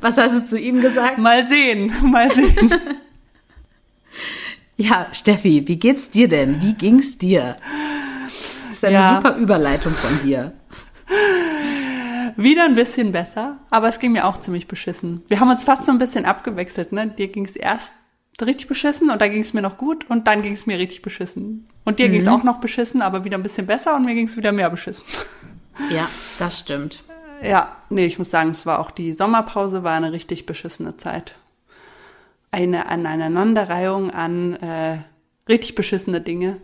was 0.01 0.17
hast 0.17 0.35
du 0.35 0.45
zu 0.45 0.59
ihm 0.59 0.81
gesagt? 0.81 1.17
mal 1.17 1.47
sehen, 1.47 1.91
mal 2.03 2.31
sehen. 2.33 2.71
Ja, 4.77 5.07
Steffi, 5.11 5.67
wie 5.67 5.75
geht's 5.77 6.09
dir 6.09 6.27
denn? 6.27 6.59
Wie 6.63 6.73
ging's 6.73 7.19
dir? 7.19 7.55
Das 8.67 8.77
ist 8.77 8.85
eine 8.85 8.95
Ja. 8.95 9.15
super 9.15 9.35
Überleitung 9.37 9.93
von 9.93 10.19
dir. 10.21 10.53
Wieder 12.43 12.65
ein 12.65 12.75
bisschen 12.75 13.11
besser, 13.11 13.59
aber 13.69 13.87
es 13.89 13.99
ging 13.99 14.13
mir 14.13 14.25
auch 14.25 14.37
ziemlich 14.37 14.67
beschissen. 14.67 15.23
Wir 15.27 15.39
haben 15.39 15.49
uns 15.49 15.63
fast 15.63 15.85
so 15.85 15.91
ein 15.91 15.97
bisschen 15.97 16.25
abgewechselt, 16.25 16.91
ne? 16.91 17.07
Dir 17.07 17.27
ging's 17.27 17.55
erst 17.55 17.95
richtig 18.41 18.67
beschissen 18.67 19.09
und 19.09 19.21
dann 19.21 19.31
ging's 19.31 19.53
mir 19.53 19.61
noch 19.61 19.77
gut 19.77 20.09
und 20.09 20.27
dann 20.27 20.41
ging's 20.41 20.65
mir 20.65 20.77
richtig 20.77 21.01
beschissen. 21.01 21.67
Und 21.83 21.99
dir 21.99 22.09
ging's 22.09 22.27
auch 22.27 22.43
noch 22.43 22.59
beschissen, 22.59 23.01
aber 23.01 23.23
wieder 23.23 23.37
ein 23.37 23.43
bisschen 23.43 23.67
besser 23.67 23.95
und 23.95 24.05
mir 24.05 24.15
ging's 24.15 24.37
wieder 24.37 24.51
mehr 24.51 24.69
beschissen. 24.69 25.05
Ja, 25.89 26.07
das 26.37 26.59
stimmt. 26.59 27.03
Ja, 27.41 27.77
nee, 27.89 28.05
ich 28.05 28.19
muss 28.19 28.29
sagen, 28.29 28.51
es 28.51 28.65
war 28.65 28.79
auch 28.79 28.91
die 28.91 29.13
Sommerpause, 29.13 29.83
war 29.83 29.93
eine 29.93 30.11
richtig 30.11 30.45
beschissene 30.45 30.97
Zeit. 30.97 31.33
Eine 32.51 32.87
Aneinanderreihung 32.87 34.11
an 34.11 34.55
äh, 34.57 34.99
richtig 35.47 35.73
beschissene 35.73 36.21
Dinge. 36.21 36.57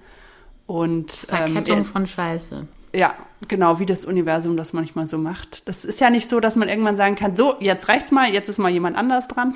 Und 0.68 1.14
Verkettung 1.14 1.80
ähm, 1.80 1.86
von 1.86 2.06
Scheiße. 2.06 2.68
ja, 2.94 3.16
genau, 3.48 3.80
wie 3.80 3.86
das 3.86 4.06
Universum 4.06 4.56
das 4.56 4.74
manchmal 4.74 5.08
so 5.08 5.18
macht. 5.18 5.68
Das 5.68 5.86
ist 5.86 6.00
ja 6.00 6.10
nicht 6.10 6.28
so, 6.28 6.40
dass 6.40 6.56
man 6.56 6.70
irgendwann 6.70 6.98
sagen 6.98 7.16
kann, 7.16 7.36
so, 7.36 7.56
jetzt 7.60 7.88
reicht's 7.88 8.12
mal, 8.12 8.34
jetzt 8.34 8.50
ist 8.50 8.58
mal 8.58 8.72
jemand 8.72 8.98
anders 8.98 9.28
dran. 9.28 9.54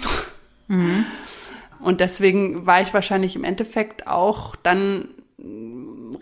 Und 1.79 1.99
deswegen 1.99 2.65
war 2.65 2.81
ich 2.81 2.93
wahrscheinlich 2.93 3.35
im 3.35 3.43
Endeffekt 3.43 4.07
auch 4.07 4.55
dann 4.55 5.09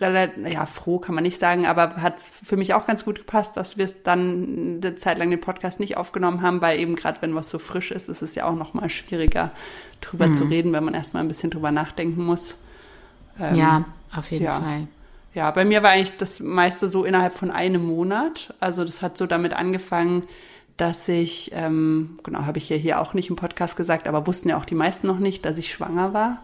relativ, 0.00 0.48
ja, 0.48 0.64
froh 0.64 0.98
kann 0.98 1.14
man 1.14 1.24
nicht 1.24 1.38
sagen, 1.38 1.66
aber 1.66 1.96
hat 1.96 2.20
für 2.20 2.56
mich 2.56 2.72
auch 2.72 2.86
ganz 2.86 3.04
gut 3.04 3.18
gepasst, 3.18 3.56
dass 3.56 3.76
wir 3.76 3.84
es 3.84 4.02
dann 4.02 4.80
eine 4.82 4.96
Zeit 4.96 5.18
lang 5.18 5.30
den 5.30 5.40
Podcast 5.40 5.78
nicht 5.78 5.96
aufgenommen 5.96 6.40
haben, 6.40 6.62
weil 6.62 6.78
eben 6.80 6.96
gerade 6.96 7.20
wenn 7.20 7.34
was 7.34 7.50
so 7.50 7.58
frisch 7.58 7.90
ist, 7.90 8.08
ist 8.08 8.22
es 8.22 8.34
ja 8.34 8.46
auch 8.46 8.54
noch 8.54 8.72
mal 8.72 8.88
schwieriger 8.88 9.50
drüber 10.00 10.32
zu 10.32 10.44
reden, 10.44 10.72
wenn 10.72 10.84
man 10.84 10.94
erstmal 10.94 11.22
ein 11.22 11.28
bisschen 11.28 11.50
drüber 11.50 11.70
nachdenken 11.70 12.24
muss. 12.24 12.56
Ähm, 13.38 13.56
ja, 13.56 13.84
auf 14.16 14.30
jeden 14.30 14.44
ja. 14.44 14.60
Fall. 14.60 14.88
Ja, 15.34 15.50
bei 15.50 15.64
mir 15.64 15.82
war 15.82 15.90
eigentlich 15.90 16.16
das 16.16 16.40
meiste 16.40 16.88
so 16.88 17.04
innerhalb 17.04 17.34
von 17.34 17.50
einem 17.50 17.84
Monat. 17.84 18.54
Also 18.60 18.84
das 18.84 19.00
hat 19.02 19.16
so 19.16 19.26
damit 19.26 19.52
angefangen, 19.52 20.24
dass 20.76 21.08
ich, 21.08 21.50
ähm, 21.54 22.18
genau, 22.22 22.46
habe 22.46 22.58
ich 22.58 22.68
ja 22.68 22.76
hier 22.76 23.00
auch 23.00 23.14
nicht 23.14 23.30
im 23.30 23.36
Podcast 23.36 23.76
gesagt, 23.76 24.08
aber 24.08 24.26
wussten 24.26 24.48
ja 24.48 24.56
auch 24.56 24.64
die 24.64 24.74
meisten 24.74 25.06
noch 25.06 25.18
nicht, 25.18 25.44
dass 25.44 25.58
ich 25.58 25.72
schwanger 25.72 26.14
war. 26.14 26.38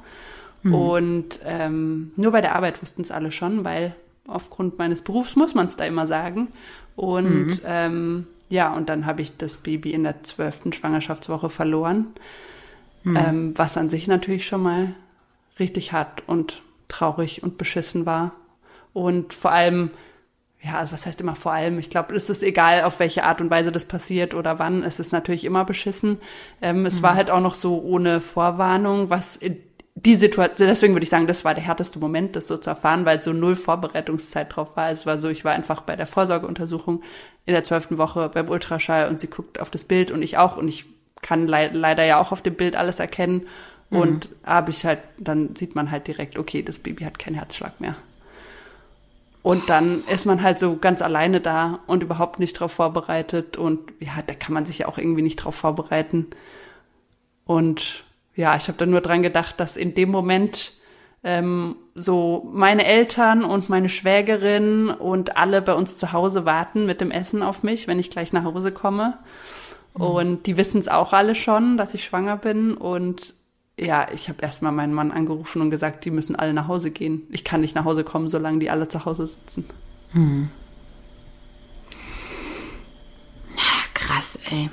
Und 0.73 1.41
ähm, 1.45 2.13
nur 2.17 2.33
bei 2.33 2.41
der 2.41 2.55
Arbeit 2.55 2.83
wussten 2.83 3.03
es 3.03 3.11
alle 3.11 3.33
schon, 3.33 3.65
weil 3.65 3.95
aufgrund 4.27 4.79
meines 4.79 5.03
Berufs 5.03 5.37
muss 5.37 5.55
man 5.55 5.67
es 5.67 5.77
da 5.77 5.85
immer 5.85 6.07
sagen. 6.07 6.49
Und 6.97 7.63
ähm, 7.65 8.27
ja, 8.51 8.73
und 8.73 8.89
dann 8.89 9.07
habe 9.07 9.23
ich 9.23 9.37
das 9.37 9.59
Baby 9.59 9.93
in 9.93 10.05
der 10.05 10.23
zwölften 10.23 10.73
Schwangerschaftswoche 10.73 11.51
verloren, 11.51 12.09
ähm, 13.05 13.53
was 13.57 13.77
an 13.77 13.91
sich 13.91 14.09
natürlich 14.09 14.47
schon 14.47 14.63
mal 14.63 14.95
richtig 15.59 15.93
hart 15.93 16.23
und 16.27 16.63
traurig 16.89 17.43
und 17.43 17.59
beschissen 17.59 18.07
war. 18.07 18.33
Und 18.97 19.35
vor 19.35 19.53
allem, 19.53 19.91
ja, 20.63 20.79
also 20.79 20.93
was 20.93 21.05
heißt 21.05 21.21
immer 21.21 21.37
vor 21.37 21.53
allem? 21.53 21.79
Ich 21.79 21.91
glaube, 21.91 22.15
es 22.17 22.31
ist 22.31 22.43
egal, 22.43 22.85
auf 22.85 22.99
welche 22.99 23.25
Art 23.25 23.43
und 23.43 23.51
Weise 23.51 23.71
das 23.71 23.85
passiert 23.85 24.33
oder 24.33 24.59
wann. 24.59 24.83
Es 24.83 24.99
ist 24.99 25.13
natürlich 25.13 25.45
immer 25.45 25.67
beschissen. 25.67 26.19
Ähm, 26.63 26.87
es 26.87 27.03
war 27.03 27.15
halt 27.15 27.31
auch 27.31 27.43
noch 27.43 27.55
so 27.55 27.83
ohne 27.83 28.23
Vorwarnung, 28.23 29.11
was 29.11 29.39
die 29.99 30.15
Situation, 30.15 30.69
deswegen 30.69 30.95
würde 30.95 31.05
ich 31.05 31.11
sagen, 31.11 31.27
das 31.27 31.45
war 31.45 31.53
der 31.55 31.65
härteste 31.65 31.99
Moment, 31.99 32.37
das 32.37 32.47
so 32.47 32.57
zu 32.57 32.71
erfahren, 32.71 33.05
weil 33.05 33.21
so 33.21 33.35
null 33.35 33.55
Vorbereitungszeit 33.57 34.55
drauf 34.57 34.77
war. 34.77 34.91
Es 34.91 35.05
war 35.05 35.19
so, 35.19 35.29
ich 35.29 35.45
war 35.45 35.53
einfach 35.53 35.83
bei 35.83 35.95
der 35.97 36.07
Vorsorgeuntersuchung 36.07 37.03
in 37.45 37.53
der 37.53 37.65
zwölften 37.65 37.99
Woche 37.99 38.31
beim 38.31 38.49
Ultraschall 38.49 39.09
und 39.09 39.21
sie 39.21 39.29
guckt 39.29 39.61
auf 39.61 39.69
das 39.71 39.85
Bild 39.85 40.11
und 40.11 40.23
ich 40.23 40.39
auch 40.39 40.57
und 40.57 40.69
ich 40.69 40.87
kann 41.21 41.47
lei- 41.49 41.71
leider 41.73 42.05
ja 42.05 42.19
auch 42.19 42.33
auf 42.33 42.41
dem 42.41 42.55
Bild 42.55 42.77
alles 42.77 42.99
erkennen 42.99 43.47
und 43.91 44.31
habe 44.45 44.71
ich 44.71 44.85
halt, 44.87 45.01
dann 45.19 45.55
sieht 45.55 45.75
man 45.75 45.91
halt 45.91 46.07
direkt, 46.07 46.39
okay, 46.39 46.63
das 46.63 46.79
Baby 46.79 47.05
hat 47.05 47.19
keinen 47.19 47.35
Herzschlag 47.37 47.79
mehr. 47.81 47.97
Und 49.47 49.71
dann 49.71 50.03
ist 50.13 50.27
man 50.27 50.43
halt 50.43 50.59
so 50.59 50.77
ganz 50.77 51.01
alleine 51.01 51.41
da 51.41 51.79
und 51.87 52.03
überhaupt 52.03 52.41
nicht 52.41 52.55
drauf 52.55 52.73
vorbereitet. 52.73 53.57
Und 53.57 53.79
ja, 54.01 54.15
da 54.27 54.35
kann 54.35 54.53
man 54.53 54.67
sich 54.67 54.79
ja 54.79 54.89
auch 54.89 54.99
irgendwie 54.99 55.23
nicht 55.23 55.37
drauf 55.37 55.55
vorbereiten. 55.55 56.27
Und 57.45 58.03
ja, 58.35 58.57
ich 58.57 58.67
habe 58.67 58.77
dann 58.77 58.91
nur 58.91 59.03
dran 59.03 59.23
gedacht, 59.23 59.61
dass 59.61 59.77
in 59.77 59.95
dem 59.95 60.11
Moment 60.11 60.73
ähm, 61.23 61.77
so 61.95 62.51
meine 62.53 62.87
Eltern 62.87 63.45
und 63.45 63.69
meine 63.69 63.89
Schwägerin 63.89 64.89
und 64.89 65.37
alle 65.37 65.63
bei 65.63 65.75
uns 65.75 65.97
zu 65.97 66.13
Hause 66.13 66.45
warten 66.45 66.85
mit 66.85 67.01
dem 67.01 67.13
Essen 67.13 67.45
auf 67.45 67.63
mich, 67.63 67.87
wenn 67.87 68.01
ich 68.01 68.11
gleich 68.11 68.33
nach 68.33 68.43
Hause 68.43 68.73
komme. 68.73 69.17
Und 69.93 70.47
die 70.47 70.57
wissen 70.57 70.81
es 70.81 70.89
auch 70.89 71.13
alle 71.13 71.37
schon, 71.37 71.77
dass 71.77 71.95
ich 71.95 72.03
schwanger 72.03 72.37
bin. 72.37 72.77
Und 72.77 73.33
ja, 73.79 74.09
ich 74.13 74.29
habe 74.29 74.43
erstmal 74.43 74.73
meinen 74.73 74.95
Mann 74.95 75.11
angerufen 75.13 75.61
und 75.61 75.71
gesagt, 75.71 76.05
die 76.05 76.11
müssen 76.11 76.37
alle 76.37 76.55
nach 76.55 76.69
Hause 76.69 76.91
gehen. 76.91 77.27
Ich 77.31 77.45
kann 77.45 77.61
nicht 77.61 77.75
nach 77.75 77.85
Hause 77.85 78.05
kommen, 78.05 78.29
solange 78.29 78.59
die 78.59 78.71
alle 78.71 78.89
zu 78.89 79.05
Hause 79.05 79.27
sitzen. 79.27 79.65
Krass, 83.95 84.39
ey. 84.51 84.71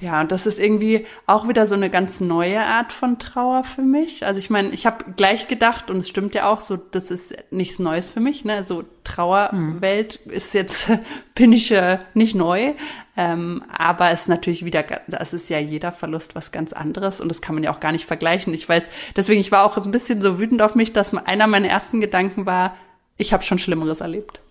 Ja, 0.00 0.20
und 0.20 0.30
das 0.30 0.46
ist 0.46 0.58
irgendwie 0.58 1.06
auch 1.26 1.48
wieder 1.48 1.66
so 1.66 1.74
eine 1.74 1.88
ganz 1.88 2.20
neue 2.20 2.60
Art 2.60 2.92
von 2.92 3.18
Trauer 3.18 3.64
für 3.64 3.82
mich. 3.82 4.26
Also 4.26 4.38
ich 4.38 4.50
meine, 4.50 4.68
ich 4.70 4.84
habe 4.84 5.04
gleich 5.16 5.48
gedacht, 5.48 5.90
und 5.90 5.98
es 5.98 6.08
stimmt 6.08 6.34
ja 6.34 6.50
auch, 6.50 6.60
so 6.60 6.76
das 6.76 7.10
ist 7.10 7.34
nichts 7.50 7.78
Neues 7.78 8.10
für 8.10 8.20
mich. 8.20 8.44
Ne? 8.44 8.62
So 8.62 8.84
Trauerwelt 9.04 10.16
ist 10.26 10.52
jetzt, 10.52 10.90
bin 11.34 11.52
ich 11.52 11.70
äh, 11.70 11.98
nicht 12.12 12.34
neu. 12.34 12.74
Ähm, 13.16 13.64
aber 13.74 14.10
es 14.10 14.22
ist 14.22 14.28
natürlich 14.28 14.66
wieder, 14.66 14.84
das 15.06 15.32
ist 15.32 15.48
ja 15.48 15.58
jeder 15.58 15.92
Verlust 15.92 16.34
was 16.34 16.52
ganz 16.52 16.74
anderes 16.74 17.22
und 17.22 17.30
das 17.30 17.40
kann 17.40 17.54
man 17.54 17.64
ja 17.64 17.72
auch 17.72 17.80
gar 17.80 17.92
nicht 17.92 18.04
vergleichen. 18.04 18.52
Ich 18.52 18.68
weiß, 18.68 18.90
deswegen, 19.16 19.40
ich 19.40 19.52
war 19.52 19.64
auch 19.64 19.78
ein 19.78 19.90
bisschen 19.90 20.20
so 20.20 20.38
wütend 20.38 20.60
auf 20.60 20.74
mich, 20.74 20.92
dass 20.92 21.14
einer 21.14 21.46
meiner 21.46 21.68
ersten 21.68 22.02
Gedanken 22.02 22.44
war, 22.44 22.76
ich 23.16 23.32
habe 23.32 23.42
schon 23.42 23.58
Schlimmeres 23.58 24.02
erlebt. 24.02 24.42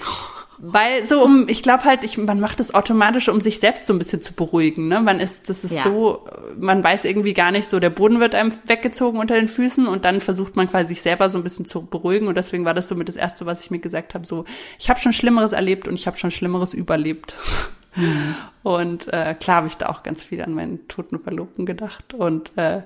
Weil 0.62 1.06
so 1.06 1.24
um, 1.24 1.48
ich 1.48 1.62
glaube 1.62 1.84
halt, 1.84 2.04
ich, 2.04 2.18
man 2.18 2.38
macht 2.38 2.60
das 2.60 2.74
automatisch, 2.74 3.28
um 3.30 3.40
sich 3.40 3.60
selbst 3.60 3.86
so 3.86 3.94
ein 3.94 3.98
bisschen 3.98 4.20
zu 4.20 4.34
beruhigen. 4.34 4.88
Ne? 4.88 5.00
Man 5.00 5.18
ist, 5.18 5.48
das 5.48 5.64
ist 5.64 5.72
Ja. 5.72 5.82
so, 5.84 6.26
man 6.58 6.84
weiß 6.84 7.06
irgendwie 7.06 7.32
gar 7.32 7.50
nicht 7.50 7.66
so, 7.68 7.80
der 7.80 7.88
Boden 7.88 8.20
wird 8.20 8.34
einem 8.34 8.52
weggezogen 8.66 9.18
unter 9.18 9.36
den 9.36 9.48
Füßen 9.48 9.86
und 9.86 10.04
dann 10.04 10.20
versucht 10.20 10.56
man 10.56 10.68
quasi 10.68 10.90
sich 10.90 11.00
selber 11.02 11.30
so 11.30 11.38
ein 11.38 11.44
bisschen 11.44 11.64
zu 11.64 11.86
beruhigen 11.86 12.28
und 12.28 12.36
deswegen 12.36 12.66
war 12.66 12.74
das 12.74 12.88
so 12.88 12.94
mit 12.94 13.08
das 13.08 13.16
Erste, 13.16 13.46
was 13.46 13.64
ich 13.64 13.70
mir 13.70 13.78
gesagt 13.78 14.12
habe, 14.14 14.26
so, 14.26 14.44
ich 14.78 14.90
habe 14.90 15.00
schon 15.00 15.14
Schlimmeres 15.14 15.52
erlebt 15.52 15.88
und 15.88 15.94
ich 15.94 16.06
habe 16.06 16.18
schon 16.18 16.30
Schlimmeres 16.30 16.74
überlebt. 16.74 17.36
Und 18.62 19.08
äh, 19.12 19.34
klar 19.34 19.56
habe 19.56 19.66
ich 19.66 19.76
da 19.76 19.88
auch 19.88 20.02
ganz 20.04 20.22
viel 20.22 20.42
an 20.42 20.54
meinen 20.54 20.86
toten 20.86 21.18
Verlobten 21.18 21.66
gedacht 21.66 22.14
und 22.14 22.52
äh, 22.56 22.82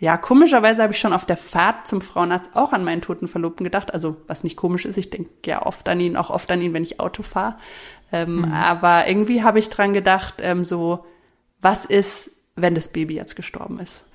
ja, 0.00 0.16
komischerweise 0.16 0.82
habe 0.82 0.94
ich 0.94 0.98
schon 0.98 1.12
auf 1.12 1.26
der 1.26 1.36
Fahrt 1.36 1.86
zum 1.86 2.00
Frauenarzt 2.00 2.56
auch 2.56 2.72
an 2.72 2.84
meinen 2.84 3.02
toten 3.02 3.28
Verlobten 3.28 3.64
gedacht. 3.64 3.92
Also, 3.92 4.16
was 4.26 4.42
nicht 4.42 4.56
komisch 4.56 4.86
ist, 4.86 4.96
ich 4.96 5.10
denke 5.10 5.30
ja 5.44 5.64
oft 5.64 5.86
an 5.90 6.00
ihn, 6.00 6.16
auch 6.16 6.30
oft 6.30 6.50
an 6.50 6.62
ihn, 6.62 6.72
wenn 6.72 6.82
ich 6.82 7.00
Auto 7.00 7.22
fahre. 7.22 7.56
Ähm, 8.10 8.50
Aber 8.50 9.06
irgendwie 9.06 9.42
habe 9.42 9.58
ich 9.58 9.68
dran 9.68 9.92
gedacht, 9.92 10.36
ähm, 10.38 10.64
so, 10.64 11.04
was 11.60 11.84
ist, 11.84 12.38
wenn 12.56 12.74
das 12.74 12.88
Baby 12.88 13.14
jetzt 13.14 13.36
gestorben 13.36 13.78
ist? 13.78 14.06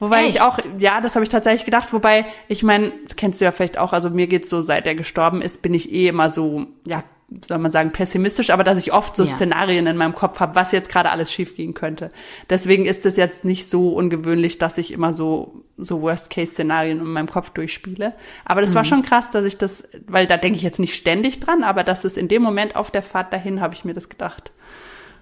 wobei 0.00 0.24
Echt? 0.24 0.36
ich 0.36 0.40
auch, 0.40 0.58
ja, 0.78 1.00
das 1.00 1.14
habe 1.14 1.24
ich 1.24 1.28
tatsächlich 1.28 1.64
gedacht, 1.64 1.92
wobei, 1.92 2.26
ich 2.48 2.62
meine, 2.62 2.92
kennst 3.16 3.40
du 3.40 3.44
ja 3.44 3.52
vielleicht 3.52 3.78
auch, 3.78 3.92
also 3.92 4.10
mir 4.10 4.26
geht's 4.26 4.48
so, 4.48 4.62
seit 4.62 4.86
er 4.86 4.94
gestorben 4.94 5.42
ist, 5.42 5.62
bin 5.62 5.74
ich 5.74 5.92
eh 5.92 6.08
immer 6.08 6.30
so, 6.30 6.66
ja, 6.86 7.04
soll 7.46 7.58
man 7.58 7.72
sagen, 7.72 7.90
pessimistisch, 7.90 8.50
aber 8.50 8.64
dass 8.64 8.78
ich 8.78 8.92
oft 8.92 9.16
so 9.16 9.24
Ja. 9.24 9.34
Szenarien 9.34 9.86
in 9.86 9.96
meinem 9.96 10.14
Kopf 10.14 10.40
habe, 10.40 10.54
was 10.54 10.72
jetzt 10.72 10.88
gerade 10.88 11.10
alles 11.10 11.32
schiefgehen 11.32 11.74
könnte. 11.74 12.10
Deswegen 12.50 12.84
ist 12.86 13.06
es 13.06 13.16
jetzt 13.16 13.44
nicht 13.44 13.68
so 13.68 13.90
ungewöhnlich, 13.94 14.58
dass 14.58 14.78
ich 14.78 14.92
immer 14.92 15.12
so, 15.14 15.64
so 15.78 16.02
Worst-Case-Szenarien 16.02 16.98
in 17.00 17.04
meinem 17.06 17.28
Kopf 17.28 17.50
durchspiele. 17.50 18.14
Aber 18.44 18.60
das 18.60 18.70
Mhm. 18.70 18.74
war 18.76 18.84
schon 18.84 19.02
krass, 19.02 19.30
dass 19.30 19.44
ich 19.44 19.56
das, 19.58 19.88
weil 20.06 20.26
da 20.26 20.36
denke 20.36 20.56
ich 20.58 20.62
jetzt 20.62 20.78
nicht 20.78 20.94
ständig 20.94 21.40
dran, 21.40 21.64
aber 21.64 21.82
dass 21.82 22.04
es 22.04 22.16
in 22.16 22.28
dem 22.28 22.42
Moment 22.42 22.76
auf 22.76 22.90
der 22.90 23.02
Fahrt 23.02 23.32
dahin, 23.32 23.60
habe 23.60 23.74
ich 23.74 23.84
mir 23.84 23.94
das 23.94 24.08
gedacht. 24.08 24.52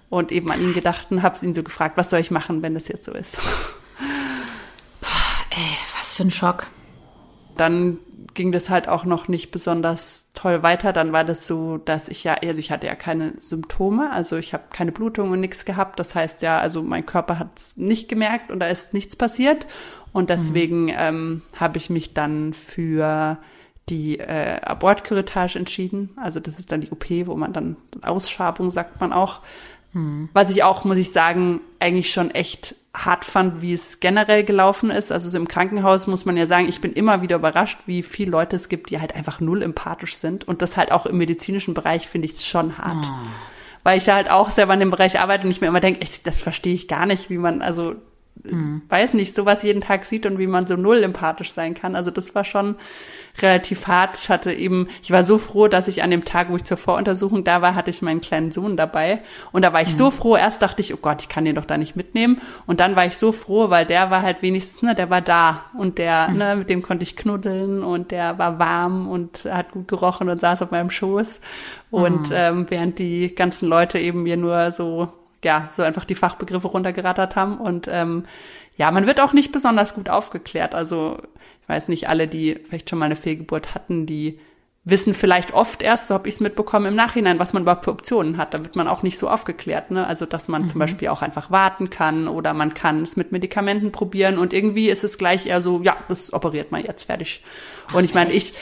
Und 0.09 0.31
eben 0.31 0.51
an 0.51 0.61
ihn 0.61 0.73
gedacht 0.73 1.07
und 1.09 1.23
habe 1.23 1.43
ihn 1.43 1.53
so 1.55 1.63
gefragt, 1.63 1.97
was 1.97 2.09
soll 2.11 2.19
ich 2.19 2.29
machen, 2.29 2.61
wenn 2.61 2.75
das 2.75 2.87
jetzt 2.87 3.05
so 3.05 3.13
ist? 3.13 3.39
Ey, 5.49 5.77
was 5.97 6.13
für 6.13 6.23
ein 6.23 6.31
Schock. 6.31 6.67
Dann 7.57 7.99
ging 8.33 8.51
das 8.51 8.69
halt 8.69 8.87
auch 8.87 9.05
noch 9.05 9.27
nicht 9.27 9.51
besonders 9.51 10.31
toll 10.33 10.63
weiter. 10.63 10.93
Dann 10.93 11.13
war 11.13 11.23
das 11.23 11.45
so, 11.45 11.77
dass 11.77 12.07
ich 12.07 12.23
ja, 12.23 12.35
also 12.35 12.59
ich 12.59 12.71
hatte 12.71 12.87
ja 12.87 12.95
keine 12.95 13.33
Symptome, 13.37 14.11
also 14.11 14.37
ich 14.37 14.53
habe 14.53 14.63
keine 14.71 14.91
Blutung 14.91 15.31
und 15.31 15.39
nichts 15.39 15.65
gehabt. 15.65 15.99
Das 15.99 16.15
heißt 16.15 16.41
ja, 16.41 16.59
also 16.59 16.81
mein 16.81 17.05
Körper 17.05 17.39
hat 17.39 17.49
es 17.57 17.77
nicht 17.77 18.09
gemerkt 18.09 18.51
und 18.51 18.59
da 18.59 18.67
ist 18.67 18.93
nichts 18.93 19.15
passiert. 19.15 19.67
Und 20.11 20.29
deswegen 20.29 20.89
ähm, 20.95 21.41
habe 21.55 21.77
ich 21.77 21.89
mich 21.89 22.13
dann 22.13 22.53
für 22.53 23.37
die 23.89 24.19
äh, 24.19 24.61
Abortcurettage 24.61 25.57
entschieden. 25.57 26.11
Also 26.15 26.39
das 26.39 26.59
ist 26.59 26.71
dann 26.71 26.81
die 26.81 26.91
OP, 26.91 27.09
wo 27.27 27.35
man 27.35 27.51
dann 27.51 27.75
Ausschabung 28.01 28.71
sagt 28.71 29.01
man 29.01 29.11
auch. 29.11 29.41
Was 30.33 30.49
ich 30.49 30.63
auch, 30.63 30.85
muss 30.85 30.97
ich 30.97 31.11
sagen, 31.11 31.61
eigentlich 31.79 32.11
schon 32.11 32.31
echt 32.31 32.75
hart 32.95 33.25
fand, 33.25 33.61
wie 33.61 33.73
es 33.73 33.99
generell 33.99 34.43
gelaufen 34.43 34.89
ist. 34.89 35.11
Also 35.11 35.29
so 35.29 35.37
im 35.37 35.47
Krankenhaus 35.47 36.07
muss 36.07 36.25
man 36.25 36.37
ja 36.37 36.47
sagen, 36.47 36.67
ich 36.67 36.81
bin 36.81 36.93
immer 36.93 37.21
wieder 37.21 37.35
überrascht, 37.37 37.79
wie 37.85 38.03
viele 38.03 38.31
Leute 38.31 38.55
es 38.55 38.69
gibt, 38.69 38.89
die 38.89 38.99
halt 38.99 39.15
einfach 39.15 39.39
null 39.39 39.61
empathisch 39.61 40.15
sind. 40.15 40.47
Und 40.47 40.61
das 40.61 40.77
halt 40.77 40.91
auch 40.91 41.05
im 41.05 41.17
medizinischen 41.17 41.73
Bereich 41.73 42.07
finde 42.07 42.27
ich 42.27 42.33
es 42.33 42.45
schon 42.45 42.77
hart. 42.77 43.05
Weil 43.83 43.97
ich 43.97 44.05
ja 44.05 44.15
halt 44.15 44.31
auch 44.31 44.49
selber 44.51 44.73
in 44.73 44.79
dem 44.79 44.91
Bereich 44.91 45.19
arbeite 45.19 45.45
und 45.45 45.51
ich 45.51 45.61
mir 45.61 45.67
immer 45.67 45.79
denke, 45.79 46.05
das 46.23 46.41
verstehe 46.41 46.73
ich 46.73 46.87
gar 46.87 47.05
nicht, 47.05 47.29
wie 47.29 47.37
man, 47.37 47.61
also 47.61 47.95
weiß 48.45 49.13
nicht, 49.13 49.33
sowas 49.33 49.63
jeden 49.63 49.81
Tag 49.81 50.03
sieht 50.03 50.25
und 50.25 50.37
wie 50.37 50.47
man 50.47 50.67
so 50.67 50.75
null 50.75 51.01
empathisch 51.01 51.51
sein 51.51 51.75
kann. 51.75 51.95
Also 51.95 52.11
das 52.11 52.35
war 52.35 52.43
schon 52.43 52.75
relativ 53.41 53.87
hart. 53.87 54.17
Ich 54.17 54.29
hatte 54.29 54.51
eben, 54.51 54.89
ich 55.01 55.11
war 55.11 55.23
so 55.23 55.37
froh, 55.37 55.69
dass 55.69 55.87
ich 55.87 56.03
an 56.03 56.11
dem 56.11 56.25
Tag, 56.25 56.49
wo 56.49 56.57
ich 56.57 56.65
zur 56.65 56.77
Voruntersuchung 56.77 57.45
da 57.45 57.61
war, 57.61 57.73
hatte 57.73 57.89
ich 57.89 58.01
meinen 58.01 58.21
kleinen 58.21 58.51
Sohn 58.51 58.75
dabei. 58.75 59.21
Und 59.53 59.63
da 59.63 59.71
war 59.71 59.81
ich 59.81 59.95
so 59.95 60.11
froh. 60.11 60.35
Erst 60.35 60.61
dachte 60.61 60.81
ich, 60.81 60.93
oh 60.93 60.99
Gott, 61.01 61.21
ich 61.21 61.29
kann 61.29 61.45
den 61.45 61.55
doch 61.55 61.65
da 61.65 61.77
nicht 61.77 61.95
mitnehmen. 61.95 62.41
Und 62.65 62.81
dann 62.81 62.95
war 62.97 63.05
ich 63.05 63.17
so 63.17 63.31
froh, 63.31 63.69
weil 63.69 63.85
der 63.85 64.11
war 64.11 64.21
halt 64.21 64.41
wenigstens, 64.41 64.81
ne, 64.81 64.93
der 64.93 65.09
war 65.09 65.21
da. 65.21 65.65
Und 65.77 65.97
der, 65.97 66.27
ne, 66.29 66.55
mit 66.57 66.69
dem 66.69 66.81
konnte 66.81 67.03
ich 67.03 67.15
knuddeln 67.15 67.81
und 67.81 68.11
der 68.11 68.37
war 68.37 68.59
warm 68.59 69.07
und 69.07 69.45
hat 69.45 69.71
gut 69.71 69.87
gerochen 69.87 70.27
und 70.27 70.41
saß 70.41 70.61
auf 70.61 70.71
meinem 70.71 70.89
Schoß. 70.89 71.41
Und 71.91 72.29
ähm, 72.33 72.65
während 72.69 72.99
die 72.99 73.33
ganzen 73.33 73.69
Leute 73.69 73.99
eben 73.99 74.23
mir 74.23 74.35
nur 74.35 74.71
so 74.71 75.13
ja, 75.43 75.69
so 75.71 75.83
einfach 75.83 76.05
die 76.05 76.15
Fachbegriffe 76.15 76.67
runtergerattert 76.67 77.35
haben. 77.35 77.57
Und 77.57 77.87
ähm, 77.91 78.23
ja, 78.75 78.91
man 78.91 79.05
wird 79.05 79.21
auch 79.21 79.33
nicht 79.33 79.51
besonders 79.51 79.93
gut 79.93 80.09
aufgeklärt. 80.09 80.75
Also 80.75 81.17
ich 81.61 81.69
weiß 81.69 81.87
nicht, 81.87 82.09
alle, 82.09 82.27
die 82.27 82.59
vielleicht 82.67 82.89
schon 82.89 82.99
mal 82.99 83.05
eine 83.05 83.15
Fehlgeburt 83.15 83.75
hatten, 83.75 84.05
die 84.05 84.39
wissen 84.85 85.13
vielleicht 85.13 85.53
oft 85.53 85.81
erst, 85.81 86.07
so 86.07 86.13
habe 86.13 86.27
ich 86.27 86.35
es 86.35 86.41
mitbekommen, 86.41 86.87
im 86.87 86.95
Nachhinein, 86.95 87.39
was 87.39 87.53
man 87.53 87.63
überhaupt 87.63 87.85
für 87.85 87.91
Optionen 87.91 88.37
hat. 88.37 88.53
Da 88.53 88.59
wird 88.59 88.75
man 88.75 88.89
auch 88.89 89.01
nicht 89.01 89.17
so 89.17 89.29
aufgeklärt. 89.29 89.91
Ne? 89.91 90.05
Also 90.05 90.25
dass 90.25 90.49
man 90.49 90.67
zum 90.67 90.79
Beispiel 90.79 91.07
auch 91.07 91.21
einfach 91.21 91.51
warten 91.51 91.89
kann 91.89 92.27
oder 92.27 92.53
man 92.53 92.73
kann 92.73 93.01
es 93.01 93.15
mit 93.15 93.31
Medikamenten 93.31 93.93
probieren 93.93 94.37
und 94.37 94.51
irgendwie 94.51 94.89
ist 94.89 95.05
es 95.05 95.17
gleich 95.17 95.45
eher 95.45 95.61
so, 95.61 95.81
ja, 95.83 95.95
das 96.09 96.33
operiert 96.33 96.71
man 96.71 96.83
jetzt 96.83 97.03
fertig. 97.03 97.43
und 97.93 98.03
ich 98.03 98.13
meine, 98.13 98.33
ich 98.33 98.55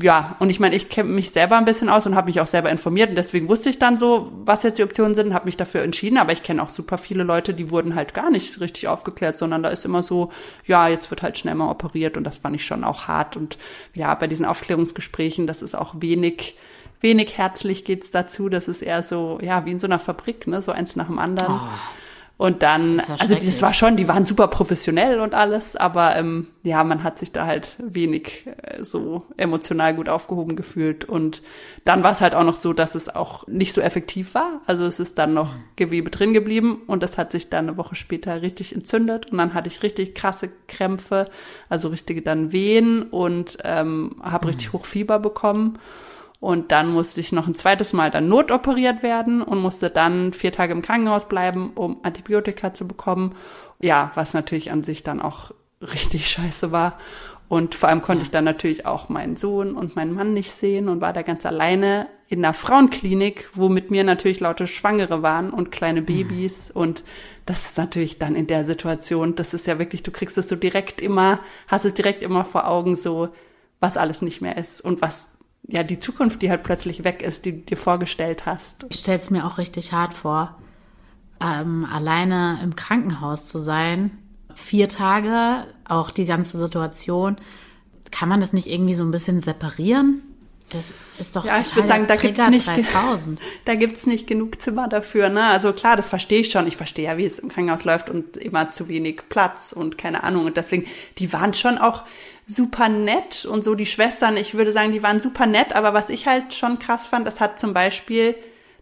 ja, 0.00 0.36
und 0.38 0.50
ich 0.50 0.60
meine, 0.60 0.76
ich 0.76 0.88
kenne 0.88 1.10
mich 1.10 1.30
selber 1.30 1.56
ein 1.56 1.64
bisschen 1.64 1.88
aus 1.88 2.06
und 2.06 2.14
habe 2.14 2.28
mich 2.28 2.40
auch 2.40 2.46
selber 2.46 2.70
informiert 2.70 3.10
und 3.10 3.16
deswegen 3.16 3.48
wusste 3.48 3.68
ich 3.68 3.78
dann 3.78 3.98
so, 3.98 4.30
was 4.44 4.62
jetzt 4.62 4.78
die 4.78 4.84
Optionen 4.84 5.14
sind, 5.14 5.34
habe 5.34 5.46
mich 5.46 5.56
dafür 5.56 5.82
entschieden, 5.82 6.18
aber 6.18 6.32
ich 6.32 6.42
kenne 6.42 6.62
auch 6.62 6.68
super 6.68 6.98
viele 6.98 7.24
Leute, 7.24 7.52
die 7.52 7.70
wurden 7.70 7.94
halt 7.94 8.14
gar 8.14 8.30
nicht 8.30 8.60
richtig 8.60 8.86
aufgeklärt, 8.88 9.36
sondern 9.36 9.62
da 9.62 9.70
ist 9.70 9.84
immer 9.84 10.02
so, 10.02 10.30
ja, 10.66 10.88
jetzt 10.88 11.10
wird 11.10 11.22
halt 11.22 11.36
schnell 11.36 11.54
mal 11.56 11.70
operiert 11.70 12.16
und 12.16 12.24
das 12.24 12.38
fand 12.38 12.54
ich 12.54 12.64
schon 12.64 12.84
auch 12.84 13.08
hart. 13.08 13.36
Und 13.36 13.58
ja, 13.94 14.14
bei 14.14 14.26
diesen 14.26 14.46
Aufklärungsgesprächen, 14.46 15.46
das 15.46 15.62
ist 15.62 15.74
auch 15.74 15.94
wenig 15.98 16.56
wenig 17.00 17.38
herzlich 17.38 17.84
geht's 17.84 18.10
dazu, 18.10 18.48
das 18.48 18.66
ist 18.66 18.82
eher 18.82 19.02
so, 19.02 19.38
ja, 19.40 19.64
wie 19.64 19.70
in 19.70 19.78
so 19.78 19.86
einer 19.86 20.00
Fabrik, 20.00 20.46
ne, 20.46 20.62
so 20.62 20.72
eins 20.72 20.96
nach 20.96 21.06
dem 21.06 21.18
anderen. 21.18 21.60
Und 22.38 22.62
dann, 22.62 22.98
Das 22.98 23.10
also 23.20 23.34
das 23.34 23.62
war 23.62 23.74
schon, 23.74 23.96
die 23.96 24.06
waren 24.06 24.24
super 24.24 24.46
professionell 24.46 25.18
und 25.18 25.34
alles, 25.34 25.74
aber 25.74 26.14
ähm, 26.14 26.46
ja, 26.62 26.84
man 26.84 27.02
hat 27.02 27.18
sich 27.18 27.32
da 27.32 27.46
halt 27.46 27.76
wenig 27.80 28.46
äh, 28.62 28.84
so 28.84 29.24
emotional 29.36 29.92
gut 29.92 30.08
aufgehoben 30.08 30.54
gefühlt. 30.54 31.04
Und 31.04 31.42
dann 31.84 32.04
war 32.04 32.12
es 32.12 32.20
halt 32.20 32.36
auch 32.36 32.44
noch 32.44 32.54
so, 32.54 32.72
dass 32.72 32.94
es 32.94 33.12
auch 33.12 33.44
nicht 33.48 33.72
so 33.72 33.80
effektiv 33.80 34.34
war. 34.34 34.60
Also 34.66 34.86
es 34.86 35.00
ist 35.00 35.18
dann 35.18 35.34
noch 35.34 35.56
Gewebe 35.74 36.10
drin 36.10 36.32
geblieben 36.32 36.82
und 36.86 37.02
das 37.02 37.18
hat 37.18 37.32
sich 37.32 37.50
dann 37.50 37.70
eine 37.70 37.76
Woche 37.76 37.96
später 37.96 38.40
richtig 38.40 38.72
entzündet 38.72 39.32
und 39.32 39.38
dann 39.38 39.52
hatte 39.52 39.68
ich 39.68 39.82
richtig 39.82 40.14
krasse 40.14 40.48
Krämpfe, 40.68 41.28
also 41.68 41.88
richtige 41.88 42.22
dann 42.22 42.52
Wehen 42.52 43.02
und 43.02 43.58
ähm, 43.64 44.14
habe 44.22 44.46
richtig 44.46 44.72
hoch 44.72 44.86
Fieber 44.86 45.18
bekommen. 45.18 45.80
Und 46.40 46.70
dann 46.70 46.92
musste 46.92 47.20
ich 47.20 47.32
noch 47.32 47.48
ein 47.48 47.56
zweites 47.56 47.92
Mal 47.92 48.10
dann 48.10 48.28
notoperiert 48.28 49.02
werden 49.02 49.42
und 49.42 49.60
musste 49.60 49.90
dann 49.90 50.32
vier 50.32 50.52
Tage 50.52 50.72
im 50.72 50.82
Krankenhaus 50.82 51.26
bleiben, 51.26 51.70
um 51.74 51.98
Antibiotika 52.04 52.72
zu 52.74 52.86
bekommen. 52.86 53.34
Ja, 53.80 54.12
was 54.14 54.34
natürlich 54.34 54.70
an 54.70 54.84
sich 54.84 55.02
dann 55.02 55.20
auch 55.20 55.52
richtig 55.80 56.28
scheiße 56.30 56.70
war. 56.70 56.98
Und 57.48 57.74
vor 57.74 57.88
allem 57.88 58.02
konnte 58.02 58.22
ich 58.22 58.30
dann 58.30 58.44
natürlich 58.44 58.84
auch 58.84 59.08
meinen 59.08 59.36
Sohn 59.36 59.74
und 59.74 59.96
meinen 59.96 60.12
Mann 60.12 60.34
nicht 60.34 60.52
sehen 60.52 60.88
und 60.88 61.00
war 61.00 61.14
da 61.14 61.22
ganz 61.22 61.46
alleine 61.46 62.06
in 62.28 62.44
einer 62.44 62.52
Frauenklinik, 62.52 63.48
wo 63.54 63.70
mit 63.70 63.90
mir 63.90 64.04
natürlich 64.04 64.38
laute 64.38 64.66
Schwangere 64.66 65.22
waren 65.22 65.50
und 65.50 65.72
kleine 65.72 66.02
Babys. 66.02 66.70
Und 66.70 67.04
das 67.46 67.70
ist 67.70 67.78
natürlich 67.78 68.18
dann 68.18 68.36
in 68.36 68.46
der 68.46 68.66
Situation, 68.66 69.34
das 69.34 69.54
ist 69.54 69.66
ja 69.66 69.78
wirklich, 69.78 70.02
du 70.02 70.10
kriegst 70.10 70.36
es 70.36 70.48
so 70.48 70.56
direkt 70.56 71.00
immer, 71.00 71.40
hast 71.68 71.86
es 71.86 71.94
direkt 71.94 72.22
immer 72.22 72.44
vor 72.44 72.68
Augen, 72.68 72.96
so 72.96 73.30
was 73.80 73.96
alles 73.96 74.20
nicht 74.20 74.42
mehr 74.42 74.58
ist 74.58 74.82
und 74.82 75.00
was 75.00 75.37
ja, 75.66 75.82
die 75.82 75.98
Zukunft, 75.98 76.42
die 76.42 76.50
halt 76.50 76.62
plötzlich 76.62 77.04
weg 77.04 77.22
ist, 77.22 77.44
die 77.44 77.52
du 77.52 77.58
dir 77.58 77.76
vorgestellt 77.76 78.46
hast. 78.46 78.86
Ich 78.88 79.00
stelle 79.00 79.18
es 79.18 79.30
mir 79.30 79.46
auch 79.46 79.58
richtig 79.58 79.92
hart 79.92 80.14
vor, 80.14 80.56
ähm, 81.40 81.86
alleine 81.90 82.60
im 82.62 82.76
Krankenhaus 82.76 83.48
zu 83.48 83.58
sein. 83.58 84.18
Vier 84.54 84.88
Tage, 84.88 85.66
auch 85.86 86.10
die 86.10 86.24
ganze 86.24 86.56
Situation. 86.56 87.36
Kann 88.10 88.28
man 88.28 88.40
das 88.40 88.52
nicht 88.52 88.66
irgendwie 88.66 88.94
so 88.94 89.04
ein 89.04 89.10
bisschen 89.10 89.40
separieren? 89.40 90.22
Das 90.70 90.92
ist 91.18 91.34
doch 91.34 91.44
Ja, 91.44 91.60
ich 91.60 91.74
würde 91.74 91.88
sagen, 91.88 92.06
da 92.06 92.16
gibt's 92.16 92.38
Trigger 92.38 92.50
nicht, 92.50 92.66
3000. 92.66 93.40
da 93.64 93.74
gibt's 93.74 94.06
nicht 94.06 94.26
genug 94.26 94.60
Zimmer 94.60 94.86
dafür, 94.86 95.28
ne? 95.30 95.44
Also 95.44 95.72
klar, 95.72 95.96
das 95.96 96.08
verstehe 96.08 96.40
ich 96.40 96.50
schon. 96.50 96.66
Ich 96.66 96.76
verstehe 96.76 97.06
ja, 97.06 97.16
wie 97.16 97.24
es 97.24 97.38
im 97.38 97.48
Krankenhaus 97.48 97.84
läuft 97.84 98.10
und 98.10 98.36
immer 98.36 98.70
zu 98.70 98.88
wenig 98.88 99.22
Platz 99.28 99.72
und 99.72 99.96
keine 99.96 100.24
Ahnung. 100.24 100.44
Und 100.44 100.56
deswegen, 100.56 100.86
die 101.18 101.32
waren 101.32 101.54
schon 101.54 101.78
auch 101.78 102.04
super 102.48 102.88
nett 102.88 103.44
und 103.44 103.62
so 103.62 103.74
die 103.74 103.86
Schwestern, 103.86 104.36
ich 104.36 104.54
würde 104.54 104.72
sagen, 104.72 104.90
die 104.90 105.02
waren 105.02 105.20
super 105.20 105.46
nett, 105.46 105.76
aber 105.76 105.92
was 105.92 106.08
ich 106.08 106.26
halt 106.26 106.54
schon 106.54 106.78
krass 106.78 107.06
fand, 107.06 107.26
das 107.26 107.40
hat 107.40 107.58
zum 107.58 107.74
Beispiel 107.74 108.34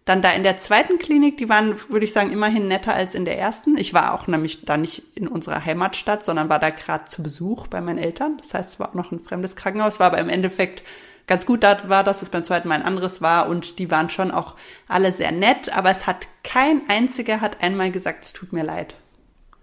dann 0.05 0.23
da 0.23 0.31
in 0.31 0.45
der 0.45 0.57
zweiten 0.57 0.99
Klinik, 1.01 1.37
die 1.37 1.49
waren, 1.49 1.75
würde 1.91 2.05
ich 2.05 2.13
sagen, 2.13 2.31
immerhin 2.31 2.69
netter 2.69 2.95
als 2.95 3.17
in 3.17 3.25
der 3.25 3.41
ersten. 3.41 3.77
Ich 3.77 3.93
war 3.93 4.15
auch 4.15 4.29
nämlich 4.29 4.65
da 4.65 4.77
nicht 4.77 5.03
in 5.17 5.27
unserer 5.27 5.65
Heimatstadt, 5.65 6.25
sondern 6.25 6.49
war 6.49 6.61
da 6.61 6.71
gerade 6.71 7.07
zu 7.07 7.25
Besuch 7.25 7.67
bei 7.67 7.81
meinen 7.81 7.99
Eltern. 7.99 8.37
Das 8.39 8.55
heißt, 8.55 8.75
es 8.75 8.81
war 8.81 8.91
auch 8.91 8.95
noch 8.95 9.11
ein 9.11 9.19
fremdes 9.19 9.57
Krankenhaus, 9.57 9.99
war 9.99 10.07
aber 10.07 10.19
im 10.19 10.29
Endeffekt 10.29 10.85
ganz 11.27 11.45
gut 11.45 11.65
da 11.65 11.89
war, 11.89 12.05
dass 12.05 12.23
es 12.23 12.31
beim 12.31 12.45
zweiten 12.45 12.69
Mal 12.69 12.77
ein 12.77 12.83
anderes 12.85 13.21
war 13.21 13.49
und 13.49 13.81
die 13.81 13.91
waren 13.91 14.09
schon 14.09 14.31
auch 14.31 14.55
alle 14.87 15.11
sehr 15.11 15.33
nett, 15.33 15.77
aber 15.77 15.91
es 15.91 16.07
hat 16.07 16.29
kein 16.45 16.89
einziger 16.89 17.41
hat 17.41 17.61
einmal 17.61 17.91
gesagt, 17.91 18.27
es 18.27 18.33
tut 18.33 18.53
mir 18.53 18.63
leid. 18.63 18.95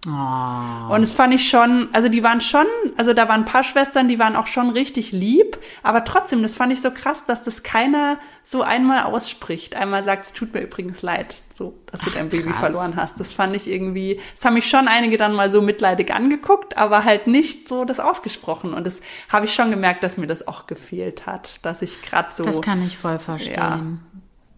Oh. 0.06 0.94
Und 0.94 1.04
es 1.04 1.14
fand 1.14 1.34
ich 1.34 1.48
schon, 1.48 1.88
also 1.94 2.10
die 2.10 2.24
waren 2.24 2.42
schon, 2.42 2.66
also 2.98 3.14
da 3.14 3.30
waren 3.30 3.42
ein 3.42 3.46
paar 3.46 3.64
Schwestern, 3.64 4.10
die 4.10 4.20
waren 4.20 4.36
auch 4.36 4.48
schon 4.48 4.70
richtig 4.72 5.12
lieb, 5.12 5.58
aber 5.82 6.04
trotzdem, 6.04 6.44
das 6.44 6.56
fand 6.56 6.74
ich 6.74 6.82
so 6.82 6.92
krass, 6.92 7.26
dass 7.26 7.42
das 7.42 7.64
keiner 7.64 8.18
so 8.44 8.64
einmal 8.64 9.04
ausspricht, 9.04 9.76
einmal 9.76 10.04
sagt, 10.04 10.26
es 10.26 10.34
tut 10.34 10.54
mir 10.54 10.60
übrigens 10.62 11.02
leid, 11.02 11.42
so, 11.54 11.76
dass 11.86 12.02
du 12.02 12.08
Ach, 12.10 12.16
dein 12.16 12.30
Baby 12.30 12.50
krass. 12.50 12.60
verloren 12.60 12.96
hast. 12.98 13.20
Das 13.20 13.32
fand 13.32 13.56
ich 13.56 13.68
irgendwie, 13.68 14.20
das 14.36 14.44
haben 14.44 14.56
mich 14.56 14.70
schon 14.70 14.90
einige 14.90 15.18
dann 15.18 15.34
mal 15.34 15.50
so 15.50 15.62
mitleidig 15.62 16.14
angeguckt, 16.14 16.78
aber 16.78 17.06
halt 17.06 17.28
nicht 17.28 17.70
so 17.70 17.86
das 17.86 18.02
ausgesprochen. 18.02 18.74
Und 18.74 18.86
das 18.86 19.02
habe 19.30 19.46
ich 19.46 19.54
schon 19.54 19.70
gemerkt, 19.72 20.04
dass 20.04 20.18
mir 20.18 20.28
das 20.28 20.48
auch 20.48 20.68
gefehlt 20.68 21.26
hat, 21.26 21.60
dass 21.64 21.82
ich 21.82 22.02
gerade 22.02 22.30
so, 22.32 22.44
Das 22.44 22.62
kann 22.62 22.86
ich 22.86 22.98
voll 22.98 23.20
verstehen. 23.20 24.02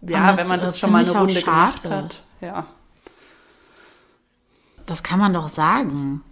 ja, 0.02 0.32
das, 0.32 0.40
wenn 0.40 0.48
man 0.48 0.58
äh, 0.58 0.62
das 0.64 0.78
schon 0.78 0.90
mal 0.90 1.04
eine 1.04 1.16
Runde 1.16 1.40
gemacht 1.40 1.88
hat, 1.88 2.22
ja. 2.40 2.66
Das 4.86 5.02
kann 5.02 5.18
man 5.18 5.32
doch 5.32 5.48
sagen. 5.48 6.22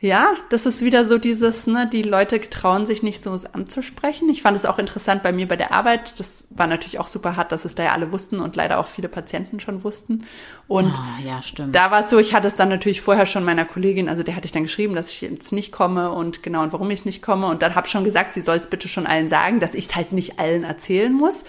Ja, 0.00 0.34
das 0.50 0.64
ist 0.64 0.82
wieder 0.82 1.04
so 1.04 1.18
dieses, 1.18 1.66
ne, 1.66 1.88
die 1.92 2.02
Leute 2.02 2.38
trauen 2.48 2.86
sich 2.86 3.02
nicht 3.02 3.20
so 3.20 3.36
anzusprechen. 3.52 4.28
Ich 4.28 4.42
fand 4.42 4.56
es 4.56 4.64
auch 4.64 4.78
interessant 4.78 5.24
bei 5.24 5.32
mir 5.32 5.48
bei 5.48 5.56
der 5.56 5.72
Arbeit. 5.72 6.20
Das 6.20 6.46
war 6.50 6.68
natürlich 6.68 7.00
auch 7.00 7.08
super 7.08 7.34
hart, 7.34 7.50
dass 7.50 7.64
es 7.64 7.74
da 7.74 7.82
ja 7.82 7.92
alle 7.92 8.12
wussten 8.12 8.38
und 8.38 8.54
leider 8.54 8.78
auch 8.78 8.86
viele 8.86 9.08
Patienten 9.08 9.58
schon 9.58 9.82
wussten. 9.82 10.24
Und 10.68 10.96
Ah, 10.96 11.18
ja, 11.24 11.40
da 11.72 11.90
war 11.90 12.00
es 12.00 12.10
so, 12.10 12.18
ich 12.20 12.32
hatte 12.32 12.46
es 12.46 12.54
dann 12.54 12.68
natürlich 12.68 13.00
vorher 13.00 13.26
schon 13.26 13.42
meiner 13.42 13.64
Kollegin, 13.64 14.08
also 14.08 14.22
der 14.22 14.36
hatte 14.36 14.46
ich 14.46 14.52
dann 14.52 14.62
geschrieben, 14.62 14.94
dass 14.94 15.10
ich 15.10 15.20
jetzt 15.20 15.50
nicht 15.50 15.72
komme 15.72 16.12
und 16.12 16.44
genau 16.44 16.62
und 16.62 16.72
warum 16.72 16.90
ich 16.92 17.04
nicht 17.04 17.20
komme. 17.20 17.48
Und 17.48 17.62
dann 17.62 17.74
habe 17.74 17.88
schon 17.88 18.04
gesagt, 18.04 18.34
sie 18.34 18.40
soll 18.40 18.58
es 18.58 18.70
bitte 18.70 18.86
schon 18.86 19.04
allen 19.04 19.26
sagen, 19.26 19.58
dass 19.58 19.74
ich 19.74 19.86
es 19.86 19.96
halt 19.96 20.12
nicht 20.12 20.38
allen 20.38 20.62
erzählen 20.62 21.12
muss. 21.12 21.42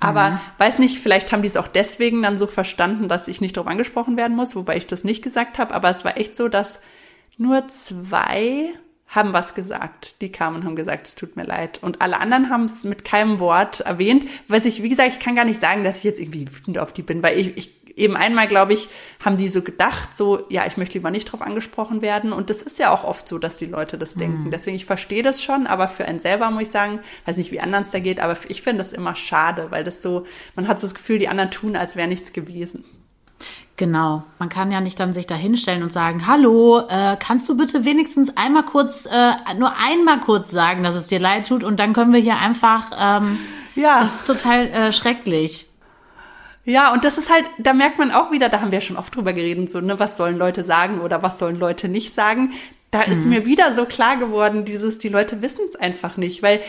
Aber 0.00 0.40
weiß 0.58 0.78
nicht, 0.78 0.98
vielleicht 0.98 1.32
haben 1.32 1.42
die 1.42 1.48
es 1.48 1.56
auch 1.56 1.68
deswegen 1.68 2.22
dann 2.22 2.36
so 2.36 2.46
verstanden, 2.46 3.08
dass 3.08 3.28
ich 3.28 3.40
nicht 3.40 3.56
darauf 3.56 3.70
angesprochen 3.70 4.16
werden 4.16 4.36
muss, 4.36 4.56
wobei 4.56 4.76
ich 4.76 4.86
das 4.86 5.04
nicht 5.04 5.22
gesagt 5.22 5.58
habe. 5.58 5.74
Aber 5.74 5.90
es 5.90 6.04
war 6.04 6.16
echt 6.16 6.36
so, 6.36 6.48
dass 6.48 6.82
nur 7.36 7.68
zwei 7.68 8.74
haben 9.08 9.32
was 9.32 9.54
gesagt. 9.54 10.20
Die 10.20 10.32
kamen 10.32 10.56
und 10.56 10.64
haben 10.64 10.76
gesagt, 10.76 11.06
es 11.06 11.14
tut 11.14 11.36
mir 11.36 11.44
leid. 11.44 11.78
Und 11.82 12.02
alle 12.02 12.20
anderen 12.20 12.50
haben 12.50 12.64
es 12.64 12.84
mit 12.84 13.04
keinem 13.04 13.38
Wort 13.38 13.80
erwähnt. 13.80 14.26
Was 14.48 14.64
ich, 14.64 14.82
wie 14.82 14.88
gesagt, 14.88 15.12
ich 15.12 15.20
kann 15.20 15.36
gar 15.36 15.44
nicht 15.44 15.60
sagen, 15.60 15.84
dass 15.84 15.98
ich 15.98 16.04
jetzt 16.04 16.20
irgendwie 16.20 16.46
wütend 16.52 16.78
auf 16.78 16.92
die 16.92 17.02
bin, 17.02 17.22
weil 17.22 17.38
ich, 17.38 17.56
ich 17.56 17.83
eben 17.96 18.16
einmal, 18.16 18.48
glaube 18.48 18.72
ich, 18.72 18.88
haben 19.24 19.36
die 19.36 19.48
so 19.48 19.62
gedacht, 19.62 20.16
so, 20.16 20.42
ja, 20.48 20.64
ich 20.66 20.76
möchte 20.76 20.94
lieber 20.94 21.10
nicht 21.10 21.26
drauf 21.26 21.42
angesprochen 21.42 22.02
werden. 22.02 22.32
Und 22.32 22.50
das 22.50 22.60
ist 22.62 22.78
ja 22.78 22.90
auch 22.90 23.04
oft 23.04 23.28
so, 23.28 23.38
dass 23.38 23.56
die 23.56 23.66
Leute 23.66 23.98
das 23.98 24.14
denken. 24.14 24.50
Deswegen, 24.50 24.76
ich 24.76 24.84
verstehe 24.84 25.22
das 25.22 25.42
schon, 25.42 25.66
aber 25.66 25.88
für 25.88 26.04
einen 26.04 26.18
selber 26.20 26.50
muss 26.50 26.62
ich 26.62 26.70
sagen, 26.70 27.00
weiß 27.26 27.36
nicht, 27.36 27.52
wie 27.52 27.60
anderen 27.60 27.84
es 27.84 27.90
da 27.92 28.00
geht, 28.00 28.20
aber 28.20 28.36
ich 28.48 28.62
finde 28.62 28.78
das 28.78 28.92
immer 28.92 29.14
schade, 29.16 29.66
weil 29.70 29.84
das 29.84 30.02
so, 30.02 30.24
man 30.56 30.66
hat 30.68 30.80
so 30.80 30.86
das 30.86 30.94
Gefühl, 30.94 31.18
die 31.18 31.28
anderen 31.28 31.50
tun, 31.50 31.76
als 31.76 31.94
wäre 31.96 32.08
nichts 32.08 32.32
gewesen. 32.32 32.84
Genau. 33.76 34.22
Man 34.38 34.48
kann 34.48 34.70
ja 34.70 34.80
nicht 34.80 35.00
dann 35.00 35.12
sich 35.12 35.26
da 35.26 35.34
hinstellen 35.34 35.82
und 35.82 35.92
sagen, 35.92 36.26
hallo, 36.28 36.82
äh, 36.88 37.16
kannst 37.18 37.48
du 37.48 37.56
bitte 37.56 37.84
wenigstens 37.84 38.36
einmal 38.36 38.64
kurz, 38.64 39.06
äh, 39.06 39.32
nur 39.58 39.72
einmal 39.76 40.20
kurz 40.20 40.50
sagen, 40.50 40.84
dass 40.84 40.94
es 40.94 41.08
dir 41.08 41.18
leid 41.18 41.48
tut 41.48 41.64
und 41.64 41.80
dann 41.80 41.92
können 41.92 42.12
wir 42.12 42.20
hier 42.20 42.36
einfach, 42.36 42.92
ähm, 42.96 43.38
Ja. 43.74 44.00
das 44.02 44.16
ist 44.16 44.26
total 44.26 44.66
äh, 44.68 44.92
schrecklich. 44.92 45.66
Ja, 46.64 46.92
und 46.92 47.04
das 47.04 47.18
ist 47.18 47.30
halt, 47.30 47.44
da 47.58 47.74
merkt 47.74 47.98
man 47.98 48.10
auch 48.10 48.30
wieder, 48.30 48.48
da 48.48 48.60
haben 48.60 48.72
wir 48.72 48.80
schon 48.80 48.96
oft 48.96 49.14
drüber 49.14 49.32
geredet, 49.32 49.68
so, 49.68 49.80
ne, 49.80 49.98
was 49.98 50.16
sollen 50.16 50.38
Leute 50.38 50.62
sagen 50.62 51.00
oder 51.00 51.22
was 51.22 51.38
sollen 51.38 51.58
Leute 51.58 51.88
nicht 51.88 52.14
sagen. 52.14 52.52
Da 52.90 53.02
ist 53.02 53.26
mir 53.26 53.44
wieder 53.44 53.74
so 53.74 53.86
klar 53.86 54.16
geworden, 54.16 54.64
dieses, 54.64 55.00
die 55.00 55.08
Leute 55.08 55.42
wissen 55.42 55.64
es 55.68 55.74
einfach 55.74 56.16
nicht, 56.16 56.44
weil 56.44 56.60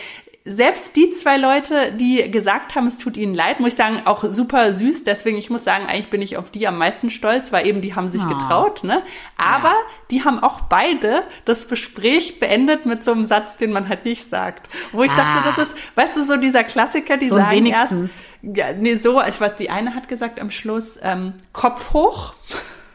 selbst 0.48 0.94
die 0.96 1.10
zwei 1.10 1.36
Leute, 1.36 1.92
die 1.92 2.30
gesagt 2.30 2.74
haben, 2.76 2.86
es 2.86 2.98
tut 2.98 3.16
ihnen 3.16 3.34
leid, 3.34 3.58
muss 3.58 3.70
ich 3.70 3.74
sagen, 3.74 4.02
auch 4.04 4.22
super 4.22 4.72
süß. 4.72 5.02
Deswegen, 5.04 5.36
ich 5.38 5.50
muss 5.50 5.64
sagen, 5.64 5.86
eigentlich 5.86 6.08
bin 6.10 6.22
ich 6.22 6.36
auf 6.36 6.50
die 6.50 6.66
am 6.68 6.78
meisten 6.78 7.10
stolz, 7.10 7.52
weil 7.52 7.66
eben 7.66 7.82
die 7.82 7.94
haben 7.96 8.08
sich 8.08 8.22
Ah. 8.22 8.28
getraut, 8.28 8.84
ne? 8.84 9.02
Aber 9.36 9.72
die 10.10 10.24
haben 10.24 10.38
auch 10.40 10.60
beide 10.62 11.22
das 11.44 11.68
Gespräch 11.68 12.38
beendet 12.38 12.86
mit 12.86 13.02
so 13.02 13.10
einem 13.12 13.24
Satz, 13.24 13.56
den 13.56 13.72
man 13.72 13.88
halt 13.88 14.04
nicht 14.04 14.24
sagt. 14.28 14.68
Wo 14.92 15.02
ich 15.02 15.12
dachte, 15.12 15.40
Ah. 15.40 15.42
das 15.44 15.58
ist, 15.58 15.74
weißt 15.96 16.16
du, 16.16 16.24
so 16.24 16.36
dieser 16.36 16.62
Klassiker, 16.64 17.16
die 17.16 17.28
So 17.28 17.36
sagen 17.36 17.50
wenigstens. 17.50 18.12
erst, 18.42 18.56
ja, 18.58 18.72
nee, 18.72 18.94
so, 18.94 19.20
ich 19.22 19.40
weiß, 19.40 19.56
die 19.58 19.70
eine 19.70 19.94
hat 19.94 20.08
gesagt 20.08 20.40
am 20.40 20.50
Schluss, 20.52 20.98
ähm, 21.02 21.34
Kopf 21.52 21.92
hoch 21.92 22.34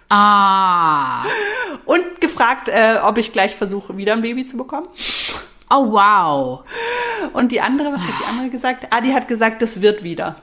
Ah. 0.10 1.24
und 1.86 2.22
gefragt, 2.22 2.68
äh, 2.70 2.98
ob 3.04 3.18
ich 3.18 3.32
gleich 3.34 3.56
versuche, 3.56 3.98
wieder 3.98 4.14
ein 4.14 4.22
Baby 4.22 4.46
zu 4.46 4.58
bekommen. 4.58 4.88
Oh, 5.73 5.91
wow. 5.91 6.63
Und 7.34 7.51
die 7.51 7.62
andere, 7.62 7.93
was 7.93 8.01
hat 8.01 8.13
die 8.19 8.25
andere 8.25 8.49
gesagt? 8.49 8.88
Ah, 8.89 8.99
die 8.99 9.13
hat 9.13 9.27
gesagt, 9.27 9.62
das 9.62 9.81
wird 9.81 10.03
wieder. 10.03 10.36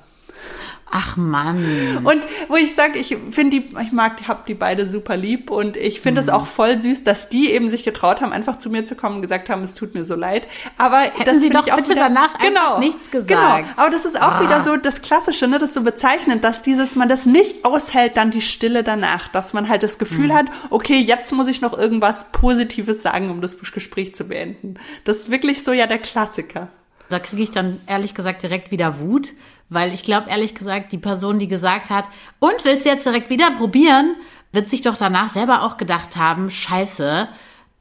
Ach 0.90 1.16
Mann. 1.16 1.58
Und 2.04 2.22
wo 2.48 2.56
ich 2.56 2.74
sage, 2.74 2.98
ich 2.98 3.16
finde 3.30 3.60
die, 3.60 3.76
ich 3.82 3.92
mag, 3.92 4.26
hab 4.26 4.46
die 4.46 4.54
beide 4.54 4.88
super 4.88 5.16
lieb 5.16 5.50
und 5.50 5.76
ich 5.76 6.00
finde 6.00 6.20
es 6.20 6.28
auch 6.28 6.46
voll 6.46 6.78
süß, 6.78 7.04
dass 7.04 7.28
die 7.28 7.50
eben 7.50 7.68
sich 7.68 7.84
getraut 7.84 8.20
haben, 8.20 8.32
einfach 8.32 8.56
zu 8.56 8.70
mir 8.70 8.84
zu 8.84 8.94
kommen 8.96 9.16
und 9.16 9.22
gesagt 9.22 9.50
haben, 9.50 9.62
es 9.62 9.74
tut 9.74 9.94
mir 9.94 10.04
so 10.04 10.14
leid. 10.14 10.48
Aber 10.78 11.02
das 11.24 11.40
sie 11.40 11.50
doch 11.50 11.66
ich 11.66 11.72
auch 11.72 11.76
bitte 11.76 11.90
wieder, 11.90 12.02
danach 12.08 12.34
einfach 12.34 12.46
genau, 12.48 12.78
nichts 12.78 13.10
gesagt. 13.10 13.28
Genau. 13.28 13.72
Aber 13.76 13.90
das 13.90 14.04
ist 14.04 14.20
auch 14.20 14.28
Ah. 14.38 14.42
wieder 14.42 14.62
so 14.62 14.76
das 14.76 15.02
Klassische, 15.02 15.46
ne, 15.48 15.58
das 15.58 15.70
ist 15.70 15.74
so 15.74 15.82
bezeichnend, 15.82 16.44
dass 16.44 16.62
dieses, 16.62 16.96
man 16.96 17.08
das 17.08 17.26
nicht 17.26 17.64
aushält, 17.64 18.16
dann 18.16 18.30
die 18.30 18.42
Stille 18.42 18.82
danach, 18.82 19.28
dass 19.28 19.52
man 19.52 19.68
halt 19.68 19.82
das 19.82 19.98
Gefühl 19.98 20.32
hat, 20.34 20.46
okay, 20.70 20.98
jetzt 20.98 21.32
muss 21.32 21.48
ich 21.48 21.60
noch 21.60 21.76
irgendwas 21.76 22.32
Positives 22.32 23.02
sagen, 23.02 23.30
um 23.30 23.40
das 23.40 23.58
Gespräch 23.58 24.14
zu 24.14 24.24
beenden. 24.28 24.74
Das 25.04 25.18
ist 25.18 25.30
wirklich 25.30 25.62
so 25.64 25.72
ja 25.72 25.86
der 25.86 25.98
Klassiker. 25.98 26.68
Da 27.08 27.18
kriege 27.18 27.42
ich 27.42 27.50
dann 27.50 27.80
ehrlich 27.86 28.14
gesagt 28.14 28.42
direkt 28.42 28.70
wieder 28.70 29.00
Wut, 29.00 29.32
weil 29.68 29.92
ich 29.92 30.02
glaube 30.02 30.30
ehrlich 30.30 30.54
gesagt, 30.54 30.92
die 30.92 30.98
Person, 30.98 31.38
die 31.38 31.48
gesagt 31.48 31.90
hat, 31.90 32.04
und 32.38 32.64
willst 32.64 32.84
du 32.84 32.90
jetzt 32.90 33.06
direkt 33.06 33.30
wieder 33.30 33.50
probieren, 33.52 34.16
wird 34.52 34.68
sich 34.68 34.82
doch 34.82 34.96
danach 34.96 35.28
selber 35.28 35.62
auch 35.62 35.76
gedacht 35.76 36.16
haben, 36.16 36.50
scheiße, 36.50 37.28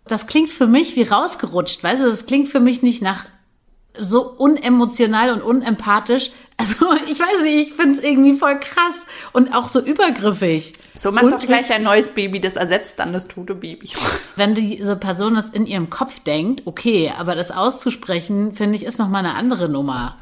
das 0.06 0.28
klingt 0.28 0.50
für 0.50 0.68
mich 0.68 0.96
wie 0.96 1.04
rausgerutscht, 1.04 1.84
weißt 1.84 2.04
du, 2.04 2.08
das 2.08 2.26
klingt 2.26 2.50
für 2.50 2.60
mich 2.60 2.82
nicht 2.82 3.02
nach 3.02 3.26
so 4.00 4.24
unemotional 4.38 5.32
und 5.32 5.42
unempathisch. 5.42 6.32
Also 6.60 6.92
ich 7.06 7.20
weiß 7.20 7.44
nicht, 7.44 7.70
ich 7.70 7.74
finde 7.76 8.00
es 8.00 8.04
irgendwie 8.04 8.34
voll 8.34 8.60
krass 8.60 9.06
und 9.32 9.54
auch 9.54 9.68
so 9.68 9.80
übergriffig. 9.80 10.74
So 10.96 11.12
macht 11.12 11.26
und 11.26 11.32
doch 11.34 11.40
gleich 11.40 11.72
ein 11.72 11.84
neues 11.84 12.10
Baby, 12.10 12.42
das 12.42 12.56
ersetzt 12.56 12.98
dann 12.98 13.14
das 13.14 13.28
tote 13.28 13.54
Baby. 13.54 13.92
wenn 14.36 14.56
diese 14.56 14.96
Person 14.96 15.36
das 15.36 15.52
in 15.52 15.68
ihrem 15.68 15.92
Kopf 15.92 16.20
denkt, 16.22 16.64
okay, 16.66 17.14
aber 17.16 17.36
das 17.36 17.52
auszusprechen, 17.52 18.56
finde 18.56 18.76
ich, 18.76 18.86
ist 18.86 18.98
noch 18.98 19.08
mal 19.08 19.20
eine 19.20 19.36
andere 19.36 19.70
Nummer. 19.70 20.18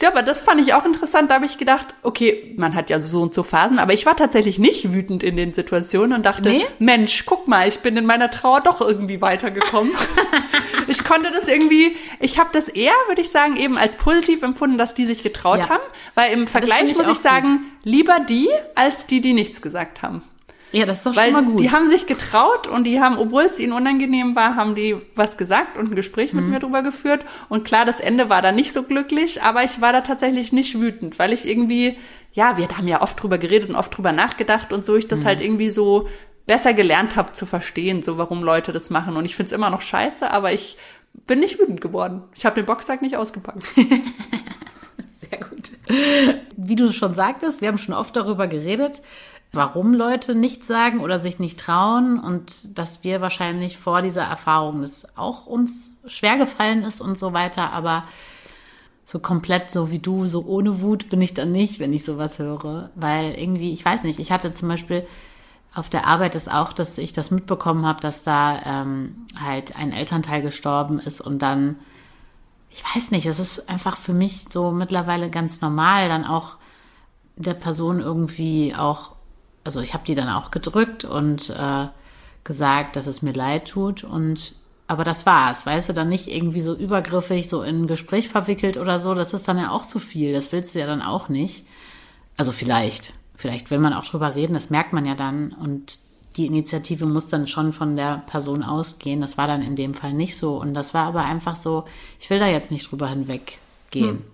Ja, 0.00 0.08
aber 0.08 0.22
das 0.22 0.40
fand 0.40 0.60
ich 0.60 0.74
auch 0.74 0.84
interessant. 0.84 1.30
Da 1.30 1.36
habe 1.36 1.46
ich 1.46 1.58
gedacht, 1.58 1.94
okay, 2.02 2.54
man 2.56 2.74
hat 2.74 2.90
ja 2.90 3.00
so 3.00 3.22
und 3.22 3.34
so 3.34 3.42
Phasen, 3.42 3.78
aber 3.78 3.92
ich 3.92 4.06
war 4.06 4.16
tatsächlich 4.16 4.58
nicht 4.58 4.92
wütend 4.92 5.22
in 5.22 5.36
den 5.36 5.52
Situationen 5.52 6.12
und 6.16 6.26
dachte, 6.26 6.50
Nee? 6.50 6.64
Mensch, 6.78 7.26
guck 7.26 7.48
mal, 7.48 7.68
ich 7.68 7.80
bin 7.80 7.96
in 7.96 8.06
meiner 8.06 8.30
Trauer 8.30 8.60
doch 8.60 8.80
irgendwie 8.80 9.20
weitergekommen. 9.20 9.92
ich 10.90 11.04
konnte 11.04 11.30
das 11.30 11.48
irgendwie, 11.48 11.96
ich 12.20 12.38
habe 12.38 12.50
das 12.52 12.68
eher, 12.68 12.92
würde 13.08 13.22
ich 13.22 13.30
sagen, 13.30 13.56
eben 13.56 13.78
als 13.78 13.96
positiv 13.96 14.42
empfunden, 14.42 14.76
dass 14.78 14.94
die 14.94 15.06
sich 15.06 15.22
getraut 15.22 15.58
Ja. 15.60 15.68
haben, 15.70 15.82
weil 16.14 16.32
im 16.32 16.46
Vergleich 16.46 16.90
ich 16.90 16.96
muss 16.96 17.08
ich 17.08 17.18
sagen, 17.18 17.60
lieber 17.84 18.18
die 18.20 18.48
als 18.74 19.06
die, 19.06 19.20
die 19.20 19.32
nichts 19.32 19.62
gesagt 19.62 20.02
haben. 20.02 20.22
Ja, 20.72 20.86
das 20.86 20.98
ist 20.98 21.06
doch 21.06 21.16
Weil 21.16 21.32
schon 21.32 21.32
mal 21.32 21.42
gut. 21.44 21.60
die 21.60 21.72
haben 21.72 21.88
sich 21.88 22.06
getraut 22.06 22.68
und 22.68 22.84
die 22.84 23.00
haben, 23.00 23.18
obwohl 23.18 23.42
es 23.42 23.58
ihnen 23.58 23.72
unangenehm 23.72 24.36
war, 24.36 24.54
haben 24.54 24.76
die 24.76 24.94
was 25.16 25.36
gesagt 25.36 25.76
und 25.76 25.90
ein 25.90 25.96
Gespräch 25.96 26.32
Mhm. 26.32 26.40
mit 26.40 26.48
mir 26.50 26.58
drüber 26.60 26.82
geführt. 26.82 27.24
Und 27.48 27.64
klar, 27.64 27.84
das 27.84 27.98
Ende 27.98 28.28
war 28.30 28.40
da 28.40 28.52
nicht 28.52 28.72
so 28.72 28.84
glücklich, 28.84 29.42
aber 29.42 29.64
ich 29.64 29.80
war 29.80 29.92
da 29.92 30.02
tatsächlich 30.02 30.52
nicht 30.52 30.78
wütend, 30.80 31.18
weil 31.18 31.32
ich 31.32 31.48
irgendwie, 31.48 31.96
ja, 32.34 32.56
wir 32.56 32.68
haben 32.68 32.86
ja 32.86 33.02
oft 33.02 33.20
drüber 33.20 33.38
geredet 33.38 33.70
und 33.70 33.74
oft 33.74 33.96
drüber 33.96 34.12
nachgedacht 34.12 34.72
und 34.72 34.84
so 34.84 34.94
ich 34.94 35.06
Mhm. 35.06 35.08
das 35.08 35.24
halt 35.24 35.40
irgendwie 35.40 35.70
so 35.70 36.06
besser 36.50 36.74
gelernt 36.74 37.14
habe 37.14 37.30
zu 37.30 37.46
verstehen, 37.46 38.02
so 38.02 38.18
warum 38.18 38.42
Leute 38.42 38.72
das 38.72 38.90
machen. 38.90 39.16
Und 39.16 39.24
ich 39.24 39.36
find's 39.36 39.52
immer 39.52 39.70
noch 39.70 39.82
scheiße, 39.82 40.32
aber 40.32 40.52
ich 40.52 40.78
bin 41.24 41.38
nicht 41.38 41.60
wütend 41.60 41.80
geworden. 41.80 42.24
Ich 42.34 42.44
habe 42.44 42.56
den 42.56 42.66
Boxsack 42.66 43.02
nicht 43.02 43.16
ausgepackt. 43.16 43.62
Sehr 45.12 45.38
gut. 45.38 45.70
Wie 46.56 46.74
du 46.74 46.92
schon 46.92 47.14
sagtest, 47.14 47.60
wir 47.60 47.68
haben 47.68 47.78
schon 47.78 47.94
oft 47.94 48.16
darüber 48.16 48.48
geredet, 48.48 49.00
warum 49.52 49.94
Leute 49.94 50.34
nichts 50.34 50.66
sagen 50.66 50.98
oder 50.98 51.20
sich 51.20 51.38
nicht 51.38 51.60
trauen 51.60 52.18
und 52.18 52.76
dass 52.76 53.04
wir 53.04 53.20
wahrscheinlich 53.20 53.78
vor 53.78 54.02
dieser 54.02 54.24
Erfahrung 54.24 54.80
das 54.80 55.16
auch 55.16 55.46
uns 55.46 55.92
schwer 56.04 56.36
gefallen 56.36 56.82
ist 56.82 57.00
und 57.00 57.16
so 57.16 57.32
weiter, 57.32 57.72
aber 57.72 58.02
so 59.04 59.20
komplett 59.20 59.70
so 59.70 59.92
wie 59.92 60.00
du, 60.00 60.26
so 60.26 60.44
ohne 60.44 60.80
Wut 60.80 61.10
bin 61.10 61.22
ich 61.22 61.32
dann 61.32 61.52
nicht, 61.52 61.78
wenn 61.78 61.92
ich 61.92 62.04
sowas 62.04 62.40
höre, 62.40 62.90
weil 62.96 63.34
irgendwie, 63.34 63.72
ich 63.72 63.84
weiß 63.84 64.02
nicht, 64.02 64.18
ich 64.18 64.32
hatte 64.32 64.52
zum 64.52 64.68
Beispiel 64.68 65.06
auf 65.74 65.88
der 65.88 66.06
Arbeit 66.06 66.34
ist 66.34 66.50
auch, 66.50 66.72
dass 66.72 66.98
ich 66.98 67.12
das 67.12 67.30
mitbekommen 67.30 67.86
habe, 67.86 68.00
dass 68.00 68.24
da 68.24 68.60
ähm, 68.64 69.26
halt 69.40 69.76
ein 69.76 69.92
Elternteil 69.92 70.42
gestorben 70.42 70.98
ist 70.98 71.20
und 71.20 71.40
dann 71.40 71.76
ich 72.70 72.84
weiß 72.84 73.10
nicht, 73.10 73.26
es 73.26 73.40
ist 73.40 73.68
einfach 73.68 73.96
für 73.96 74.12
mich 74.12 74.46
so 74.50 74.70
mittlerweile 74.70 75.28
ganz 75.28 75.60
normal, 75.60 76.08
dann 76.08 76.24
auch 76.24 76.56
der 77.36 77.54
Person 77.54 78.00
irgendwie 78.00 78.74
auch, 78.76 79.12
also 79.64 79.80
ich 79.80 79.92
habe 79.92 80.04
die 80.06 80.14
dann 80.14 80.28
auch 80.28 80.50
gedrückt 80.50 81.04
und 81.04 81.50
äh, 81.50 81.88
gesagt, 82.44 82.96
dass 82.96 83.06
es 83.06 83.22
mir 83.22 83.32
leid 83.32 83.68
tut 83.68 84.04
und 84.04 84.54
aber 84.86 85.04
das 85.04 85.24
war's, 85.24 85.66
weißt 85.66 85.88
du, 85.88 85.92
dann 85.92 86.08
nicht 86.08 86.26
irgendwie 86.26 86.60
so 86.60 86.74
übergriffig, 86.74 87.48
so 87.48 87.62
in 87.62 87.82
ein 87.82 87.86
Gespräch 87.86 88.28
verwickelt 88.28 88.76
oder 88.76 88.98
so, 88.98 89.14
das 89.14 89.32
ist 89.32 89.46
dann 89.46 89.58
ja 89.58 89.70
auch 89.70 89.86
zu 89.86 90.00
viel, 90.00 90.32
das 90.32 90.50
willst 90.50 90.74
du 90.74 90.80
ja 90.80 90.86
dann 90.86 91.02
auch 91.02 91.28
nicht. 91.28 91.64
Also 92.36 92.50
vielleicht, 92.50 93.14
vielleicht 93.40 93.70
will 93.70 93.78
man 93.78 93.94
auch 93.94 94.04
drüber 94.04 94.34
reden, 94.34 94.54
das 94.54 94.70
merkt 94.70 94.92
man 94.92 95.06
ja 95.06 95.14
dann 95.14 95.52
und 95.52 95.98
die 96.36 96.46
Initiative 96.46 97.06
muss 97.06 97.28
dann 97.28 97.46
schon 97.46 97.72
von 97.72 97.96
der 97.96 98.22
Person 98.26 98.62
ausgehen. 98.62 99.20
Das 99.20 99.36
war 99.36 99.48
dann 99.48 99.62
in 99.62 99.74
dem 99.74 99.94
Fall 99.94 100.12
nicht 100.12 100.36
so. 100.36 100.60
Und 100.60 100.74
das 100.74 100.94
war 100.94 101.06
aber 101.06 101.22
einfach 101.22 101.56
so, 101.56 101.84
ich 102.20 102.30
will 102.30 102.38
da 102.38 102.46
jetzt 102.46 102.70
nicht 102.70 102.90
drüber 102.90 103.08
hinweggehen. 103.08 104.24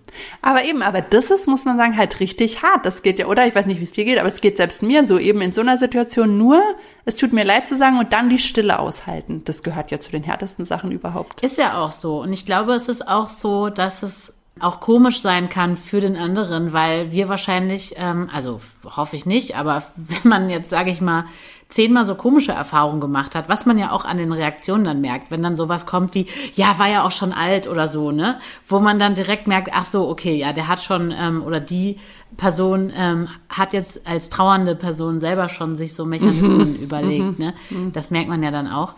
Aber 0.41 0.63
eben, 0.63 0.83
aber 0.83 1.01
das 1.01 1.31
ist, 1.31 1.47
muss 1.47 1.65
man 1.65 1.77
sagen, 1.77 1.97
halt 1.97 2.19
richtig 2.19 2.61
hart. 2.61 2.85
Das 2.85 3.01
geht 3.01 3.17
ja, 3.17 3.25
oder? 3.25 3.47
Ich 3.47 3.55
weiß 3.55 3.65
nicht, 3.65 3.79
wie 3.79 3.83
es 3.83 3.93
dir 3.93 4.05
geht, 4.05 4.19
aber 4.19 4.27
es 4.27 4.41
geht 4.41 4.57
selbst 4.57 4.83
mir 4.83 5.05
so 5.05 5.17
eben 5.17 5.41
in 5.41 5.53
so 5.53 5.61
einer 5.61 5.79
Situation 5.79 6.37
nur, 6.37 6.61
es 7.05 7.15
tut 7.15 7.33
mir 7.33 7.43
leid 7.43 7.67
zu 7.67 7.75
sagen 7.75 7.97
und 7.97 8.13
dann 8.13 8.29
die 8.29 8.39
Stille 8.39 8.77
aushalten. 8.77 9.41
Das 9.45 9.63
gehört 9.63 9.89
ja 9.89 9.99
zu 9.99 10.11
den 10.11 10.23
härtesten 10.23 10.65
Sachen 10.65 10.91
überhaupt. 10.91 11.43
Ist 11.43 11.57
ja 11.57 11.83
auch 11.83 11.93
so. 11.93 12.21
Und 12.21 12.31
ich 12.31 12.45
glaube, 12.45 12.73
es 12.73 12.87
ist 12.87 13.07
auch 13.07 13.31
so, 13.31 13.69
dass 13.69 14.03
es 14.03 14.33
auch 14.61 14.79
komisch 14.79 15.21
sein 15.21 15.49
kann 15.49 15.77
für 15.77 15.99
den 15.99 16.17
anderen, 16.17 16.73
weil 16.73 17.11
wir 17.11 17.29
wahrscheinlich, 17.29 17.93
ähm, 17.97 18.29
also 18.33 18.59
hoffe 18.85 19.15
ich 19.15 19.25
nicht, 19.25 19.57
aber 19.57 19.83
wenn 19.95 20.29
man 20.29 20.49
jetzt, 20.49 20.69
sage 20.69 20.91
ich 20.91 21.01
mal, 21.01 21.25
zehnmal 21.69 22.05
so 22.05 22.15
komische 22.15 22.53
Erfahrungen 22.53 23.01
gemacht 23.01 23.35
hat, 23.35 23.49
was 23.49 23.65
man 23.65 23.77
ja 23.77 23.91
auch 23.91 24.05
an 24.05 24.17
den 24.17 24.31
Reaktionen 24.31 24.85
dann 24.85 25.01
merkt, 25.01 25.31
wenn 25.31 25.43
dann 25.43 25.57
sowas 25.57 25.85
kommt 25.85 26.15
wie, 26.15 26.27
ja, 26.53 26.79
war 26.79 26.87
ja 26.87 27.03
auch 27.03 27.11
schon 27.11 27.33
alt 27.33 27.67
oder 27.67 27.89
so, 27.89 28.11
ne? 28.11 28.39
Wo 28.67 28.79
man 28.79 28.99
dann 28.99 29.15
direkt 29.15 29.47
merkt, 29.47 29.71
ach 29.73 29.85
so, 29.85 30.07
okay, 30.07 30.35
ja, 30.35 30.53
der 30.53 30.69
hat 30.69 30.81
schon, 30.81 31.13
ähm, 31.17 31.43
oder 31.43 31.59
die 31.59 31.99
Person 32.37 32.91
ähm, 32.95 33.27
hat 33.49 33.73
jetzt 33.73 34.07
als 34.07 34.29
trauernde 34.29 34.75
Person 34.75 35.19
selber 35.19 35.49
schon 35.49 35.75
sich 35.75 35.93
so 35.93 36.05
Mechanismen 36.05 36.73
Mhm. 36.77 36.83
überlegt, 36.83 37.39
ne? 37.39 37.53
Das 37.91 38.11
merkt 38.11 38.29
man 38.29 38.43
ja 38.43 38.51
dann 38.51 38.67
auch. 38.69 38.93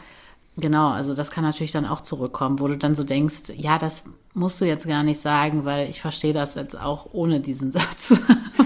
Genau, 0.58 0.90
also 0.90 1.16
das 1.16 1.32
kann 1.32 1.44
natürlich 1.46 1.72
dann 1.72 1.86
auch 1.86 2.02
zurückkommen, 2.02 2.60
wo 2.60 2.68
du 2.68 2.78
dann 2.78 2.94
so 2.94 3.04
denkst, 3.04 3.54
ja, 3.56 3.78
das 3.78 4.04
musst 4.36 4.62
du 4.62 4.66
jetzt 4.66 4.88
gar 4.88 5.04
nicht 5.04 5.20
sagen, 5.22 5.66
weil 5.66 5.90
ich 5.90 6.02
verstehe 6.02 6.34
das 6.34 6.56
jetzt 6.56 6.80
auch 6.80 7.08
ohne 7.12 7.40
diesen 7.40 7.72
Satz. 7.74 8.20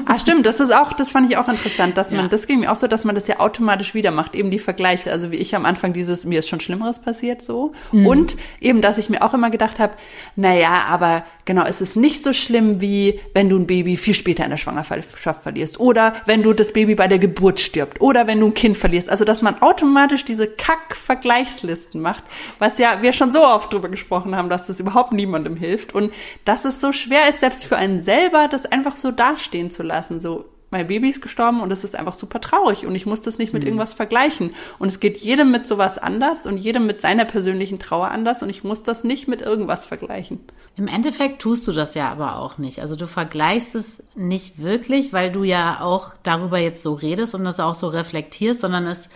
Ah, 0.06 0.19
stimmt, 0.19 0.45
das 0.45 0.60
ist 0.60 0.76
auch, 0.76 0.93
das 0.93 1.10
fand 1.10 1.32
ich 1.32 1.38
auch 1.38 1.47
interessant, 1.47 1.97
dass 1.97 2.12
man, 2.12 2.21
Ja. 2.26 2.28
das 2.28 2.45
ging 2.45 2.60
mir 2.60 2.71
auch 2.71 2.76
so, 2.76 2.88
dass 2.88 3.06
man 3.06 3.15
das 3.15 3.28
ja 3.28 3.39
automatisch 3.39 3.93
wieder 3.93 4.12
macht, 4.12 4.36
eben 4.36 4.52
die 4.52 4.60
Vergleiche. 4.60 5.12
Also 5.12 5.32
wie 5.32 5.38
ich 5.38 5.56
am 5.56 5.65
Anfang 5.65 5.93
dieses, 5.93 6.26
mir 6.26 6.39
ist 6.39 6.49
schon 6.49 6.60
Schlimmeres 6.60 6.99
passiert 6.99 7.41
so. 7.41 7.71
Mhm. 7.91 8.06
Und 8.06 8.38
eben, 8.60 8.82
dass 8.82 8.97
ich 8.97 9.10
mir 9.10 9.23
auch 9.23 9.34
immer 9.34 9.49
gedacht 9.49 9.80
habe, 9.80 9.93
na 10.36 10.54
ja, 10.54 10.84
aber 10.89 11.23
genau, 11.45 11.63
es 11.65 11.82
ist 11.82 11.95
nicht 11.95 12.21
so 12.23 12.34
schlimm, 12.34 12.82
wie 12.82 13.19
wenn 13.34 13.49
du 13.49 13.58
ein 13.58 13.65
Baby 13.65 13.97
viel 13.97 14.13
später 14.13 14.43
in 14.43 14.52
der 14.52 14.58
Schwangerschaft 14.58 15.41
verlierst. 15.41 15.80
Oder 15.80 16.13
wenn 16.26 16.43
du 16.43 16.54
das 16.54 16.73
Baby 16.73 16.93
bei 16.95 17.08
der 17.08 17.19
Geburt 17.19 17.60
stirbt. 17.60 18.02
Oder 18.02 18.28
wenn 18.28 18.39
du 18.39 18.47
ein 18.47 18.54
Kind 18.54 18.78
verlierst. 18.78 19.10
Also, 19.10 19.26
dass 19.26 19.41
man 19.41 19.62
automatisch 19.62 20.26
diese 20.26 20.47
Kack-Vergleichslisten 20.47 22.02
macht, 22.02 22.23
was 22.60 22.78
ja 22.78 23.02
wir 23.02 23.13
schon 23.13 23.32
so 23.32 23.43
oft 23.43 23.71
drüber 23.71 23.89
gesprochen 23.89 24.36
haben, 24.36 24.49
dass 24.49 24.67
das 24.67 24.80
überhaupt 24.80 25.13
niemandem 25.13 25.53
hilft. 25.56 25.94
Und 25.94 26.13
dass 26.46 26.66
es 26.66 26.82
so 26.82 26.92
schwer 26.92 27.30
ist, 27.30 27.39
selbst 27.39 27.66
für 27.66 27.78
einen 27.78 28.00
selber, 28.00 28.48
das 28.50 28.66
einfach 28.66 28.98
so 28.98 29.12
dastehen 29.12 29.72
zu 29.72 29.84
lassen. 29.84 30.20
So, 30.20 30.46
mein 30.74 30.88
Baby 30.88 31.10
ist 31.10 31.22
gestorben 31.22 31.62
und 31.62 31.72
es 31.72 31.84
ist 31.84 31.96
einfach 31.96 32.13
super 32.13 32.42
traurig 32.42 32.86
und 32.88 32.96
ich 32.96 33.06
muss 33.06 33.22
das 33.22 33.38
nicht 33.38 33.54
mit 33.54 33.63
irgendwas 33.63 33.94
vergleichen. 33.94 34.50
Und 34.80 34.89
es 34.89 35.00
geht 35.00 35.18
jedem 35.18 35.52
mit 35.52 35.68
sowas 35.68 36.00
anders 36.00 36.48
und 36.48 36.58
jedem 36.58 36.88
mit 36.88 37.00
seiner 37.00 37.26
persönlichen 37.26 37.80
Trauer 37.80 38.10
anders 38.10 38.42
und 38.42 38.50
ich 38.50 38.63
muss 38.63 38.84
das 38.84 39.04
nicht 39.04 39.28
mit 39.28 39.42
irgendwas 39.42 39.86
vergleichen. 39.86 40.39
Im 40.76 40.88
Endeffekt 40.88 41.44
tust 41.44 41.68
du 41.68 41.72
das 41.72 41.94
ja 41.94 42.10
aber 42.10 42.39
auch 42.39 42.58
nicht. 42.58 42.82
Also 42.82 42.96
du 42.96 43.06
vergleichst 43.06 43.76
es 43.76 44.04
nicht 44.16 44.62
wirklich, 44.62 45.13
weil 45.13 45.32
du 45.32 45.44
ja 45.44 45.80
auch 45.80 46.16
darüber 46.24 46.58
jetzt 46.58 46.82
so 46.82 46.94
redest 46.94 47.36
und 47.36 47.44
das 47.44 47.60
auch 47.60 47.76
so 47.76 47.88
reflektierst, 47.88 48.62
sondern 48.62 48.88
es 48.88 49.10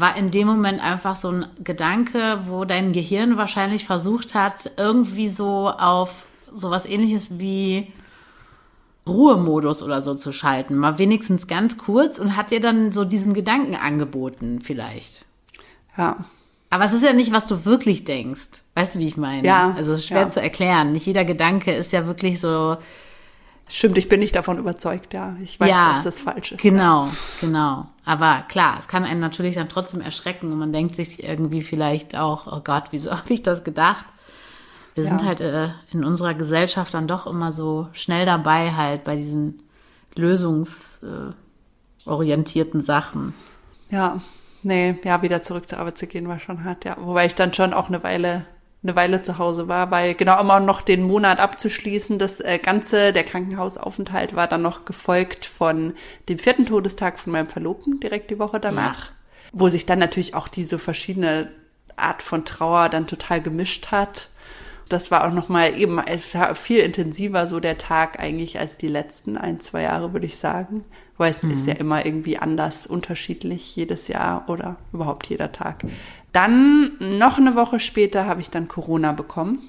war 0.00 0.16
in 0.16 0.30
dem 0.30 0.46
Moment 0.46 0.82
einfach 0.82 1.16
so 1.16 1.30
ein 1.30 1.46
Gedanke, 1.62 2.40
wo 2.46 2.64
dein 2.64 2.92
Gehirn 2.92 3.36
wahrscheinlich 3.36 3.84
versucht 3.84 4.34
hat, 4.34 4.72
irgendwie 4.76 5.28
so 5.28 5.70
auf 5.70 6.26
sowas 6.52 6.86
ähnliches 6.86 7.38
wie 7.38 7.92
Ruhemodus 9.06 9.82
oder 9.82 10.02
so 10.02 10.14
zu 10.14 10.32
schalten. 10.32 10.76
Mal 10.76 10.98
wenigstens 10.98 11.46
ganz 11.46 11.78
kurz 11.78 12.18
und 12.18 12.36
hat 12.36 12.50
dir 12.50 12.60
dann 12.60 12.92
so 12.92 13.04
diesen 13.04 13.34
Gedanken 13.34 13.74
angeboten, 13.74 14.60
vielleicht. 14.62 15.26
Ja. 15.96 16.16
Aber 16.70 16.84
es 16.84 16.92
ist 16.92 17.04
ja 17.04 17.12
nicht, 17.12 17.32
was 17.32 17.46
du 17.46 17.64
wirklich 17.64 18.04
denkst. 18.04 18.62
Weißt 18.74 18.94
du, 18.94 18.98
wie 18.98 19.06
ich 19.06 19.16
meine? 19.16 19.46
Ja, 19.46 19.74
Also 19.76 19.92
es 19.92 20.00
ist 20.00 20.06
schwer 20.06 20.22
ja. 20.22 20.28
zu 20.28 20.40
erklären. 20.40 20.92
Nicht 20.92 21.06
jeder 21.06 21.24
Gedanke 21.24 21.72
ist 21.72 21.92
ja 21.92 22.06
wirklich 22.06 22.40
so. 22.40 22.76
Stimmt, 23.66 23.96
ich 23.96 24.10
bin 24.10 24.20
nicht 24.20 24.36
davon 24.36 24.58
überzeugt, 24.58 25.14
ja. 25.14 25.36
Ich 25.42 25.58
weiß, 25.58 25.70
ja, 25.70 25.94
dass 25.94 26.04
das 26.04 26.20
falsch 26.20 26.52
ist. 26.52 26.60
Genau, 26.60 27.08
genau. 27.40 27.86
Aber 28.04 28.44
klar, 28.48 28.76
es 28.78 28.88
kann 28.88 29.04
einen 29.04 29.20
natürlich 29.20 29.54
dann 29.54 29.70
trotzdem 29.70 30.02
erschrecken 30.02 30.52
und 30.52 30.58
man 30.58 30.72
denkt 30.72 30.94
sich 30.94 31.24
irgendwie 31.24 31.62
vielleicht 31.62 32.14
auch, 32.16 32.46
oh 32.46 32.60
Gott, 32.62 32.84
wieso 32.90 33.10
habe 33.12 33.32
ich 33.32 33.42
das 33.42 33.64
gedacht? 33.64 34.04
Wir 34.94 35.04
sind 35.04 35.22
Ja. 35.22 35.26
halt 35.26 35.40
äh, 35.40 35.68
in 35.92 36.04
unserer 36.04 36.34
Gesellschaft 36.34 36.92
dann 36.94 37.08
doch 37.08 37.26
immer 37.26 37.50
so 37.52 37.88
schnell 37.92 38.26
dabei 38.26 38.72
halt 38.72 39.02
bei 39.04 39.16
diesen 39.16 39.62
lösungsorientierten 40.14 42.80
äh, 42.80 42.82
Sachen. 42.82 43.34
Ja, 43.90 44.20
nee, 44.62 44.96
ja, 45.04 45.22
wieder 45.22 45.42
zurück 45.42 45.68
zur 45.68 45.78
Arbeit 45.78 45.98
zu 45.98 46.06
gehen 46.06 46.28
war 46.28 46.38
schon 46.38 46.62
hart, 46.64 46.84
ja. 46.84 46.96
Wobei 47.00 47.26
ich 47.26 47.34
dann 47.34 47.52
schon 47.54 47.72
auch 47.72 47.88
eine 47.88 48.02
Weile, 48.04 48.44
eine 48.84 48.94
Weile 48.96 49.22
zu 49.22 49.38
Hause 49.38 49.66
war, 49.66 49.90
weil 49.90 50.14
genau 50.14 50.38
immer 50.38 50.60
noch 50.60 50.82
den 50.82 51.02
Monat 51.02 51.40
abzuschließen, 51.40 52.18
das 52.18 52.40
äh, 52.40 52.58
ganze, 52.58 53.12
der 53.12 53.24
Krankenhausaufenthalt 53.24 54.36
war 54.36 54.46
dann 54.46 54.62
noch 54.62 54.84
gefolgt 54.84 55.46
von 55.46 55.94
dem 56.28 56.38
vierten 56.38 56.66
Todestag 56.66 57.18
von 57.18 57.32
meinem 57.32 57.48
Verlobten, 57.48 57.98
direkt 57.98 58.30
die 58.30 58.38
Woche 58.38 58.60
danach. 58.60 59.12
Wo 59.52 59.68
sich 59.68 59.86
dann 59.86 59.98
natürlich 59.98 60.34
auch 60.34 60.48
diese 60.48 60.78
verschiedene 60.78 61.50
Art 61.96 62.22
von 62.22 62.44
Trauer 62.44 62.88
dann 62.90 63.06
total 63.06 63.40
gemischt 63.40 63.90
hat. 63.90 64.28
Das 64.88 65.10
war 65.10 65.26
auch 65.26 65.32
nochmal 65.32 65.78
eben 65.78 66.00
viel 66.54 66.80
intensiver 66.80 67.46
so 67.46 67.60
der 67.60 67.78
Tag 67.78 68.20
eigentlich 68.20 68.58
als 68.58 68.76
die 68.76 68.88
letzten 68.88 69.38
ein, 69.38 69.60
zwei 69.60 69.82
Jahre, 69.82 70.12
würde 70.12 70.26
ich 70.26 70.36
sagen. 70.36 70.84
Weil 71.16 71.30
es 71.30 71.44
ist 71.44 71.66
ja 71.66 71.74
immer 71.74 72.04
irgendwie 72.04 72.38
anders, 72.38 72.86
unterschiedlich 72.86 73.76
jedes 73.76 74.08
Jahr 74.08 74.44
oder 74.48 74.76
überhaupt 74.92 75.28
jeder 75.28 75.52
Tag. 75.52 75.84
Dann 76.34 76.96
noch 76.98 77.38
eine 77.38 77.54
Woche 77.54 77.80
später 77.80 78.26
habe 78.26 78.42
ich 78.42 78.50
dann 78.50 78.68
Corona 78.68 79.12
bekommen 79.12 79.60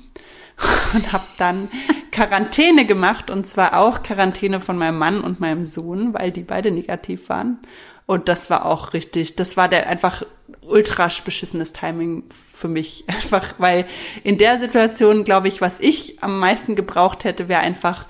und 0.93 1.13
habe 1.13 1.23
dann 1.37 1.69
Quarantäne 2.11 2.85
gemacht 2.85 3.29
und 3.29 3.45
zwar 3.45 3.77
auch 3.77 4.03
Quarantäne 4.03 4.59
von 4.59 4.77
meinem 4.77 4.97
Mann 4.97 5.21
und 5.21 5.39
meinem 5.39 5.65
Sohn, 5.65 6.13
weil 6.13 6.31
die 6.31 6.43
beide 6.43 6.71
negativ 6.71 7.29
waren. 7.29 7.59
Und 8.07 8.27
das 8.29 8.49
war 8.49 8.65
auch 8.65 8.93
richtig, 8.93 9.35
das 9.35 9.57
war 9.57 9.67
der 9.67 9.87
einfach 9.87 10.23
ultra 10.61 11.09
beschissenes 11.23 11.71
Timing 11.71 12.23
für 12.53 12.67
mich. 12.67 13.03
Einfach, 13.07 13.55
weil 13.57 13.85
in 14.23 14.37
der 14.37 14.57
Situation, 14.57 15.23
glaube 15.23 15.47
ich, 15.47 15.61
was 15.61 15.79
ich 15.79 16.21
am 16.23 16.39
meisten 16.39 16.75
gebraucht 16.75 17.23
hätte, 17.23 17.47
wäre 17.47 17.61
einfach, 17.61 18.07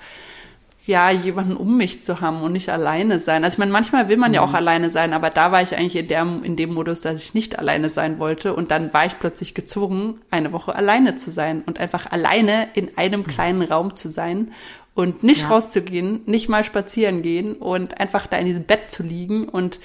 ja, 0.86 1.10
jemanden 1.10 1.56
um 1.56 1.76
mich 1.76 2.00
zu 2.00 2.20
haben 2.20 2.42
und 2.42 2.52
nicht 2.52 2.68
alleine 2.68 3.18
sein. 3.18 3.42
Also 3.42 3.56
ich 3.56 3.58
meine, 3.58 3.72
manchmal 3.72 4.08
will 4.08 4.16
man 4.16 4.32
ja 4.32 4.40
auch 4.40 4.54
alleine 4.54 4.88
sein, 4.88 5.12
aber 5.12 5.30
da 5.30 5.50
war 5.50 5.60
ich 5.60 5.76
eigentlich 5.76 5.96
in, 5.96 6.06
der, 6.06 6.22
in 6.44 6.54
dem 6.54 6.72
Modus, 6.72 7.00
dass 7.00 7.20
ich 7.20 7.34
nicht 7.34 7.58
alleine 7.58 7.90
sein 7.90 8.20
wollte. 8.20 8.54
Und 8.54 8.70
dann 8.70 8.92
war 8.94 9.04
ich 9.04 9.18
plötzlich 9.18 9.54
gezwungen, 9.54 10.20
eine 10.30 10.52
Woche 10.52 10.76
alleine 10.76 11.16
zu 11.16 11.32
sein 11.32 11.62
und 11.66 11.80
einfach 11.80 12.10
alleine 12.12 12.68
in 12.74 12.96
einem 12.96 13.26
kleinen 13.26 13.62
Raum 13.62 13.96
zu 13.96 14.08
sein 14.08 14.52
und 14.94 15.24
nicht 15.24 15.42
Ja. 15.42 15.48
rauszugehen, 15.48 16.20
nicht 16.26 16.48
mal 16.48 16.62
spazieren 16.62 17.20
gehen 17.22 17.54
und 17.56 17.98
einfach 18.00 18.28
da 18.28 18.36
in 18.38 18.46
diesem 18.46 18.64
Bett 18.64 18.90
zu 18.90 19.02
liegen 19.02 19.48
und 19.48 19.80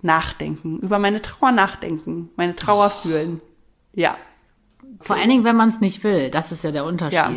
nachdenken, 0.00 0.78
über 0.80 0.98
meine 0.98 1.20
Trauer 1.20 1.52
nachdenken, 1.52 2.30
meine 2.36 2.56
Trauer 2.56 2.88
fühlen. 2.90 3.40
Ja. 3.94 4.16
Vor 5.00 5.16
allen 5.16 5.28
Dingen, 5.28 5.44
wenn 5.44 5.56
man 5.56 5.68
es 5.68 5.80
nicht 5.80 6.02
will. 6.04 6.30
Das 6.30 6.52
ist 6.52 6.64
ja 6.64 6.72
der 6.72 6.84
Unterschied. 6.86 7.14
Ja. 7.14 7.32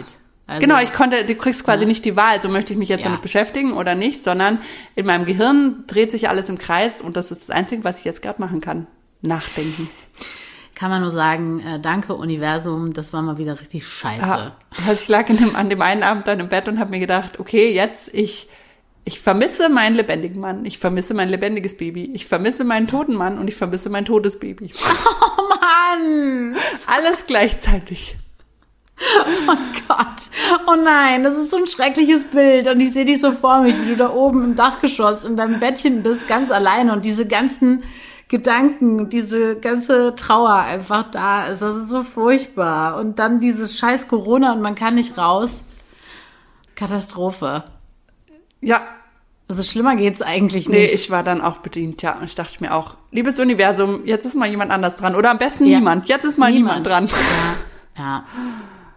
Also, 0.47 0.61
genau, 0.61 0.79
ich 0.79 0.93
konnte, 0.93 1.25
du 1.25 1.33
kriegst 1.35 1.63
quasi 1.63 1.85
nicht 1.87 2.05
die 2.05 2.15
Wahl, 2.15 2.39
so 2.39 2.49
möchte 2.49 2.71
ich 2.73 2.77
mich 2.79 2.89
jetzt 2.89 3.01
Ja. 3.03 3.09
damit 3.09 3.21
beschäftigen 3.23 3.73
oder 3.73 3.95
nicht, 3.95 4.21
sondern 4.21 4.59
in 4.95 5.05
meinem 5.07 5.25
Gehirn 5.25 5.85
dreht 5.87 6.11
sich 6.11 6.29
alles 6.29 6.49
im 6.49 6.57
Kreis 6.59 7.01
und 7.01 7.17
das 7.17 7.31
ist 7.31 7.41
das 7.43 7.49
Einzige, 7.49 7.83
was 7.83 7.99
ich 7.99 8.05
jetzt 8.05 8.21
gerade 8.21 8.39
machen 8.39 8.61
kann. 8.61 8.85
Nachdenken. 9.21 9.89
kann 10.75 10.91
man 10.91 11.01
nur 11.01 11.09
sagen, 11.09 11.61
äh, 11.61 11.79
danke 11.79 12.13
Universum, 12.15 12.93
das 12.93 13.11
war 13.13 13.21
mal 13.21 13.37
wieder 13.37 13.59
richtig 13.59 13.87
scheiße. 13.87 14.19
Ja. 14.21 14.55
Also 14.87 15.01
ich 15.01 15.07
lag 15.07 15.25
dem, 15.27 15.55
an 15.55 15.69
dem 15.69 15.81
einen 15.81 16.03
Abend 16.03 16.27
dann 16.27 16.39
im 16.39 16.49
Bett 16.49 16.67
und 16.67 16.79
habe 16.79 16.91
mir 16.91 16.99
gedacht, 16.99 17.39
okay, 17.39 17.73
jetzt 17.73 18.13
ich 18.13 18.49
ich 19.07 19.19
vermisse 19.21 19.69
meinen 19.69 19.95
lebendigen 19.95 20.41
Mann, 20.41 20.65
ich 20.65 20.79
vermisse 20.79 21.13
mein 21.13 21.29
lebendiges 21.29 21.77
Baby, 21.77 22.09
ich 22.13 22.25
vermisse 22.25 22.63
meinen 22.63 22.87
toten 22.87 23.13
Mann 23.13 23.37
und 23.37 23.47
ich 23.47 23.55
vermisse 23.55 23.89
mein 23.89 24.05
totes 24.05 24.37
Baby. 24.39 24.71
Oh 25.37 25.49
Mann! 25.49 26.55
Alles 26.87 27.25
gleichzeitig. 27.27 28.17
Oh 29.47 29.55
Gott. 29.87 30.29
Oh 30.67 30.75
nein, 30.75 31.23
das 31.23 31.35
ist 31.35 31.51
so 31.51 31.57
ein 31.57 31.67
schreckliches 31.67 32.23
Bild. 32.25 32.67
Und 32.67 32.79
ich 32.79 32.93
sehe 32.93 33.05
dich 33.05 33.19
so 33.19 33.31
vor 33.33 33.61
mich, 33.61 33.75
wie 33.81 33.89
du 33.89 33.97
da 33.97 34.09
oben 34.13 34.43
im 34.43 34.55
Dachgeschoss 34.55 35.23
in 35.23 35.35
deinem 35.35 35.59
Bettchen 35.59 36.01
bist, 36.03 36.27
ganz 36.27 36.49
alleine 36.51 36.93
und 36.93 37.03
diese 37.05 37.27
ganzen 37.27 37.83
Gedanken, 38.29 39.09
diese 39.09 39.55
ganze 39.57 40.15
Trauer 40.15 40.53
einfach 40.55 41.11
da 41.11 41.47
ist. 41.47 41.61
Das 41.61 41.75
ist 41.75 41.89
so 41.89 42.03
furchtbar. 42.03 42.97
Und 42.97 43.19
dann 43.19 43.39
dieses 43.39 43.77
scheiß 43.77 44.07
Corona 44.07 44.53
und 44.53 44.61
man 44.61 44.75
kann 44.75 44.95
nicht 44.95 45.17
raus. 45.17 45.63
Katastrophe. 46.75 47.63
Ja, 48.61 48.81
Also 49.47 49.61
schlimmer 49.61 49.95
geht's 49.95 50.21
eigentlich 50.23 50.67
Nee, 50.69 50.81
nicht. 50.83 50.95
ich 50.95 51.11
war 51.11 51.21
dann 51.21 51.39
auch 51.41 51.57
bedient, 51.57 52.01
ja. 52.01 52.13
Und 52.13 52.23
ich 52.25 52.33
dachte 52.35 52.55
mir 52.63 52.73
auch, 52.73 52.95
liebes 53.11 53.39
Universum, 53.39 54.01
jetzt 54.05 54.25
ist 54.25 54.33
mal 54.33 54.49
jemand 54.49 54.71
anders 54.71 54.95
dran. 54.95 55.13
Oder 55.15 55.29
am 55.29 55.37
besten 55.37 55.65
Ja. 55.65 55.77
niemand. 55.77 56.07
Jetzt 56.07 56.25
ist 56.25 56.39
mal 56.39 56.51
niemand, 56.51 56.87
dran. 56.87 57.05
Ja, 57.05 58.03
ja. 58.03 58.23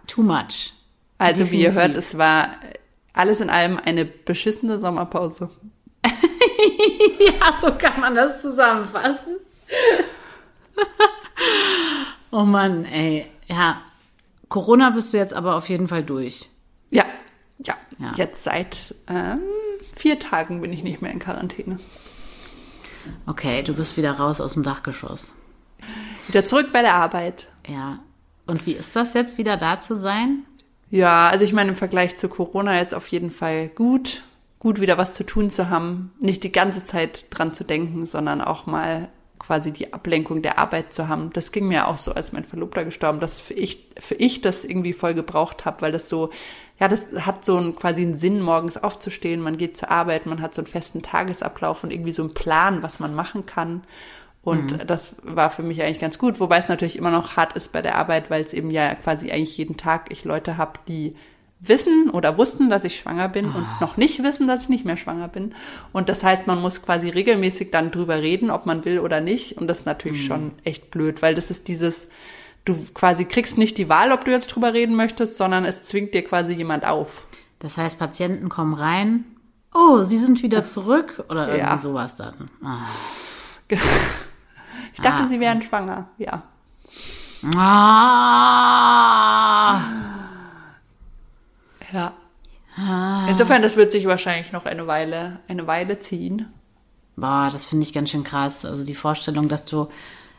Too 0.09 0.23
much. 0.23 0.73
Also 1.19 1.51
wie 1.51 1.61
ihr 1.61 1.69
Definitiv. 1.69 1.75
hört, 1.75 1.97
es 1.97 2.17
war 2.17 2.49
alles 3.13 3.39
in 3.41 3.49
allem 3.49 3.77
eine 3.83 4.05
beschissene 4.05 4.79
Sommerpause. 4.79 5.49
Ja, 7.19 7.57
so 7.59 7.71
kann 7.73 8.01
man 8.01 8.15
das 8.15 8.41
zusammenfassen. 8.41 9.37
oh 12.31 12.43
Mann, 12.43 12.85
ey. 12.85 13.27
Ja, 13.47 13.81
Corona 14.49 14.89
bist 14.89 15.13
du 15.13 15.17
jetzt 15.17 15.33
aber 15.33 15.55
auf 15.55 15.69
jeden 15.69 15.87
Fall 15.87 16.03
durch. 16.03 16.49
Ja, 16.89 17.05
ja. 17.59 17.75
Ja. 17.97 18.11
Jetzt 18.15 18.43
seit 18.43 18.95
ähm, 19.07 19.39
vier 19.93 20.19
Tagen 20.19 20.61
bin 20.61 20.73
ich 20.73 20.83
nicht 20.83 21.01
mehr 21.01 21.11
in 21.11 21.19
Quarantäne. 21.19 21.79
Okay, 23.25 23.63
du 23.63 23.73
bist 23.73 23.95
wieder 23.97 24.13
raus 24.13 24.41
aus 24.41 24.53
dem 24.53 24.63
Dachgeschoss. 24.63 25.33
Wieder 26.27 26.45
zurück 26.45 26.71
bei 26.73 26.81
der 26.81 26.95
Arbeit. 26.95 27.47
Ja. 27.67 27.99
Und 28.49 28.65
wie 28.65 28.73
ist 28.73 28.95
das 28.95 29.13
jetzt, 29.13 29.37
wieder 29.37 29.57
da 29.57 29.79
zu 29.79 29.95
sein? 29.95 30.45
Ja, 30.89 31.29
also 31.29 31.45
ich 31.45 31.53
meine, 31.53 31.69
im 31.69 31.75
Vergleich 31.75 32.15
zu 32.15 32.29
Corona 32.29 32.77
jetzt 32.77 32.93
auf 32.93 33.07
jeden 33.07 33.31
Fall 33.31 33.69
gut. 33.69 34.23
Gut, 34.57 34.81
wieder 34.81 34.97
was 34.97 35.13
zu 35.13 35.23
tun 35.23 35.49
zu 35.49 35.69
haben. 35.69 36.11
Nicht 36.19 36.43
die 36.43 36.51
ganze 36.51 36.83
Zeit 36.83 37.27
dran 37.29 37.53
zu 37.53 37.63
denken, 37.63 38.05
sondern 38.05 38.41
auch 38.41 38.65
mal 38.65 39.09
quasi 39.39 39.71
die 39.71 39.93
Ablenkung 39.93 40.41
der 40.41 40.59
Arbeit 40.59 40.91
zu 40.91 41.07
haben. 41.07 41.31
Das 41.31 41.51
ging 41.51 41.67
mir 41.67 41.87
auch 41.87 41.97
so, 41.97 42.11
als 42.11 42.33
mein 42.33 42.43
Verlobter 42.43 42.83
gestorben, 42.83 43.21
dass 43.21 43.39
für 43.39 43.53
ich, 43.53 43.87
für 43.97 44.15
ich 44.15 44.41
das 44.41 44.65
irgendwie 44.65 44.93
voll 44.93 45.13
gebraucht 45.13 45.63
habe, 45.63 45.81
weil 45.81 45.91
das 45.93 46.09
so, 46.09 46.29
ja, 46.79 46.89
das 46.89 47.07
hat 47.21 47.45
so 47.45 47.55
einen, 47.55 47.75
quasi 47.75 48.01
einen 48.01 48.17
Sinn, 48.17 48.41
morgens 48.41 48.77
aufzustehen, 48.77 49.39
man 49.39 49.57
geht 49.57 49.77
zur 49.77 49.89
Arbeit, 49.89 50.25
man 50.25 50.41
hat 50.41 50.53
so 50.53 50.61
einen 50.61 50.67
festen 50.67 51.01
Tagesablauf 51.01 51.83
und 51.83 51.93
irgendwie 51.93 52.11
so 52.11 52.23
einen 52.23 52.33
Plan, 52.33 52.83
was 52.83 52.99
man 52.99 53.15
machen 53.15 53.45
kann. 53.45 53.83
Und 54.41 54.71
mhm. 54.71 54.87
das 54.87 55.17
war 55.23 55.49
für 55.49 55.63
mich 55.63 55.81
eigentlich 55.83 55.99
ganz 55.99 56.17
gut, 56.17 56.39
wobei 56.39 56.57
es 56.57 56.69
natürlich 56.69 56.97
immer 56.97 57.11
noch 57.11 57.35
hart 57.35 57.53
ist 57.53 57.71
bei 57.71 57.81
der 57.81 57.97
Arbeit, 57.97 58.29
weil 58.29 58.43
es 58.43 58.53
eben 58.53 58.71
ja 58.71 58.95
quasi 58.95 59.31
eigentlich 59.31 59.57
jeden 59.57 59.77
Tag 59.77 60.11
ich 60.11 60.23
Leute 60.23 60.57
habe, 60.57 60.79
die 60.87 61.15
wissen 61.59 62.09
oder 62.09 62.37
wussten, 62.37 62.69
dass 62.69 62.85
ich 62.85 62.97
schwanger 62.97 63.27
bin 63.27 63.45
oh. 63.47 63.57
und 63.57 63.63
ah. 63.63 63.77
noch 63.81 63.97
nicht 63.97 64.23
wissen, 64.23 64.47
dass 64.47 64.63
ich 64.63 64.69
nicht 64.69 64.85
mehr 64.85 64.97
schwanger 64.97 65.27
bin. 65.27 65.53
Und 65.91 66.07
das 66.09 66.23
heißt, 66.23 66.47
man 66.47 66.61
muss 66.61 66.81
quasi 66.81 67.09
regelmäßig 67.09 67.71
dann 67.71 67.91
drüber 67.91 68.21
reden, 68.21 68.49
ob 68.49 68.65
man 68.65 68.85
will 68.85 68.99
oder 68.99 69.19
nicht. 69.19 69.57
Und 69.57 69.67
das 69.67 69.79
ist 69.79 69.85
natürlich 69.85 70.23
mhm. 70.23 70.27
schon 70.27 70.51
echt 70.63 70.89
blöd, 70.89 71.21
weil 71.21 71.35
das 71.35 71.51
ist 71.51 71.67
dieses, 71.67 72.09
du 72.63 72.75
quasi 72.93 73.25
kriegst 73.25 73.57
nicht 73.57 73.77
die 73.77 73.89
Wahl, 73.89 74.13
ob 74.13 74.23
du 74.23 74.31
jetzt 74.31 74.47
drüber 74.47 74.73
reden 74.73 74.95
möchtest, 74.95 75.35
sondern 75.37 75.65
es 75.65 75.83
zwingt 75.83 76.13
dir 76.13 76.23
quasi 76.23 76.53
jemand 76.53 76.85
auf. 76.85 77.27
Das 77.59 77.75
heißt, 77.75 77.99
Patienten 77.99 78.47
kommen 78.47 78.73
rein, 78.73 79.25
oh, 79.73 80.01
sie 80.03 80.17
sind 80.17 80.41
wieder 80.43 80.63
zurück 80.63 81.25
oder 81.27 81.49
irgendwie 81.49 81.71
ja. 81.71 81.77
sowas 81.77 82.15
dann. 82.15 82.49
Ah. 82.63 82.87
Ich 84.93 85.01
dachte, 85.01 85.23
ah. 85.23 85.27
sie 85.27 85.39
wären 85.39 85.61
schwanger, 85.61 86.07
ja. 86.17 86.43
Ah. 87.55 88.39
Ja. 91.91 92.13
Ah. 92.75 93.25
Insofern, 93.27 93.61
das 93.61 93.75
wird 93.75 93.91
sich 93.91 94.07
wahrscheinlich 94.07 94.51
noch 94.51 94.65
eine 94.65 94.87
Weile, 94.87 95.39
eine 95.47 95.67
Weile 95.67 95.99
ziehen. 95.99 96.47
Boah, 97.15 97.49
das 97.51 97.65
finde 97.65 97.83
ich 97.83 97.93
ganz 97.93 98.09
schön 98.09 98.23
krass. 98.23 98.65
Also 98.65 98.83
die 98.85 98.95
Vorstellung, 98.95 99.49
dass 99.49 99.65
du 99.65 99.89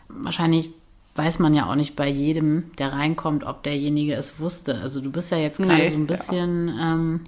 wahrscheinlich 0.09 0.71
weiß 1.15 1.39
man 1.39 1.55
ja 1.55 1.69
auch 1.69 1.75
nicht 1.75 1.97
bei 1.97 2.09
jedem, 2.09 2.71
der 2.79 2.93
reinkommt, 2.93 3.45
ob 3.45 3.63
derjenige 3.63 4.15
es 4.15 4.39
wusste. 4.39 4.79
Also 4.81 5.01
du 5.01 5.11
bist 5.11 5.31
ja 5.31 5.39
jetzt 5.39 5.59
gerade 5.59 5.75
nee, 5.75 5.91
so 5.91 5.97
ein 5.97 6.07
bisschen, 6.07 6.69
ja. 6.69 6.95
ähm, 6.95 7.25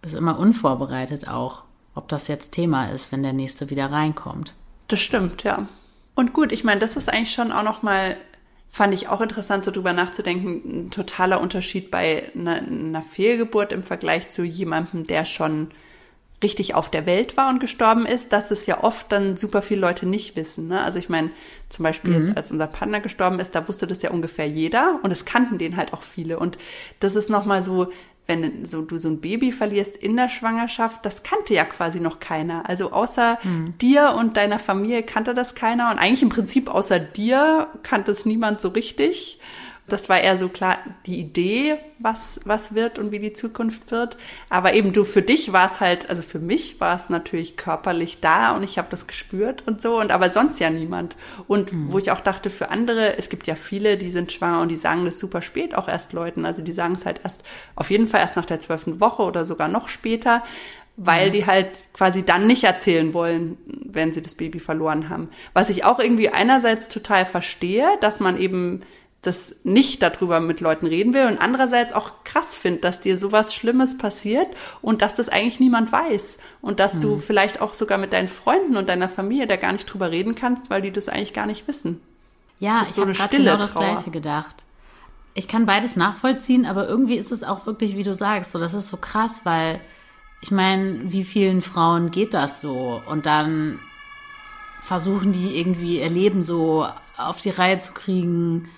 bist 0.00 0.14
immer 0.14 0.38
unvorbereitet 0.38 1.28
auch, 1.28 1.64
ob 1.94 2.08
das 2.08 2.28
jetzt 2.28 2.52
Thema 2.52 2.86
ist, 2.86 3.12
wenn 3.12 3.22
der 3.22 3.32
nächste 3.32 3.70
wieder 3.70 3.90
reinkommt. 3.90 4.54
Das 4.88 5.00
stimmt, 5.00 5.42
ja. 5.42 5.66
Und 6.16 6.32
gut, 6.32 6.50
ich 6.50 6.64
meine, 6.64 6.80
das 6.80 6.96
ist 6.96 7.12
eigentlich 7.12 7.32
schon 7.32 7.52
auch 7.52 7.62
noch 7.62 7.82
mal 7.82 8.16
fand 8.76 8.92
ich 8.92 9.08
auch 9.08 9.22
interessant, 9.22 9.64
so 9.64 9.70
drüber 9.70 9.94
nachzudenken, 9.94 10.62
ein 10.66 10.90
totaler 10.90 11.40
Unterschied 11.40 11.90
bei 11.90 12.30
einer, 12.34 12.56
einer 12.56 13.00
Fehlgeburt 13.00 13.72
im 13.72 13.82
Vergleich 13.82 14.28
zu 14.28 14.44
jemandem, 14.44 15.06
der 15.06 15.24
schon 15.24 15.70
richtig 16.42 16.74
auf 16.74 16.90
der 16.90 17.06
Welt 17.06 17.38
war 17.38 17.48
und 17.48 17.60
gestorben 17.60 18.04
ist, 18.04 18.34
dass 18.34 18.50
es 18.50 18.66
ja 18.66 18.84
oft 18.84 19.10
dann 19.10 19.38
super 19.38 19.62
viele 19.62 19.80
Leute 19.80 20.04
nicht 20.04 20.36
wissen. 20.36 20.68
Ne? 20.68 20.82
Also 20.82 20.98
ich 20.98 21.08
meine, 21.08 21.30
zum 21.70 21.84
Beispiel 21.84 22.12
mhm. 22.12 22.26
jetzt, 22.26 22.36
als 22.36 22.52
unser 22.52 22.66
Partner 22.66 23.00
gestorben 23.00 23.38
ist, 23.40 23.54
da 23.54 23.66
wusste 23.66 23.86
das 23.86 24.02
ja 24.02 24.10
ungefähr 24.10 24.46
jeder 24.46 25.00
und 25.02 25.10
es 25.10 25.24
kannten 25.24 25.56
den 25.56 25.78
halt 25.78 25.94
auch 25.94 26.02
viele. 26.02 26.38
Und 26.38 26.58
das 27.00 27.16
ist 27.16 27.30
nochmal 27.30 27.62
so, 27.62 27.90
wenn 28.26 28.66
so 28.66 28.82
du 28.82 28.98
so 28.98 29.08
ein 29.08 29.20
Baby 29.20 29.52
verlierst 29.52 29.96
in 29.96 30.16
der 30.16 30.28
Schwangerschaft, 30.28 31.04
das 31.04 31.22
kannte 31.22 31.54
ja 31.54 31.64
quasi 31.64 32.00
noch 32.00 32.18
keiner. 32.18 32.68
Also 32.68 32.92
außer 32.92 33.38
mhm. 33.42 33.74
dir 33.80 34.14
und 34.18 34.36
deiner 34.36 34.58
Familie 34.58 35.02
kannte 35.02 35.32
das 35.32 35.54
keiner 35.54 35.90
und 35.90 35.98
eigentlich 35.98 36.22
im 36.22 36.28
Prinzip 36.28 36.68
außer 36.68 36.98
dir 36.98 37.68
kannte 37.82 38.10
es 38.10 38.26
niemand 38.26 38.60
so 38.60 38.68
richtig. 38.68 39.38
Das 39.88 40.08
war 40.08 40.20
eher 40.20 40.36
so 40.36 40.48
klar 40.48 40.78
die 41.06 41.20
Idee, 41.20 41.78
was, 41.98 42.40
was 42.44 42.74
wird 42.74 42.98
und 42.98 43.12
wie 43.12 43.20
die 43.20 43.32
Zukunft 43.32 43.90
wird. 43.90 44.16
Aber 44.50 44.74
eben 44.74 44.92
du, 44.92 45.04
für 45.04 45.22
dich 45.22 45.52
war 45.52 45.66
es 45.66 45.80
halt, 45.80 46.10
also 46.10 46.22
für 46.22 46.38
mich 46.38 46.80
war 46.80 46.96
es 46.96 47.08
natürlich 47.08 47.56
körperlich 47.56 48.20
da 48.20 48.50
und 48.56 48.62
ich 48.62 48.78
habe 48.78 48.88
das 48.90 49.06
gespürt 49.06 49.62
und 49.66 49.80
so 49.80 50.00
und 50.00 50.10
aber 50.10 50.30
sonst 50.30 50.58
ja 50.58 50.70
niemand. 50.70 51.16
Und 51.46 51.72
mhm. 51.72 51.92
wo 51.92 51.98
ich 51.98 52.10
auch 52.10 52.20
dachte, 52.20 52.50
für 52.50 52.70
andere, 52.70 53.16
es 53.16 53.28
gibt 53.28 53.46
ja 53.46 53.54
viele, 53.54 53.96
die 53.96 54.10
sind 54.10 54.32
schwanger 54.32 54.60
und 54.60 54.68
die 54.68 54.76
sagen 54.76 55.04
das 55.04 55.18
super 55.18 55.40
spät 55.40 55.74
auch 55.74 55.88
erst 55.88 56.12
Leuten. 56.12 56.44
Also 56.44 56.62
die 56.62 56.72
sagen 56.72 56.94
es 56.94 57.06
halt 57.06 57.20
erst, 57.22 57.44
auf 57.76 57.90
jeden 57.90 58.08
Fall 58.08 58.20
erst 58.20 58.36
nach 58.36 58.46
der 58.46 58.60
zwölften 58.60 59.00
Woche 59.00 59.22
oder 59.22 59.46
sogar 59.46 59.68
noch 59.68 59.88
später 59.88 60.42
weil 60.96 61.30
die 61.30 61.46
halt 61.46 61.78
quasi 61.92 62.24
dann 62.24 62.46
nicht 62.46 62.64
erzählen 62.64 63.12
wollen, 63.12 63.58
wenn 63.84 64.12
sie 64.12 64.22
das 64.22 64.34
Baby 64.34 64.60
verloren 64.60 65.08
haben. 65.10 65.28
Was 65.52 65.68
ich 65.68 65.84
auch 65.84 65.98
irgendwie 65.98 66.30
einerseits 66.30 66.88
total 66.88 67.26
verstehe, 67.26 67.86
dass 68.00 68.18
man 68.18 68.38
eben 68.38 68.80
das 69.26 69.56
nicht 69.64 70.02
darüber 70.02 70.40
mit 70.40 70.60
Leuten 70.60 70.86
reden 70.86 71.12
will 71.12 71.26
und 71.26 71.38
andererseits 71.40 71.92
auch 71.92 72.12
krass 72.24 72.54
findet, 72.54 72.84
dass 72.84 73.00
dir 73.00 73.18
sowas 73.18 73.54
Schlimmes 73.54 73.98
passiert 73.98 74.46
und 74.82 75.02
dass 75.02 75.14
das 75.14 75.28
eigentlich 75.28 75.60
niemand 75.60 75.92
weiß 75.92 76.38
und 76.62 76.80
dass 76.80 76.94
mhm. 76.94 77.00
du 77.00 77.18
vielleicht 77.18 77.60
auch 77.60 77.74
sogar 77.74 77.98
mit 77.98 78.12
deinen 78.12 78.28
Freunden 78.28 78.76
und 78.76 78.88
deiner 78.88 79.08
Familie 79.08 79.46
da 79.46 79.56
gar 79.56 79.72
nicht 79.72 79.86
drüber 79.86 80.10
reden 80.10 80.34
kannst, 80.34 80.70
weil 80.70 80.82
die 80.82 80.92
das 80.92 81.08
eigentlich 81.08 81.34
gar 81.34 81.46
nicht 81.46 81.66
wissen. 81.66 82.00
Ja, 82.58 82.82
ich 82.82 82.90
so 82.90 83.02
habe 83.02 83.12
gerade 83.12 83.36
genau 83.36 83.56
das 83.56 83.72
Trauer. 83.72 83.92
Gleiche 83.94 84.10
gedacht. 84.10 84.64
Ich 85.34 85.48
kann 85.48 85.66
beides 85.66 85.96
nachvollziehen, 85.96 86.64
aber 86.64 86.88
irgendwie 86.88 87.16
ist 87.16 87.30
es 87.30 87.42
auch 87.42 87.66
wirklich, 87.66 87.96
wie 87.96 88.04
du 88.04 88.14
sagst, 88.14 88.52
so 88.52 88.58
das 88.58 88.72
ist 88.72 88.88
so 88.88 88.96
krass, 88.96 89.42
weil 89.44 89.80
ich 90.40 90.50
meine, 90.50 91.12
wie 91.12 91.24
vielen 91.24 91.60
Frauen 91.60 92.10
geht 92.10 92.32
das 92.32 92.60
so 92.60 93.02
und 93.06 93.26
dann 93.26 93.80
versuchen 94.80 95.32
die 95.32 95.58
irgendwie 95.58 96.00
ihr 96.00 96.08
Leben 96.08 96.42
so 96.42 96.86
auf 97.16 97.40
die 97.40 97.50
Reihe 97.50 97.80
zu 97.80 97.92
kriegen 97.92 98.68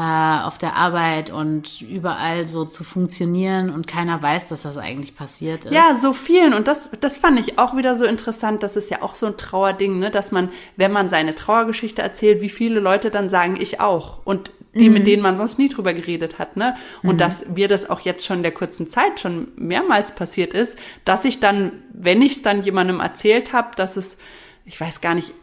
äh, 0.00 0.42
auf 0.44 0.56
der 0.56 0.76
Arbeit 0.76 1.28
und 1.28 1.82
überall 1.82 2.46
so 2.46 2.64
zu 2.64 2.84
funktionieren 2.84 3.68
und 3.68 3.86
keiner 3.86 4.22
weiß, 4.22 4.48
dass 4.48 4.62
das 4.62 4.78
eigentlich 4.78 5.14
passiert 5.14 5.66
ist. 5.66 5.72
Ja, 5.72 5.94
so 5.94 6.14
vielen. 6.14 6.54
Und 6.54 6.68
das, 6.68 6.92
das 7.02 7.18
fand 7.18 7.38
ich 7.38 7.58
auch 7.58 7.76
wieder 7.76 7.94
so 7.96 8.06
interessant. 8.06 8.62
Das 8.62 8.76
ist 8.76 8.88
ja 8.88 9.02
auch 9.02 9.14
so 9.14 9.26
ein 9.26 9.36
Trauerding, 9.36 9.98
ne? 9.98 10.10
dass 10.10 10.32
man, 10.32 10.48
wenn 10.76 10.90
man 10.90 11.10
seine 11.10 11.34
Trauergeschichte 11.34 12.00
erzählt, 12.00 12.40
wie 12.40 12.48
viele 12.48 12.80
Leute 12.80 13.10
dann 13.10 13.28
sagen, 13.28 13.58
ich 13.60 13.80
auch. 13.80 14.24
Und 14.24 14.52
die, 14.74 14.88
mhm. 14.88 14.94
mit 14.94 15.06
denen 15.06 15.22
man 15.22 15.36
sonst 15.36 15.58
nie 15.58 15.68
drüber 15.68 15.92
geredet 15.92 16.38
hat, 16.38 16.56
ne? 16.56 16.76
Und 17.02 17.14
mhm. 17.14 17.18
dass 17.18 17.56
wir 17.56 17.68
das 17.68 17.90
auch 17.90 18.00
jetzt 18.00 18.24
schon 18.24 18.38
in 18.38 18.42
der 18.44 18.52
kurzen 18.52 18.88
Zeit 18.88 19.18
schon 19.18 19.48
mehrmals 19.56 20.14
passiert 20.14 20.54
ist, 20.54 20.78
dass 21.04 21.24
ich 21.24 21.40
dann, 21.40 21.72
wenn 21.92 22.22
ich 22.22 22.36
es 22.36 22.42
dann 22.42 22.62
jemandem 22.62 23.00
erzählt 23.00 23.52
habe, 23.52 23.74
dass 23.74 23.96
es, 23.96 24.18
ich 24.64 24.80
weiß 24.80 25.00
gar 25.00 25.14
nicht, 25.14 25.34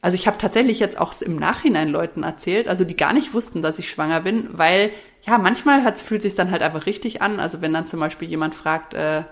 also 0.00 0.14
ich 0.14 0.26
habe 0.26 0.38
tatsächlich 0.38 0.78
jetzt 0.78 1.00
auch 1.00 1.12
im 1.20 1.36
Nachhinein 1.36 1.88
Leuten 1.88 2.22
erzählt, 2.22 2.68
also 2.68 2.84
die 2.84 2.96
gar 2.96 3.12
nicht 3.12 3.34
wussten, 3.34 3.62
dass 3.62 3.78
ich 3.78 3.90
schwanger 3.90 4.20
bin, 4.20 4.48
weil 4.52 4.90
ja, 5.26 5.38
manchmal 5.38 5.82
hat, 5.82 5.98
fühlt 5.98 6.22
sich 6.22 6.34
dann 6.34 6.50
halt 6.50 6.62
einfach 6.62 6.86
richtig 6.86 7.20
an. 7.20 7.40
Also 7.40 7.60
wenn 7.60 7.72
dann 7.72 7.88
zum 7.88 8.00
Beispiel 8.00 8.28
jemand 8.28 8.54
fragt, 8.54 8.94
äh, 8.94 9.24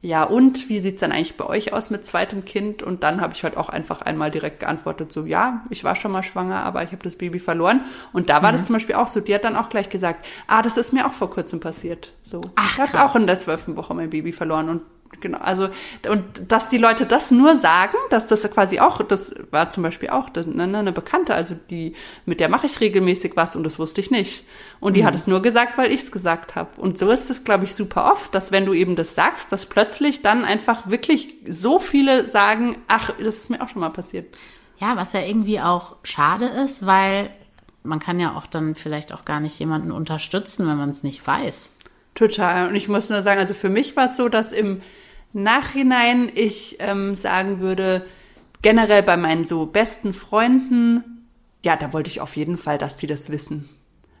ja 0.00 0.24
und, 0.24 0.68
wie 0.68 0.80
sieht's 0.80 1.00
dann 1.00 1.12
eigentlich 1.12 1.36
bei 1.36 1.46
euch 1.46 1.72
aus 1.72 1.90
mit 1.90 2.06
zweitem 2.06 2.44
Kind? 2.44 2.82
Und 2.82 3.02
dann 3.02 3.20
habe 3.20 3.34
ich 3.34 3.44
halt 3.44 3.56
auch 3.56 3.68
einfach 3.68 4.02
einmal 4.02 4.30
direkt 4.30 4.60
geantwortet, 4.60 5.12
so 5.12 5.26
ja, 5.26 5.64
ich 5.70 5.84
war 5.84 5.94
schon 5.94 6.12
mal 6.12 6.22
schwanger, 6.22 6.62
aber 6.64 6.82
ich 6.82 6.92
habe 6.92 7.02
das 7.02 7.16
Baby 7.16 7.38
verloren. 7.38 7.82
Und 8.12 8.30
da 8.30 8.42
war 8.42 8.52
mhm. 8.52 8.56
das 8.56 8.66
zum 8.66 8.74
Beispiel 8.74 8.94
auch 8.94 9.08
so, 9.08 9.20
die 9.20 9.34
hat 9.34 9.44
dann 9.44 9.56
auch 9.56 9.68
gleich 9.68 9.90
gesagt, 9.90 10.24
ah, 10.46 10.62
das 10.62 10.76
ist 10.76 10.92
mir 10.92 11.06
auch 11.06 11.12
vor 11.12 11.30
kurzem 11.30 11.60
passiert. 11.60 12.12
So, 12.22 12.40
Ach, 12.54 12.72
ich 12.72 12.80
habe 12.80 13.04
auch 13.04 13.16
in 13.16 13.26
der 13.26 13.38
zwölften 13.38 13.76
Woche 13.76 13.94
mein 13.94 14.10
Baby 14.10 14.32
verloren 14.32 14.68
und 14.68 14.82
genau, 15.20 15.38
also 15.38 15.68
und 16.08 16.24
dass 16.48 16.70
die 16.70 16.78
Leute 16.78 17.06
das 17.06 17.30
nur 17.30 17.56
sagen, 17.56 17.96
dass 18.10 18.26
das 18.26 18.42
quasi 18.50 18.80
auch, 18.80 19.02
das 19.02 19.34
war 19.50 19.70
zum 19.70 19.82
Beispiel 19.82 20.10
auch 20.10 20.30
eine, 20.34 20.66
ne, 20.66 20.78
eine 20.78 20.92
Bekannte, 20.92 21.34
also 21.34 21.54
die 21.70 21.94
mit 22.26 22.40
der 22.40 22.48
mache 22.48 22.66
ich 22.66 22.80
regelmäßig 22.80 23.32
was 23.36 23.56
und 23.56 23.64
das 23.64 23.78
wusste 23.78 24.00
ich 24.00 24.10
nicht. 24.10 24.44
Und 24.80 24.96
die 24.96 25.02
mhm. 25.02 25.06
hat 25.06 25.14
es 25.14 25.26
nur 25.26 25.42
gesagt, 25.42 25.78
weil 25.78 25.92
ich 25.92 26.02
es 26.02 26.12
gesagt 26.12 26.56
habe. 26.56 26.80
Und 26.80 26.98
so 26.98 27.10
ist 27.10 27.30
es, 27.30 27.44
glaube 27.44 27.64
ich, 27.64 27.74
super 27.74 28.12
oft, 28.12 28.34
dass 28.34 28.50
wenn 28.50 28.66
du 28.66 28.74
eben 28.74 28.96
das 28.96 29.14
sagst, 29.14 29.52
dass 29.52 29.66
plötzlich 29.66 30.22
dann 30.22 30.44
einfach 30.44 30.90
wirklich 30.90 31.36
so 31.48 31.78
viele 31.78 32.26
sagen, 32.26 32.76
ach, 32.88 33.10
das 33.18 33.36
ist 33.36 33.50
mir 33.50 33.62
auch 33.62 33.68
schon 33.68 33.80
mal 33.80 33.90
passiert. 33.90 34.36
Ja, 34.78 34.96
was 34.96 35.12
ja 35.12 35.20
irgendwie 35.20 35.60
auch 35.60 35.96
schade 36.02 36.46
ist, 36.46 36.84
weil 36.84 37.30
man 37.84 38.00
kann 38.00 38.20
ja 38.20 38.36
auch 38.36 38.46
dann 38.46 38.74
vielleicht 38.74 39.12
auch 39.12 39.24
gar 39.24 39.40
nicht 39.40 39.58
jemanden 39.58 39.92
unterstützen, 39.92 40.66
wenn 40.66 40.76
man 40.76 40.90
es 40.90 41.02
nicht 41.02 41.26
weiß. 41.26 41.70
Total. 42.14 42.68
Und 42.68 42.74
ich 42.74 42.88
muss 42.88 43.10
nur 43.10 43.22
sagen, 43.22 43.40
also 43.40 43.54
für 43.54 43.70
mich 43.70 43.96
war 43.96 44.06
es 44.06 44.16
so, 44.16 44.28
dass 44.28 44.52
im 44.52 44.82
Nachhinein 45.32 46.30
ich 46.34 46.76
ähm, 46.80 47.14
sagen 47.14 47.60
würde, 47.60 48.04
generell 48.60 49.02
bei 49.02 49.16
meinen 49.16 49.46
so 49.46 49.66
besten 49.66 50.12
Freunden, 50.12 51.26
ja, 51.64 51.76
da 51.76 51.92
wollte 51.92 52.08
ich 52.08 52.20
auf 52.20 52.36
jeden 52.36 52.58
Fall, 52.58 52.78
dass 52.78 52.96
die 52.96 53.06
das 53.06 53.30
wissen. 53.30 53.68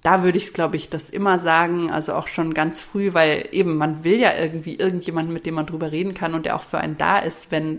Da 0.02 0.24
würde 0.24 0.36
ich, 0.36 0.52
glaube 0.52 0.74
ich, 0.74 0.90
das 0.90 1.10
immer 1.10 1.38
sagen, 1.38 1.92
also 1.92 2.14
auch 2.14 2.26
schon 2.26 2.54
ganz 2.54 2.80
früh, 2.80 3.14
weil 3.14 3.48
eben 3.52 3.76
man 3.76 4.02
will 4.02 4.18
ja 4.18 4.32
irgendwie 4.36 4.74
irgendjemanden, 4.74 5.32
mit 5.32 5.46
dem 5.46 5.54
man 5.54 5.66
drüber 5.66 5.92
reden 5.92 6.12
kann 6.12 6.34
und 6.34 6.44
der 6.44 6.56
auch 6.56 6.62
für 6.62 6.78
einen 6.78 6.96
da 6.96 7.18
ist, 7.20 7.52
wenn 7.52 7.78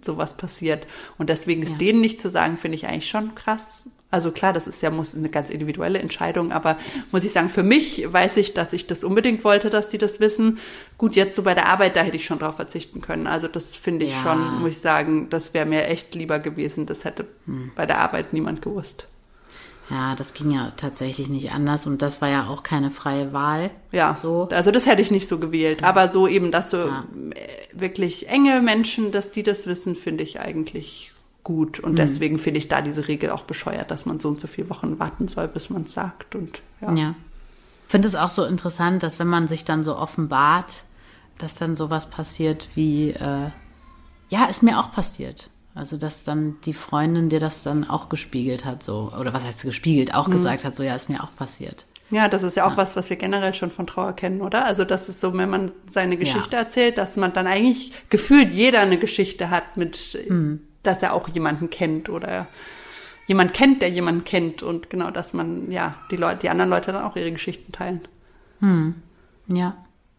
sowas 0.00 0.36
passiert. 0.36 0.86
Und 1.18 1.30
deswegen 1.30 1.62
ist 1.62 1.72
ja. 1.72 1.78
denen 1.78 2.00
nicht 2.00 2.20
zu 2.20 2.30
sagen, 2.30 2.58
finde 2.58 2.76
ich 2.76 2.86
eigentlich 2.86 3.08
schon 3.08 3.34
krass. 3.34 3.88
Also 4.14 4.30
klar, 4.30 4.52
das 4.52 4.68
ist 4.68 4.80
ja 4.80 4.90
muss 4.90 5.12
eine 5.16 5.28
ganz 5.28 5.50
individuelle 5.50 5.98
Entscheidung, 5.98 6.52
aber 6.52 6.78
muss 7.10 7.24
ich 7.24 7.32
sagen, 7.32 7.48
für 7.48 7.64
mich 7.64 8.06
weiß 8.12 8.36
ich, 8.36 8.54
dass 8.54 8.72
ich 8.72 8.86
das 8.86 9.02
unbedingt 9.02 9.42
wollte, 9.42 9.70
dass 9.70 9.90
die 9.90 9.98
das 9.98 10.20
wissen. 10.20 10.58
Gut, 10.98 11.16
jetzt 11.16 11.34
so 11.34 11.42
bei 11.42 11.54
der 11.54 11.66
Arbeit, 11.66 11.96
da 11.96 12.02
hätte 12.02 12.14
ich 12.14 12.24
schon 12.24 12.38
drauf 12.38 12.54
verzichten 12.54 13.00
können. 13.00 13.26
Also 13.26 13.48
das 13.48 13.74
finde 13.74 14.04
ich 14.04 14.12
ja. 14.12 14.18
schon, 14.18 14.60
muss 14.60 14.70
ich 14.70 14.78
sagen, 14.78 15.28
das 15.30 15.52
wäre 15.52 15.66
mir 15.66 15.88
echt 15.88 16.14
lieber 16.14 16.38
gewesen. 16.38 16.86
Das 16.86 17.04
hätte 17.04 17.26
hm. 17.46 17.72
bei 17.74 17.86
der 17.86 17.98
Arbeit 17.98 18.32
niemand 18.32 18.62
gewusst. 18.62 19.08
Ja, 19.90 20.14
das 20.14 20.32
ging 20.32 20.52
ja 20.52 20.70
tatsächlich 20.76 21.28
nicht 21.28 21.50
anders 21.50 21.88
und 21.88 22.00
das 22.00 22.22
war 22.22 22.28
ja 22.28 22.46
auch 22.46 22.62
keine 22.62 22.92
freie 22.92 23.32
Wahl. 23.32 23.72
Ja, 23.90 24.16
so. 24.22 24.48
also 24.52 24.70
das 24.70 24.86
hätte 24.86 25.02
ich 25.02 25.10
nicht 25.10 25.26
so 25.26 25.40
gewählt. 25.40 25.82
Ja. 25.82 25.88
Aber 25.88 26.08
so 26.08 26.28
eben, 26.28 26.52
dass 26.52 26.70
so 26.70 26.86
ja. 26.86 27.04
wirklich 27.72 28.28
enge 28.28 28.62
Menschen, 28.62 29.10
dass 29.10 29.32
die 29.32 29.42
das 29.42 29.66
wissen, 29.66 29.96
finde 29.96 30.22
ich 30.22 30.38
eigentlich 30.38 31.13
gut. 31.44 31.78
Und 31.78 31.92
mhm. 31.92 31.96
deswegen 31.96 32.38
finde 32.38 32.58
ich 32.58 32.68
da 32.68 32.82
diese 32.82 33.06
Regel 33.06 33.30
auch 33.30 33.44
bescheuert, 33.44 33.90
dass 33.90 34.06
man 34.06 34.18
so 34.18 34.28
und 34.28 34.40
so 34.40 34.48
viele 34.48 34.70
Wochen 34.70 34.98
warten 34.98 35.28
soll, 35.28 35.46
bis 35.46 35.70
man 35.70 35.84
es 35.84 35.94
sagt. 35.94 36.34
Und 36.34 36.62
ja. 36.80 36.92
ja. 36.94 37.14
Finde 37.86 38.08
es 38.08 38.16
auch 38.16 38.30
so 38.30 38.44
interessant, 38.44 39.02
dass 39.02 39.18
wenn 39.18 39.28
man 39.28 39.46
sich 39.46 39.64
dann 39.64 39.84
so 39.84 39.96
offenbart, 39.96 40.84
dass 41.38 41.54
dann 41.54 41.76
sowas 41.76 42.10
passiert 42.10 42.68
wie, 42.74 43.10
äh, 43.10 43.50
ja, 44.30 44.44
ist 44.48 44.62
mir 44.62 44.80
auch 44.80 44.90
passiert. 44.90 45.50
Also, 45.74 45.96
dass 45.96 46.22
dann 46.22 46.56
die 46.64 46.72
Freundin 46.72 47.28
dir 47.28 47.40
das 47.40 47.64
dann 47.64 47.88
auch 47.88 48.08
gespiegelt 48.08 48.64
hat, 48.64 48.82
so, 48.84 49.12
oder 49.18 49.32
was 49.32 49.44
heißt 49.44 49.62
gespiegelt, 49.62 50.14
auch 50.14 50.28
mhm. 50.28 50.32
gesagt 50.32 50.64
hat, 50.64 50.76
so, 50.76 50.84
ja, 50.84 50.94
ist 50.94 51.08
mir 51.08 51.22
auch 51.22 51.34
passiert. 51.34 51.84
Ja, 52.10 52.28
das 52.28 52.44
ist 52.44 52.54
ja 52.56 52.64
auch 52.66 52.72
ja. 52.72 52.76
was, 52.76 52.94
was 52.94 53.10
wir 53.10 53.16
generell 53.16 53.54
schon 53.54 53.72
von 53.72 53.86
Trauer 53.86 54.12
kennen, 54.12 54.40
oder? 54.40 54.64
Also, 54.66 54.84
das 54.84 55.08
ist 55.08 55.20
so, 55.20 55.36
wenn 55.36 55.50
man 55.50 55.72
seine 55.88 56.16
Geschichte 56.16 56.52
ja. 56.52 56.62
erzählt, 56.62 56.96
dass 56.96 57.16
man 57.16 57.32
dann 57.32 57.48
eigentlich 57.48 57.92
gefühlt 58.08 58.50
jeder 58.50 58.80
eine 58.80 58.98
Geschichte 58.98 59.50
hat 59.50 59.76
mit, 59.76 60.16
mhm. 60.28 60.60
Dass 60.86 61.02
er 61.02 61.12
auch 61.12 61.28
jemanden 61.28 61.70
kennt 61.70 62.08
oder 62.08 62.46
jemand 63.26 63.54
kennt, 63.54 63.82
der 63.82 63.90
jemanden 63.90 64.24
kennt 64.24 64.62
und 64.62 64.90
genau, 64.90 65.10
dass 65.10 65.32
man, 65.32 65.70
ja, 65.70 65.96
die 66.10 66.16
Leute, 66.16 66.40
die 66.42 66.48
anderen 66.50 66.70
Leute 66.70 66.92
dann 66.92 67.04
auch 67.04 67.16
ihre 67.16 67.32
Geschichten 67.32 67.72
teilen. 67.72 68.06
Mhm. 68.60 68.94
Ja. 69.52 69.76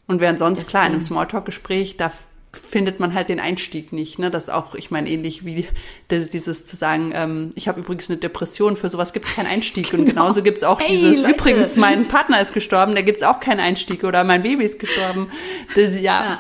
Und 0.07 0.19
während 0.19 0.39
sonst, 0.39 0.59
Deswegen. 0.59 0.69
klar, 0.69 0.85
in 0.85 0.91
einem 0.93 1.01
Smalltalk-Gespräch, 1.01 1.97
da 1.97 2.11
findet 2.55 2.99
man 2.99 3.13
halt 3.13 3.29
den 3.29 3.39
Einstieg 3.39 3.91
nicht. 3.91 4.17
Ne? 4.17 4.31
Das 4.31 4.49
auch, 4.49 4.75
ich 4.75 4.91
meine, 4.91 5.09
ähnlich 5.09 5.45
wie 5.45 5.67
das, 6.07 6.29
dieses 6.29 6.65
zu 6.65 6.75
sagen, 6.75 7.11
ähm, 7.13 7.49
ich 7.55 7.67
habe 7.67 7.81
übrigens 7.81 8.09
eine 8.09 8.17
Depression, 8.17 8.77
für 8.77 8.89
sowas 8.89 9.13
gibt 9.13 9.27
es 9.27 9.35
keinen 9.35 9.47
Einstieg. 9.47 9.85
Genau. 9.95 10.03
Und 10.03 10.09
genauso 10.09 10.43
gibt 10.43 10.57
es 10.57 10.63
auch 10.63 10.79
hey, 10.79 10.89
dieses, 10.89 11.23
Leute. 11.23 11.35
übrigens, 11.35 11.77
mein 11.77 12.07
Partner 12.07 12.41
ist 12.41 12.53
gestorben, 12.53 12.95
da 12.95 13.01
gibt 13.01 13.17
es 13.17 13.23
auch 13.23 13.39
keinen 13.39 13.59
Einstieg 13.59 14.03
oder 14.03 14.23
mein 14.23 14.41
Baby 14.41 14.63
ist 14.63 14.79
gestorben. 14.79 15.29
Das, 15.75 15.99
ja. 15.99 16.01
ja. 16.01 16.39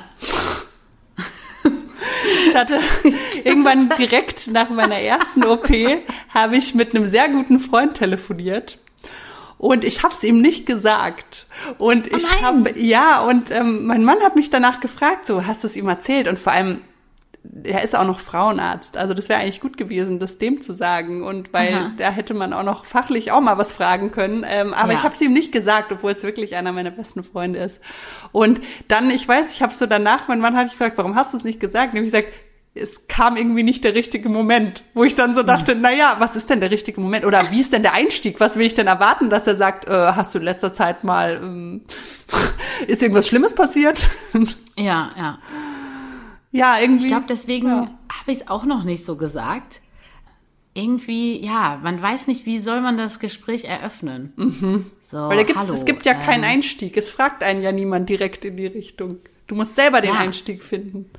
Ich 2.55 2.61
hatte 2.61 2.79
irgendwann 3.43 3.89
direkt 3.97 4.47
nach 4.47 4.69
meiner 4.69 4.99
ersten 5.01 5.43
OP 5.43 5.67
habe 6.33 6.55
ich 6.55 6.73
mit 6.73 6.95
einem 6.95 7.05
sehr 7.05 7.27
guten 7.27 7.59
Freund 7.59 7.95
telefoniert 7.95 8.79
und 9.57 9.83
ich 9.83 10.03
habe 10.03 10.13
es 10.13 10.23
ihm 10.23 10.41
nicht 10.41 10.65
gesagt. 10.65 11.47
Und 11.77 12.09
oh 12.13 12.15
ich 12.15 12.23
oh 12.23 12.41
habe 12.43 12.79
ja 12.79 13.19
und 13.23 13.51
ähm, 13.51 13.85
mein 13.85 14.05
Mann 14.05 14.21
hat 14.21 14.37
mich 14.37 14.51
danach 14.51 14.79
gefragt, 14.79 15.25
so 15.25 15.45
hast 15.45 15.63
du 15.63 15.67
es 15.67 15.75
ihm 15.75 15.89
erzählt? 15.89 16.29
Und 16.29 16.39
vor 16.39 16.53
allem 16.53 16.79
er 17.63 17.83
ist 17.83 17.95
auch 17.95 18.05
noch 18.05 18.19
Frauenarzt, 18.19 18.97
also 18.97 19.13
das 19.13 19.29
wäre 19.29 19.39
eigentlich 19.39 19.61
gut 19.61 19.77
gewesen, 19.77 20.19
das 20.19 20.39
dem 20.39 20.61
zu 20.61 20.73
sagen 20.73 21.23
und 21.23 21.53
weil 21.53 21.73
Aha. 21.73 21.91
da 21.97 22.09
hätte 22.09 22.33
man 22.33 22.53
auch 22.53 22.63
noch 22.63 22.85
fachlich 22.85 23.31
auch 23.31 23.41
mal 23.41 23.57
was 23.57 23.71
fragen 23.71 24.11
können, 24.11 24.43
ähm, 24.47 24.73
aber 24.73 24.93
ja. 24.93 24.97
ich 24.97 25.03
habe 25.03 25.13
es 25.13 25.21
ihm 25.21 25.33
nicht 25.33 25.51
gesagt, 25.51 25.91
obwohl 25.91 26.13
es 26.13 26.23
wirklich 26.23 26.55
einer 26.55 26.71
meiner 26.71 26.89
besten 26.89 27.23
Freunde 27.23 27.59
ist. 27.59 27.81
Und 28.31 28.61
dann, 28.87 29.11
ich 29.11 29.27
weiß, 29.27 29.51
ich 29.51 29.61
habe 29.61 29.75
so 29.75 29.85
danach, 29.85 30.27
mein 30.27 30.39
Mann 30.39 30.55
hat 30.55 30.69
gefragt, 30.69 30.97
warum 30.97 31.15
hast 31.15 31.33
du 31.33 31.37
es 31.37 31.43
nicht 31.43 31.59
gesagt? 31.59 31.93
Und 31.93 31.99
ich 31.99 32.05
gesagt, 32.05 32.29
es 32.75 33.07
kam 33.07 33.37
irgendwie 33.37 33.63
nicht 33.63 33.85
der 33.85 33.95
richtige 33.95 34.27
Moment, 34.27 34.83
wo 34.93 35.05
ich 35.05 35.15
dann 35.15 35.33
so 35.33 35.39
hm. 35.39 35.47
dachte, 35.47 35.75
mhm. 35.75 35.81
na 35.81 35.93
ja, 35.93 36.17
was 36.19 36.35
ist 36.35 36.49
denn 36.49 36.59
der 36.59 36.71
richtige 36.71 36.99
Moment 36.99 37.25
oder 37.25 37.49
wie 37.51 37.61
ist 37.61 37.71
denn 37.71 37.83
der 37.83 37.93
Einstieg? 37.93 38.39
Was 38.41 38.57
will 38.57 38.65
ich 38.65 38.75
denn 38.75 38.87
erwarten, 38.87 39.29
dass 39.29 39.47
er 39.47 39.55
sagt, 39.55 39.87
äh, 39.87 39.91
hast 39.91 40.35
du 40.35 40.39
in 40.39 40.43
letzter 40.43 40.73
Zeit 40.73 41.05
mal 41.05 41.39
ähm, 41.41 41.81
ist 42.87 43.01
irgendwas 43.01 43.27
Schlimmes 43.27 43.55
passiert? 43.55 44.07
Ja, 44.77 45.11
ja. 45.17 45.39
Ja, 46.51 46.79
irgendwie. 46.81 47.05
Ich 47.05 47.07
glaube, 47.07 47.27
deswegen 47.29 47.67
ja. 47.67 47.89
habe 48.11 48.31
ich 48.31 48.41
es 48.41 48.47
auch 48.49 48.65
noch 48.65 48.83
nicht 48.83 49.05
so 49.05 49.15
gesagt. 49.15 49.79
Irgendwie, 50.73 51.39
ja, 51.41 51.79
man 51.81 52.01
weiß 52.01 52.27
nicht, 52.27 52.45
wie 52.45 52.59
soll 52.59 52.81
man 52.81 52.97
das 52.97 53.21
Gespräch 53.21 53.63
eröffnen. 53.63 54.33
Mhm. 54.35 54.91
So, 55.01 55.17
Weil 55.17 55.37
da 55.37 55.43
gibt's, 55.43 55.61
hallo, 55.61 55.73
es 55.73 55.85
gibt 55.85 56.05
ja 56.05 56.11
ähm, 56.11 56.19
keinen 56.25 56.43
Einstieg. 56.43 56.97
Es 56.97 57.09
fragt 57.09 57.41
einen 57.41 57.63
ja 57.63 57.71
niemand 57.71 58.09
direkt 58.09 58.43
in 58.43 58.57
die 58.57 58.67
Richtung. 58.67 59.19
Du 59.47 59.55
musst 59.55 59.75
selber 59.75 60.01
den 60.01 60.13
ja. 60.13 60.19
Einstieg 60.19 60.61
finden. 60.61 61.09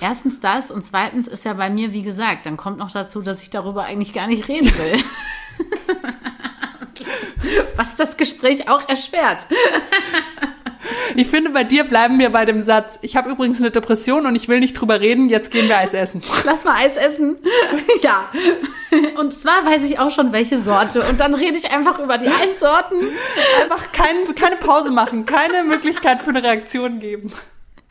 Erstens 0.00 0.40
das 0.40 0.70
und 0.70 0.82
zweitens 0.82 1.26
ist 1.26 1.44
ja 1.44 1.54
bei 1.54 1.70
mir, 1.70 1.92
wie 1.92 2.02
gesagt, 2.02 2.46
dann 2.46 2.56
kommt 2.56 2.78
noch 2.78 2.90
dazu, 2.90 3.22
dass 3.22 3.42
ich 3.42 3.50
darüber 3.50 3.84
eigentlich 3.84 4.12
gar 4.12 4.26
nicht 4.26 4.48
reden 4.48 4.70
will. 4.76 5.02
Was 7.76 7.96
das 7.96 8.16
Gespräch 8.16 8.68
auch 8.68 8.88
erschwert. 8.88 9.46
Ich 11.14 11.28
finde, 11.28 11.50
bei 11.50 11.64
dir 11.64 11.84
bleiben 11.84 12.18
wir 12.18 12.30
bei 12.30 12.44
dem 12.44 12.62
Satz, 12.62 12.98
ich 13.02 13.16
habe 13.16 13.30
übrigens 13.30 13.58
eine 13.58 13.70
Depression 13.70 14.26
und 14.26 14.36
ich 14.36 14.48
will 14.48 14.60
nicht 14.60 14.74
drüber 14.74 15.00
reden, 15.00 15.30
jetzt 15.30 15.50
gehen 15.50 15.68
wir 15.68 15.78
Eis 15.78 15.94
essen. 15.94 16.22
Lass 16.44 16.64
mal 16.64 16.76
Eis 16.76 16.96
essen. 16.96 17.38
Ja. 18.02 18.28
Und 19.18 19.32
zwar 19.32 19.64
weiß 19.64 19.82
ich 19.84 19.98
auch 19.98 20.10
schon, 20.10 20.32
welche 20.32 20.58
Sorte. 20.60 21.02
Und 21.08 21.18
dann 21.18 21.34
rede 21.34 21.56
ich 21.56 21.70
einfach 21.70 21.98
über 21.98 22.18
die 22.18 22.28
Eissorten. 22.28 22.98
Einfach 23.62 23.90
kein, 23.92 24.34
keine 24.34 24.56
Pause 24.56 24.92
machen, 24.92 25.24
keine 25.26 25.64
Möglichkeit 25.64 26.20
für 26.20 26.30
eine 26.30 26.42
Reaktion 26.42 27.00
geben. 27.00 27.32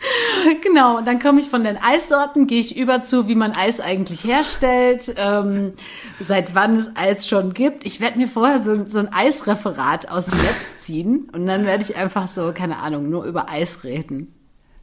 Genau, 0.62 1.02
dann 1.02 1.20
komme 1.20 1.42
ich 1.42 1.50
von 1.50 1.64
den 1.64 1.78
Eissorten, 1.78 2.48
gehe 2.48 2.60
ich 2.60 2.78
über 2.78 3.02
zu, 3.02 3.28
wie 3.28 3.36
man 3.36 3.54
Eis 3.54 3.80
eigentlich 3.80 4.24
herstellt, 4.24 5.16
ähm, 5.18 5.74
seit 6.20 6.54
wann 6.56 6.78
es 6.78 6.92
Eis 6.96 7.28
schon 7.28 7.54
gibt. 7.54 7.86
Ich 7.86 8.00
werde 8.00 8.18
mir 8.18 8.28
vorher 8.28 8.60
so, 8.60 8.88
so 8.88 9.00
ein 9.00 9.12
Eisreferat 9.12 10.10
aus 10.10 10.26
dem 10.26 10.38
Netz 10.38 10.84
ziehen 10.84 11.30
und 11.34 11.48
dann 11.48 11.66
werde 11.66 11.84
ich 11.84 11.98
einfach 11.98 12.28
so, 12.28 12.54
keine 12.54 12.78
Ahnung, 12.78 13.10
nur 13.10 13.26
über 13.26 13.50
Eis 13.50 13.84
reden. 13.84 14.34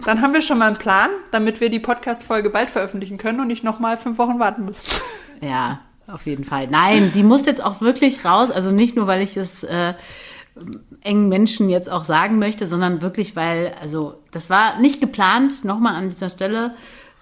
Dann 0.05 0.20
haben 0.20 0.35
wir 0.35 0.43
schon 0.43 0.59
mal 0.59 0.66
einen 0.66 0.79
Plan, 0.79 1.11
damit 1.31 1.61
wir 1.61 1.70
die 1.70 1.79
Podcast-Folge 1.79 2.51
bald 2.51 2.70
veröffentlichen 2.70 3.18
können 3.18 3.41
und 3.41 3.47
nicht 3.47 3.62
nochmal 3.62 3.97
fünf 3.97 4.18
Wochen 4.18 4.41
warten 4.41 4.64
müssen. 4.64 4.89
Ja, 5.41 5.81
auf 6.09 6.27
jeden 6.27 6.45
Fall. 6.45 6.66
Nein, 6.68 7.12
die 7.14 7.23
muss 7.23 7.47
jetzt 7.47 7.62
auch 7.62 7.81
wirklich 7.81 8.25
raus. 8.25 8.51
Also 8.51 8.70
nicht 8.70 8.97
nur, 8.97 9.07
weil 9.07 9.23
ich 9.23 9.37
es 9.37 9.62
äh, 9.62 9.95
engen 11.03 11.29
Menschen 11.29 11.69
jetzt 11.69 11.91
auch 11.91 12.05
sagen 12.05 12.39
möchte, 12.39 12.67
sondern 12.67 13.03
wirklich, 13.03 13.37
weil, 13.37 13.75
also 13.81 14.15
das 14.31 14.51
war 14.51 14.79
nicht 14.81 15.01
geplant, 15.01 15.65
nochmal 15.65 15.95
an 15.95 16.11
dieser 16.11 16.31
Stelle, 16.31 16.75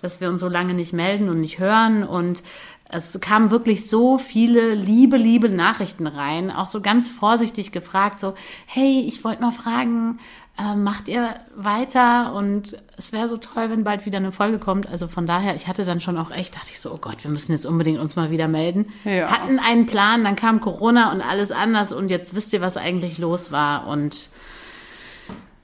dass 0.02 0.20
wir 0.20 0.28
uns 0.28 0.40
so 0.40 0.48
lange 0.48 0.74
nicht 0.74 0.92
melden 0.92 1.28
und 1.28 1.40
nicht 1.40 1.58
hören. 1.58 2.04
Und 2.04 2.42
es 2.88 3.20
kamen 3.20 3.50
wirklich 3.50 3.88
so 3.88 4.18
viele 4.18 4.74
liebe, 4.74 5.16
liebe 5.16 5.48
Nachrichten 5.48 6.06
rein, 6.06 6.50
auch 6.50 6.66
so 6.66 6.80
ganz 6.80 7.08
vorsichtig 7.08 7.72
gefragt, 7.72 8.18
so, 8.18 8.34
hey, 8.66 9.04
ich 9.06 9.22
wollte 9.22 9.42
mal 9.42 9.52
fragen, 9.52 10.18
äh, 10.60 10.76
macht 10.76 11.08
ihr 11.08 11.36
weiter? 11.54 12.34
Und 12.34 12.76
es 12.96 13.12
wäre 13.12 13.28
so 13.28 13.36
toll, 13.36 13.70
wenn 13.70 13.84
bald 13.84 14.04
wieder 14.04 14.18
eine 14.18 14.32
Folge 14.32 14.58
kommt. 14.58 14.86
Also 14.86 15.08
von 15.08 15.26
daher, 15.26 15.54
ich 15.54 15.66
hatte 15.66 15.84
dann 15.84 16.00
schon 16.00 16.18
auch 16.18 16.30
echt, 16.30 16.56
dachte 16.56 16.70
ich 16.70 16.80
so, 16.80 16.92
oh 16.92 16.98
Gott, 16.98 17.24
wir 17.24 17.30
müssen 17.30 17.52
jetzt 17.52 17.66
unbedingt 17.66 17.98
uns 17.98 18.16
mal 18.16 18.30
wieder 18.30 18.48
melden. 18.48 18.92
Ja. 19.04 19.30
Hatten 19.30 19.58
einen 19.58 19.86
Plan, 19.86 20.24
dann 20.24 20.36
kam 20.36 20.60
Corona 20.60 21.12
und 21.12 21.22
alles 21.22 21.50
anders 21.50 21.92
und 21.92 22.10
jetzt 22.10 22.34
wisst 22.34 22.52
ihr, 22.52 22.60
was 22.60 22.76
eigentlich 22.76 23.18
los 23.18 23.50
war 23.52 23.86
und 23.86 24.28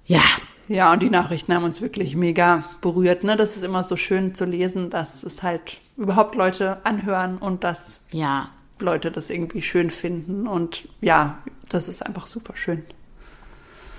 ja. 0.07 0.23
Ja, 0.69 0.93
und 0.93 1.01
die 1.01 1.11
Nachrichten 1.11 1.55
haben 1.55 1.65
uns 1.65 1.81
wirklich 1.81 2.17
mega 2.17 2.65
berührt. 2.81 3.23
Ne? 3.23 3.37
Das 3.37 3.57
ist 3.57 3.63
immer 3.63 3.85
so 3.85 3.97
schön 3.97 4.35
zu 4.35 4.45
lesen, 4.45 4.91
dass 4.91 5.23
es 5.23 5.43
halt 5.45 5.79
überhaupt 5.97 6.35
Leute 6.35 6.85
anhören 6.85 7.39
und 7.39 7.63
dass 7.63 8.01
ja. 8.11 8.49
Leute 8.81 9.13
das 9.13 9.31
irgendwie 9.31 9.63
schön 9.63 9.91
finden. 9.91 10.49
Und 10.49 10.89
ja, 11.01 11.39
das 11.69 11.89
ist 11.89 12.05
einfach 12.05 12.27
super 12.27 12.57
schön. 12.57 12.83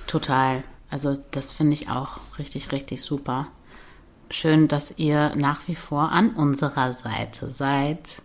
Total. 0.07 0.63
Also 0.89 1.17
das 1.31 1.53
finde 1.53 1.73
ich 1.73 1.89
auch 1.89 2.19
richtig, 2.39 2.71
richtig 2.71 3.01
super. 3.01 3.47
Schön, 4.29 4.67
dass 4.67 4.97
ihr 4.97 5.33
nach 5.35 5.67
wie 5.67 5.75
vor 5.75 6.11
an 6.11 6.31
unserer 6.31 6.93
Seite 6.93 7.49
seid 7.51 8.21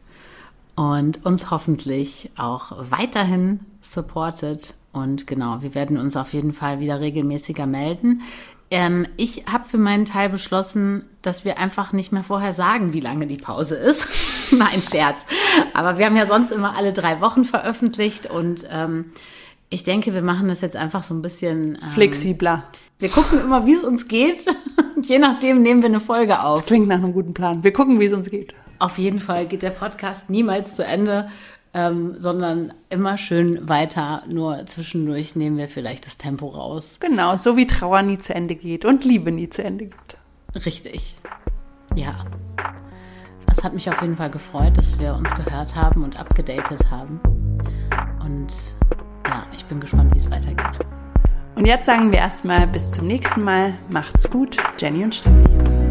und 0.75 1.25
uns 1.25 1.51
hoffentlich 1.51 2.31
auch 2.37 2.73
weiterhin 2.91 3.61
supportet. 3.81 4.75
Und 4.93 5.27
genau, 5.27 5.63
wir 5.63 5.75
werden 5.75 5.99
uns 5.99 6.17
auf 6.17 6.33
jeden 6.33 6.53
Fall 6.53 6.81
wieder 6.81 7.01
regelmäßiger 7.01 7.67
melden. 7.67 8.23
Ähm, 8.71 9.07
ich 9.17 9.45
habe 9.47 9.65
für 9.65 9.79
meinen 9.79 10.07
Teil 10.07 10.31
beschlossen, 10.31 11.05
dass 11.21 11.45
wir 11.45 11.59
einfach 11.59 11.93
nicht 11.93 12.11
mehr 12.11 12.25
vorher 12.25 12.53
sagen, 12.53 12.93
wie 12.93 13.01
lange 13.01 13.27
die 13.27 13.37
Pause 13.37 13.75
ist. 13.75 14.09
Nein, 14.51 14.83
Scherz. 14.83 15.27
Aber 15.75 15.99
wir 15.99 16.07
haben 16.07 16.17
ja 16.17 16.27
sonst 16.27 16.51
immer 16.51 16.75
alle 16.77 16.93
drei 16.93 17.21
Wochen 17.21 17.45
veröffentlicht 17.45 18.31
und 18.31 18.67
ähm, 18.71 19.13
ich 19.73 19.83
denke, 19.83 20.13
wir 20.13 20.23
machen 20.23 20.49
das 20.49 20.61
jetzt 20.61 20.77
einfach 20.77 21.03
so 21.03 21.15
ein 21.15 21.23
bisschen 21.23 21.79
ähm, 21.83 21.89
flexibler. 21.95 22.65
Wir 22.99 23.09
gucken 23.09 23.41
immer, 23.41 23.65
wie 23.65 23.73
es 23.73 23.83
uns 23.83 24.07
geht. 24.07 24.45
Je 25.03 25.19
nachdem 25.19 25.63
nehmen 25.63 25.81
wir 25.81 25.89
eine 25.89 25.99
Folge 25.99 26.43
auf. 26.43 26.67
Klingt 26.67 26.89
nach 26.89 26.99
einem 26.99 27.15
guten 27.15 27.33
Plan. 27.33 27.65
Wir 27.65 27.73
gucken, 27.73 27.99
wie 27.99 28.05
es 28.05 28.13
uns 28.13 28.31
geht. 28.31 28.55
Auf 28.79 28.99
jeden 28.99 29.19
Fall 29.19 29.47
geht 29.47 29.63
der 29.63 29.71
Podcast 29.71 30.29
niemals 30.29 30.77
zu 30.77 30.85
Ende, 30.85 31.29
ähm, 31.73 32.15
sondern 32.19 32.75
immer 32.91 33.17
schön 33.17 33.67
weiter. 33.67 34.25
Nur 34.31 34.67
zwischendurch 34.67 35.37
nehmen 35.37 35.57
wir 35.57 35.69
vielleicht 35.69 36.05
das 36.05 36.19
Tempo 36.19 36.49
raus. 36.49 36.99
Genau, 37.01 37.37
so 37.37 37.57
wie 37.57 37.67
Trauer 37.67 38.03
nie 38.03 38.19
zu 38.19 38.35
Ende 38.35 38.55
geht 38.55 38.85
und 38.85 39.05
Liebe 39.05 39.33
nie 39.33 39.49
zu 39.49 39.65
Ende 39.65 39.87
geht. 39.87 40.67
Richtig. 40.67 41.17
Ja. 41.97 42.27
Es 43.51 43.65
hat 43.65 43.73
mich 43.73 43.89
auf 43.91 44.03
jeden 44.03 44.17
Fall 44.17 44.31
gefreut, 44.31 44.77
dass 44.77 44.99
wir 44.99 45.15
uns 45.15 45.35
gehört 45.35 45.75
haben 45.75 46.05
und 46.05 46.21
abgedatet 46.21 46.91
haben. 46.91 47.21
Und 48.23 48.55
ja, 49.27 49.47
ich 49.53 49.65
bin 49.67 49.81
gespannt, 49.81 50.13
wie 50.15 50.19
es 50.19 50.31
weitergeht. 50.31 50.79
Und 51.55 51.67
jetzt 51.67 51.87
sagen 51.87 52.11
wir 52.11 52.19
erstmal 52.19 52.67
bis 52.67 52.91
zum 52.91 53.07
nächsten 53.07 53.43
Mal. 53.43 53.75
Macht's 53.89 54.29
gut, 54.31 54.57
Jenny 54.79 55.05
und 55.05 55.15
Steffi. 55.15 55.82